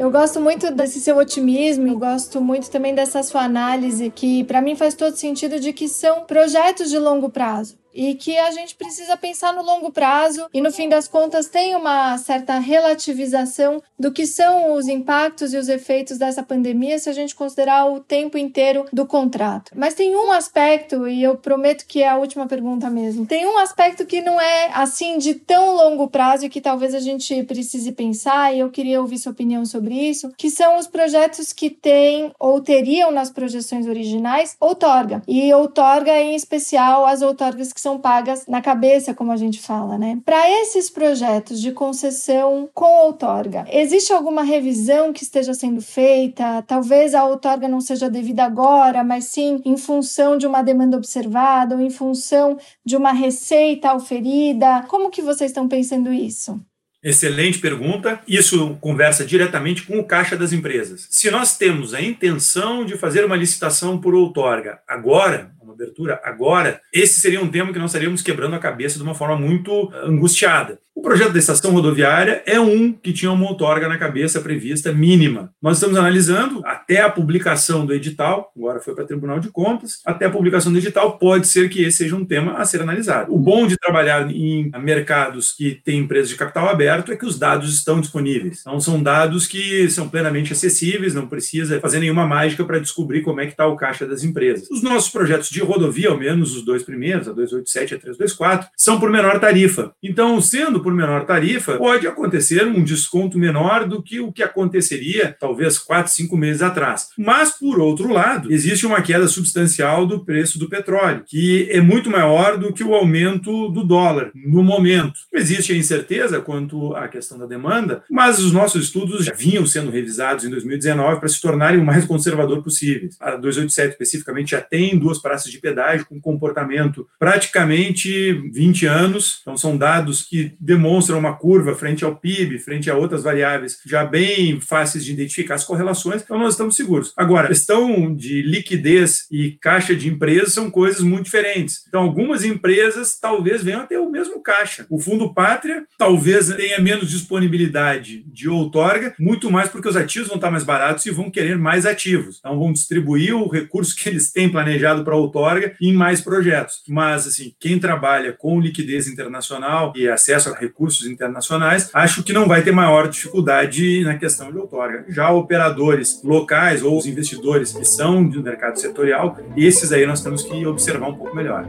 Eu 0.00 0.10
gosto 0.10 0.40
muito 0.40 0.70
desse 0.70 0.98
seu 0.98 1.18
otimismo 1.18 1.86
e 1.86 1.94
gosto 1.94 2.40
muito 2.40 2.70
também 2.70 2.94
dessa 2.94 3.22
sua 3.22 3.42
análise, 3.42 4.08
que 4.08 4.42
para 4.44 4.62
mim 4.62 4.74
faz 4.74 4.94
todo 4.94 5.14
sentido 5.14 5.60
de 5.60 5.74
que 5.74 5.90
são 5.90 6.24
projetos 6.24 6.88
de 6.88 6.98
longo 6.98 7.28
prazo 7.28 7.76
e 7.94 8.14
que 8.14 8.38
a 8.38 8.50
gente 8.50 8.74
precisa 8.74 9.16
pensar 9.16 9.52
no 9.52 9.62
longo 9.62 9.90
prazo 9.90 10.48
e 10.52 10.60
no 10.60 10.72
fim 10.72 10.88
das 10.88 11.08
contas 11.08 11.48
tem 11.48 11.74
uma 11.74 12.16
certa 12.18 12.58
relativização 12.58 13.82
do 13.98 14.12
que 14.12 14.26
são 14.26 14.74
os 14.74 14.88
impactos 14.88 15.52
e 15.52 15.56
os 15.56 15.68
efeitos 15.68 16.18
dessa 16.18 16.42
pandemia 16.42 16.98
se 16.98 17.08
a 17.08 17.12
gente 17.12 17.34
considerar 17.34 17.86
o 17.86 18.00
tempo 18.00 18.38
inteiro 18.38 18.84
do 18.92 19.06
contrato. 19.06 19.72
Mas 19.74 19.94
tem 19.94 20.14
um 20.14 20.32
aspecto 20.32 21.06
e 21.08 21.22
eu 21.22 21.36
prometo 21.36 21.86
que 21.86 22.02
é 22.02 22.08
a 22.08 22.16
última 22.16 22.46
pergunta 22.46 22.88
mesmo. 22.88 23.26
Tem 23.26 23.46
um 23.46 23.58
aspecto 23.58 24.06
que 24.06 24.20
não 24.20 24.40
é 24.40 24.70
assim 24.72 25.18
de 25.18 25.34
tão 25.34 25.74
longo 25.74 26.08
prazo 26.08 26.46
e 26.46 26.48
que 26.48 26.60
talvez 26.60 26.94
a 26.94 27.00
gente 27.00 27.42
precise 27.44 27.92
pensar 27.92 28.54
e 28.54 28.60
eu 28.60 28.70
queria 28.70 29.00
ouvir 29.00 29.18
sua 29.18 29.32
opinião 29.32 29.64
sobre 29.64 29.94
isso, 29.94 30.30
que 30.36 30.50
são 30.50 30.78
os 30.78 30.86
projetos 30.86 31.52
que 31.52 31.70
têm 31.70 32.32
ou 32.38 32.60
teriam 32.60 33.10
nas 33.10 33.30
projeções 33.30 33.86
originais 33.86 34.56
outorga. 34.60 35.22
E 35.26 35.52
outorga 35.52 36.18
em 36.18 36.34
especial 36.34 37.06
as 37.06 37.22
outorgas 37.22 37.72
que 37.72 37.79
que 37.80 37.82
são 37.82 37.98
pagas 37.98 38.46
na 38.46 38.60
cabeça, 38.60 39.14
como 39.14 39.32
a 39.32 39.36
gente 39.36 39.58
fala, 39.58 39.96
né? 39.96 40.18
Para 40.22 40.50
esses 40.60 40.90
projetos 40.90 41.60
de 41.60 41.72
concessão 41.72 42.68
com 42.74 43.06
outorga, 43.06 43.64
existe 43.72 44.12
alguma 44.12 44.42
revisão 44.42 45.14
que 45.14 45.22
esteja 45.22 45.54
sendo 45.54 45.80
feita? 45.80 46.62
Talvez 46.66 47.14
a 47.14 47.24
outorga 47.24 47.66
não 47.66 47.80
seja 47.80 48.10
devida 48.10 48.44
agora, 48.44 49.02
mas 49.02 49.24
sim 49.24 49.62
em 49.64 49.78
função 49.78 50.36
de 50.36 50.46
uma 50.46 50.62
demanda 50.62 50.98
observada 50.98 51.74
ou 51.74 51.80
em 51.80 51.90
função 51.90 52.58
de 52.84 52.96
uma 52.96 53.12
receita 53.12 53.94
oferida. 53.94 54.84
Como 54.86 55.10
que 55.10 55.22
vocês 55.22 55.50
estão 55.50 55.66
pensando 55.66 56.12
isso? 56.12 56.60
Excelente 57.02 57.58
pergunta. 57.58 58.20
Isso 58.28 58.76
conversa 58.78 59.24
diretamente 59.24 59.84
com 59.84 59.98
o 59.98 60.04
caixa 60.04 60.36
das 60.36 60.52
empresas. 60.52 61.06
Se 61.10 61.30
nós 61.30 61.56
temos 61.56 61.94
a 61.94 62.02
intenção 62.02 62.84
de 62.84 62.98
fazer 62.98 63.24
uma 63.24 63.36
licitação 63.36 63.98
por 63.98 64.14
outorga 64.14 64.80
agora, 64.86 65.50
abertura 65.80 66.20
agora, 66.22 66.80
esse 66.92 67.20
seria 67.20 67.42
um 67.42 67.48
tema 67.48 67.72
que 67.72 67.78
nós 67.78 67.90
estaríamos 67.90 68.22
quebrando 68.22 68.54
a 68.54 68.58
cabeça 68.58 68.98
de 68.98 69.02
uma 69.02 69.14
forma 69.14 69.36
muito 69.36 69.90
angustiada. 70.04 70.78
O 71.00 71.02
projeto 71.02 71.32
da 71.32 71.38
estação 71.38 71.70
rodoviária 71.70 72.42
é 72.44 72.60
um 72.60 72.92
que 72.92 73.10
tinha 73.10 73.32
uma 73.32 73.48
outorga 73.48 73.88
na 73.88 73.96
cabeça 73.96 74.38
prevista 74.38 74.92
mínima. 74.92 75.50
Nós 75.62 75.78
estamos 75.78 75.96
analisando 75.96 76.60
até 76.66 77.00
a 77.00 77.08
publicação 77.08 77.86
do 77.86 77.94
edital, 77.94 78.52
agora 78.54 78.80
foi 78.80 78.94
para 78.94 79.04
o 79.04 79.06
Tribunal 79.06 79.40
de 79.40 79.48
Contas, 79.48 80.00
até 80.04 80.26
a 80.26 80.30
publicação 80.30 80.70
do 80.70 80.76
edital, 80.76 81.16
pode 81.16 81.46
ser 81.46 81.70
que 81.70 81.82
esse 81.82 81.98
seja 81.98 82.14
um 82.14 82.24
tema 82.24 82.52
a 82.58 82.66
ser 82.66 82.82
analisado. 82.82 83.32
O 83.32 83.38
bom 83.38 83.66
de 83.66 83.78
trabalhar 83.78 84.30
em 84.30 84.70
mercados 84.78 85.52
que 85.52 85.80
têm 85.82 86.00
empresas 86.00 86.28
de 86.28 86.36
capital 86.36 86.68
aberto 86.68 87.12
é 87.12 87.16
que 87.16 87.24
os 87.24 87.38
dados 87.38 87.72
estão 87.72 87.98
disponíveis. 87.98 88.60
Então, 88.60 88.78
são 88.78 89.02
dados 89.02 89.46
que 89.46 89.88
são 89.88 90.06
plenamente 90.06 90.52
acessíveis, 90.52 91.14
não 91.14 91.26
precisa 91.26 91.80
fazer 91.80 92.00
nenhuma 92.00 92.26
mágica 92.26 92.62
para 92.62 92.78
descobrir 92.78 93.22
como 93.22 93.40
é 93.40 93.46
que 93.46 93.52
está 93.52 93.66
o 93.66 93.76
caixa 93.76 94.06
das 94.06 94.22
empresas. 94.22 94.68
Os 94.70 94.82
nossos 94.82 95.08
projetos 95.08 95.48
de 95.48 95.60
rodovia, 95.70 96.08
ao 96.08 96.18
menos 96.18 96.56
os 96.56 96.62
dois 96.62 96.82
primeiros, 96.82 97.28
a 97.28 97.32
287 97.32 97.92
e 97.92 97.94
a 97.94 97.98
324, 97.98 98.68
são 98.76 98.98
por 98.98 99.10
menor 99.10 99.38
tarifa. 99.38 99.92
Então, 100.02 100.40
sendo 100.40 100.80
por 100.80 100.92
menor 100.92 101.24
tarifa, 101.24 101.76
pode 101.76 102.06
acontecer 102.06 102.66
um 102.66 102.82
desconto 102.82 103.38
menor 103.38 103.86
do 103.86 104.02
que 104.02 104.20
o 104.20 104.32
que 104.32 104.42
aconteceria 104.42 105.36
talvez 105.38 105.78
quatro, 105.78 106.12
cinco 106.12 106.36
meses 106.36 106.62
atrás. 106.62 107.08
Mas, 107.16 107.50
por 107.50 107.78
outro 107.78 108.12
lado, 108.12 108.52
existe 108.52 108.86
uma 108.86 109.02
queda 109.02 109.28
substancial 109.28 110.06
do 110.06 110.24
preço 110.24 110.58
do 110.58 110.68
petróleo, 110.68 111.24
que 111.26 111.68
é 111.70 111.80
muito 111.80 112.10
maior 112.10 112.58
do 112.58 112.72
que 112.72 112.84
o 112.84 112.94
aumento 112.94 113.68
do 113.68 113.84
dólar 113.84 114.30
no 114.34 114.62
momento. 114.62 115.20
Existe 115.32 115.72
a 115.72 115.76
incerteza 115.76 116.40
quanto 116.40 116.94
à 116.94 117.08
questão 117.08 117.38
da 117.38 117.46
demanda, 117.46 118.02
mas 118.10 118.38
os 118.38 118.52
nossos 118.52 118.84
estudos 118.84 119.26
já 119.26 119.32
vinham 119.32 119.66
sendo 119.66 119.90
revisados 119.90 120.44
em 120.44 120.50
2019 120.50 121.20
para 121.20 121.28
se 121.28 121.40
tornarem 121.40 121.80
o 121.80 121.84
mais 121.84 122.04
conservador 122.04 122.62
possível. 122.62 123.08
A 123.20 123.36
287 123.36 123.90
especificamente 123.92 124.50
já 124.52 124.60
tem 124.60 124.98
duas 124.98 125.18
praças 125.18 125.49
de 125.50 125.58
pedágio 125.58 126.06
com 126.06 126.20
comportamento 126.20 127.06
praticamente 127.18 128.32
20 128.52 128.86
anos, 128.86 129.38
então 129.42 129.56
são 129.56 129.76
dados 129.76 130.22
que 130.22 130.54
demonstram 130.60 131.18
uma 131.18 131.36
curva 131.36 131.74
frente 131.74 132.04
ao 132.04 132.16
PIB, 132.16 132.58
frente 132.58 132.90
a 132.90 132.96
outras 132.96 133.22
variáveis 133.22 133.78
já 133.86 134.04
bem 134.04 134.60
fáceis 134.60 135.04
de 135.04 135.12
identificar 135.12 135.54
as 135.54 135.64
correlações, 135.64 136.22
então 136.22 136.38
nós 136.38 136.54
estamos 136.54 136.76
seguros. 136.76 137.12
Agora, 137.16 137.48
questão 137.48 138.14
de 138.14 138.42
liquidez 138.42 139.26
e 139.30 139.52
caixa 139.60 139.94
de 139.94 140.08
empresas 140.08 140.52
são 140.52 140.70
coisas 140.70 141.02
muito 141.02 141.24
diferentes. 141.24 141.84
Então, 141.88 142.02
algumas 142.02 142.44
empresas 142.44 143.18
talvez 143.20 143.62
venham 143.62 143.82
a 143.82 143.86
ter 143.86 143.98
o 143.98 144.10
mesmo 144.10 144.42
caixa. 144.42 144.86
O 144.88 144.98
Fundo 144.98 145.32
Pátria 145.32 145.84
talvez 145.98 146.48
tenha 146.54 146.80
menos 146.80 147.10
disponibilidade 147.10 148.24
de 148.26 148.48
outorga, 148.48 149.14
muito 149.18 149.50
mais 149.50 149.68
porque 149.68 149.88
os 149.88 149.96
ativos 149.96 150.28
vão 150.28 150.36
estar 150.36 150.50
mais 150.50 150.64
baratos 150.64 151.04
e 151.06 151.10
vão 151.10 151.30
querer 151.30 151.58
mais 151.58 151.86
ativos. 151.86 152.38
Então, 152.38 152.58
vão 152.58 152.72
distribuir 152.72 153.34
o 153.34 153.48
recurso 153.48 153.94
que 153.96 154.08
eles 154.08 154.32
têm 154.32 154.48
planejado 154.48 155.04
para 155.04 155.16
outorga 155.16 155.39
em 155.80 155.92
mais 155.92 156.20
projetos. 156.20 156.82
Mas, 156.88 157.26
assim, 157.26 157.54
quem 157.58 157.78
trabalha 157.78 158.32
com 158.32 158.60
liquidez 158.60 159.08
internacional 159.08 159.92
e 159.96 160.08
acesso 160.08 160.50
a 160.50 160.56
recursos 160.56 161.06
internacionais, 161.06 161.90
acho 161.92 162.22
que 162.22 162.32
não 162.32 162.46
vai 162.46 162.62
ter 162.62 162.72
maior 162.72 163.08
dificuldade 163.08 164.02
na 164.04 164.16
questão 164.16 164.50
de 164.50 164.58
outorga. 164.58 165.04
Já 165.08 165.30
operadores 165.30 166.22
locais 166.22 166.82
ou 166.82 166.98
os 166.98 167.06
investidores 167.06 167.72
que 167.72 167.84
são 167.84 168.26
do 168.26 168.42
mercado 168.42 168.78
setorial, 168.78 169.38
esses 169.56 169.92
aí 169.92 170.06
nós 170.06 170.22
temos 170.22 170.42
que 170.42 170.66
observar 170.66 171.08
um 171.08 171.14
pouco 171.14 171.34
melhor. 171.36 171.66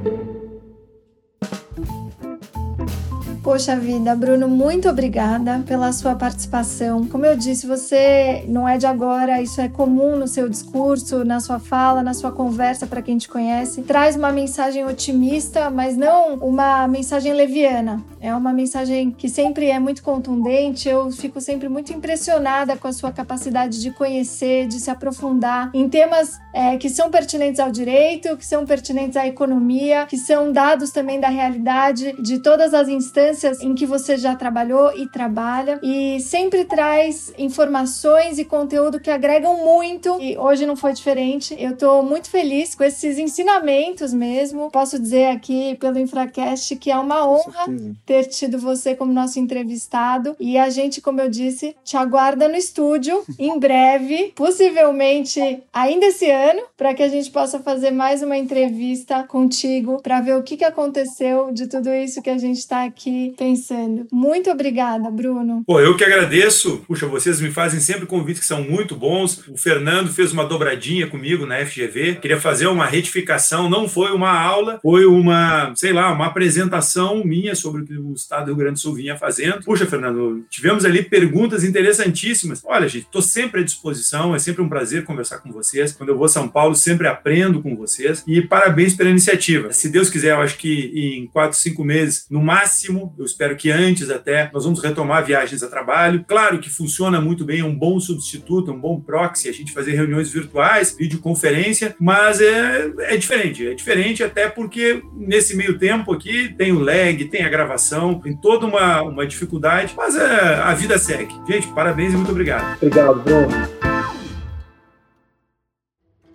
Poxa 3.43 3.75
vida, 3.75 4.15
Bruno, 4.15 4.47
muito 4.47 4.87
obrigada 4.87 5.63
pela 5.65 5.91
sua 5.91 6.13
participação. 6.13 7.07
Como 7.07 7.25
eu 7.25 7.35
disse, 7.35 7.65
você 7.65 8.45
não 8.47 8.69
é 8.69 8.77
de 8.77 8.85
agora, 8.85 9.41
isso 9.41 9.59
é 9.59 9.67
comum 9.67 10.15
no 10.15 10.27
seu 10.27 10.47
discurso, 10.47 11.25
na 11.25 11.39
sua 11.39 11.57
fala, 11.57 12.03
na 12.03 12.13
sua 12.13 12.31
conversa 12.31 12.85
para 12.85 13.01
quem 13.01 13.17
te 13.17 13.27
conhece. 13.27 13.81
Traz 13.81 14.15
uma 14.15 14.31
mensagem 14.31 14.85
otimista, 14.85 15.71
mas 15.71 15.97
não 15.97 16.35
uma 16.35 16.87
mensagem 16.87 17.33
leviana. 17.33 18.03
É 18.19 18.35
uma 18.35 18.53
mensagem 18.53 19.09
que 19.09 19.27
sempre 19.27 19.71
é 19.71 19.79
muito 19.79 20.03
contundente. 20.03 20.87
Eu 20.87 21.09
fico 21.09 21.41
sempre 21.41 21.67
muito 21.67 21.91
impressionada 21.91 22.77
com 22.77 22.87
a 22.87 22.93
sua 22.93 23.11
capacidade 23.11 23.81
de 23.81 23.89
conhecer, 23.89 24.67
de 24.67 24.79
se 24.79 24.91
aprofundar 24.91 25.71
em 25.73 25.89
temas 25.89 26.39
é, 26.53 26.77
que 26.77 26.89
são 26.89 27.09
pertinentes 27.09 27.59
ao 27.59 27.71
direito, 27.71 28.37
que 28.37 28.45
são 28.45 28.67
pertinentes 28.67 29.17
à 29.17 29.25
economia, 29.25 30.05
que 30.05 30.17
são 30.17 30.51
dados 30.51 30.91
também 30.91 31.19
da 31.19 31.29
realidade 31.29 32.13
de 32.21 32.37
todas 32.37 32.75
as 32.75 32.87
instâncias 32.87 33.30
instâncias 33.31 33.61
em 33.61 33.73
que 33.73 33.85
você 33.85 34.17
já 34.17 34.35
trabalhou 34.35 34.95
e 34.95 35.07
trabalha 35.07 35.79
e 35.81 36.19
sempre 36.19 36.65
traz 36.65 37.33
informações 37.37 38.37
e 38.37 38.45
conteúdo 38.45 38.99
que 38.99 39.09
agregam 39.09 39.57
muito 39.57 40.17
e 40.19 40.37
hoje 40.37 40.65
não 40.65 40.75
foi 40.75 40.93
diferente. 40.93 41.55
Eu 41.57 41.75
tô 41.77 42.03
muito 42.03 42.29
feliz 42.29 42.75
com 42.75 42.83
esses 42.83 43.17
ensinamentos 43.17 44.13
mesmo. 44.13 44.69
Posso 44.69 44.99
dizer 44.99 45.27
aqui 45.27 45.75
pelo 45.79 45.97
Infracast 45.97 46.75
que 46.75 46.91
é 46.91 46.97
uma 46.97 47.27
honra 47.27 47.65
ter 48.05 48.25
tido 48.25 48.59
você 48.59 48.95
como 48.95 49.13
nosso 49.13 49.39
entrevistado 49.39 50.35
e 50.39 50.57
a 50.57 50.69
gente, 50.69 51.01
como 51.01 51.21
eu 51.21 51.29
disse, 51.29 51.75
te 51.83 51.95
aguarda 51.95 52.47
no 52.47 52.55
estúdio 52.55 53.23
em 53.39 53.57
breve, 53.57 54.33
possivelmente 54.35 55.63
ainda 55.73 56.07
esse 56.07 56.29
ano, 56.29 56.61
para 56.75 56.93
que 56.93 57.03
a 57.03 57.07
gente 57.07 57.31
possa 57.31 57.59
fazer 57.59 57.91
mais 57.91 58.21
uma 58.21 58.37
entrevista 58.37 59.23
contigo 59.23 60.01
para 60.01 60.19
ver 60.21 60.35
o 60.35 60.43
que, 60.43 60.57
que 60.57 60.65
aconteceu 60.65 61.51
de 61.51 61.67
tudo 61.67 61.93
isso 61.93 62.21
que 62.21 62.29
a 62.29 62.37
gente 62.37 62.57
está 62.57 62.83
aqui 62.83 63.20
pensando. 63.37 64.07
Muito 64.11 64.49
obrigada, 64.49 65.09
Bruno. 65.09 65.63
Pô, 65.65 65.79
eu 65.79 65.95
que 65.95 66.03
agradeço. 66.03 66.83
Puxa, 66.87 67.07
vocês 67.07 67.39
me 67.39 67.51
fazem 67.51 67.79
sempre 67.79 68.05
convites 68.05 68.41
que 68.41 68.47
são 68.47 68.63
muito 68.63 68.95
bons. 68.95 69.43
O 69.47 69.57
Fernando 69.57 70.11
fez 70.11 70.31
uma 70.31 70.45
dobradinha 70.45 71.07
comigo 71.07 71.45
na 71.45 71.65
FGV. 71.65 72.15
Queria 72.15 72.39
fazer 72.39 72.67
uma 72.67 72.85
retificação. 72.85 73.69
Não 73.69 73.87
foi 73.87 74.11
uma 74.11 74.31
aula, 74.31 74.79
foi 74.81 75.05
uma, 75.05 75.73
sei 75.75 75.93
lá, 75.93 76.11
uma 76.11 76.27
apresentação 76.27 77.23
minha 77.23 77.55
sobre 77.55 77.81
o 77.81 77.85
que 77.85 77.97
o 77.97 78.13
Estado 78.13 78.45
do 78.45 78.47
Rio 78.47 78.57
Grande 78.57 78.73
do 78.73 78.79
Sul 78.79 78.95
vinha 78.95 79.17
fazendo. 79.17 79.63
Puxa, 79.63 79.85
Fernando, 79.85 80.45
tivemos 80.49 80.85
ali 80.85 81.03
perguntas 81.03 81.63
interessantíssimas. 81.63 82.61
Olha, 82.65 82.87
gente, 82.87 83.05
estou 83.05 83.21
sempre 83.21 83.61
à 83.61 83.63
disposição. 83.63 84.35
É 84.35 84.39
sempre 84.39 84.61
um 84.61 84.69
prazer 84.69 85.03
conversar 85.03 85.39
com 85.39 85.51
vocês. 85.51 85.91
Quando 85.91 86.09
eu 86.09 86.17
vou 86.17 86.25
a 86.25 86.29
São 86.29 86.47
Paulo, 86.47 86.75
sempre 86.75 87.07
aprendo 87.07 87.61
com 87.61 87.75
vocês. 87.75 88.23
E 88.27 88.41
parabéns 88.41 88.93
pela 88.93 89.09
iniciativa. 89.09 89.71
Se 89.73 89.89
Deus 89.89 90.09
quiser, 90.09 90.31
eu 90.31 90.41
acho 90.41 90.57
que 90.57 90.91
em 90.93 91.27
quatro, 91.27 91.57
cinco 91.57 91.83
meses, 91.83 92.25
no 92.29 92.41
máximo, 92.41 93.10
eu 93.17 93.25
espero 93.25 93.55
que 93.55 93.69
antes 93.71 94.09
até 94.09 94.49
nós 94.53 94.63
vamos 94.63 94.81
retomar 94.81 95.25
viagens 95.25 95.63
a 95.63 95.67
trabalho. 95.67 96.23
Claro 96.27 96.59
que 96.59 96.69
funciona 96.69 97.21
muito 97.21 97.45
bem, 97.45 97.61
é 97.61 97.63
um 97.63 97.75
bom 97.75 97.99
substituto, 97.99 98.71
um 98.71 98.79
bom 98.79 98.99
proxy, 98.99 99.49
a 99.49 99.53
gente 99.53 99.73
fazer 99.73 99.93
reuniões 99.93 100.31
virtuais, 100.31 100.95
videoconferência, 100.97 101.95
mas 101.99 102.41
é, 102.41 102.91
é 102.99 103.17
diferente. 103.17 103.67
É 103.67 103.73
diferente 103.73 104.23
até 104.23 104.49
porque 104.49 105.01
nesse 105.13 105.55
meio 105.55 105.77
tempo 105.77 106.13
aqui 106.13 106.53
tem 106.57 106.71
o 106.71 106.79
lag, 106.79 107.23
tem 107.25 107.43
a 107.43 107.49
gravação, 107.49 108.19
tem 108.19 108.35
toda 108.35 108.65
uma, 108.65 109.01
uma 109.01 109.25
dificuldade, 109.25 109.93
mas 109.95 110.15
é, 110.15 110.55
a 110.55 110.73
vida 110.73 110.97
segue. 110.97 111.33
Gente, 111.47 111.67
parabéns 111.67 112.13
e 112.13 112.17
muito 112.17 112.31
obrigado. 112.31 112.75
Obrigado, 112.81 113.21
Bruno. 113.21 113.90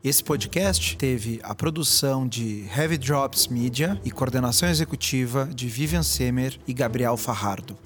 Esse 0.07 0.23
podcast 0.23 0.97
teve 0.97 1.41
a 1.43 1.53
produção 1.53 2.29
de 2.29 2.65
Heavy 2.73 2.97
Drops 2.97 3.49
Media 3.49 4.01
e 4.05 4.11
coordenação 4.13 4.69
executiva 4.69 5.51
de 5.53 5.67
Vivian 5.67 6.05
Semer 6.05 6.57
e 6.65 6.73
Gabriel 6.73 7.17
Farrardo. 7.17 7.77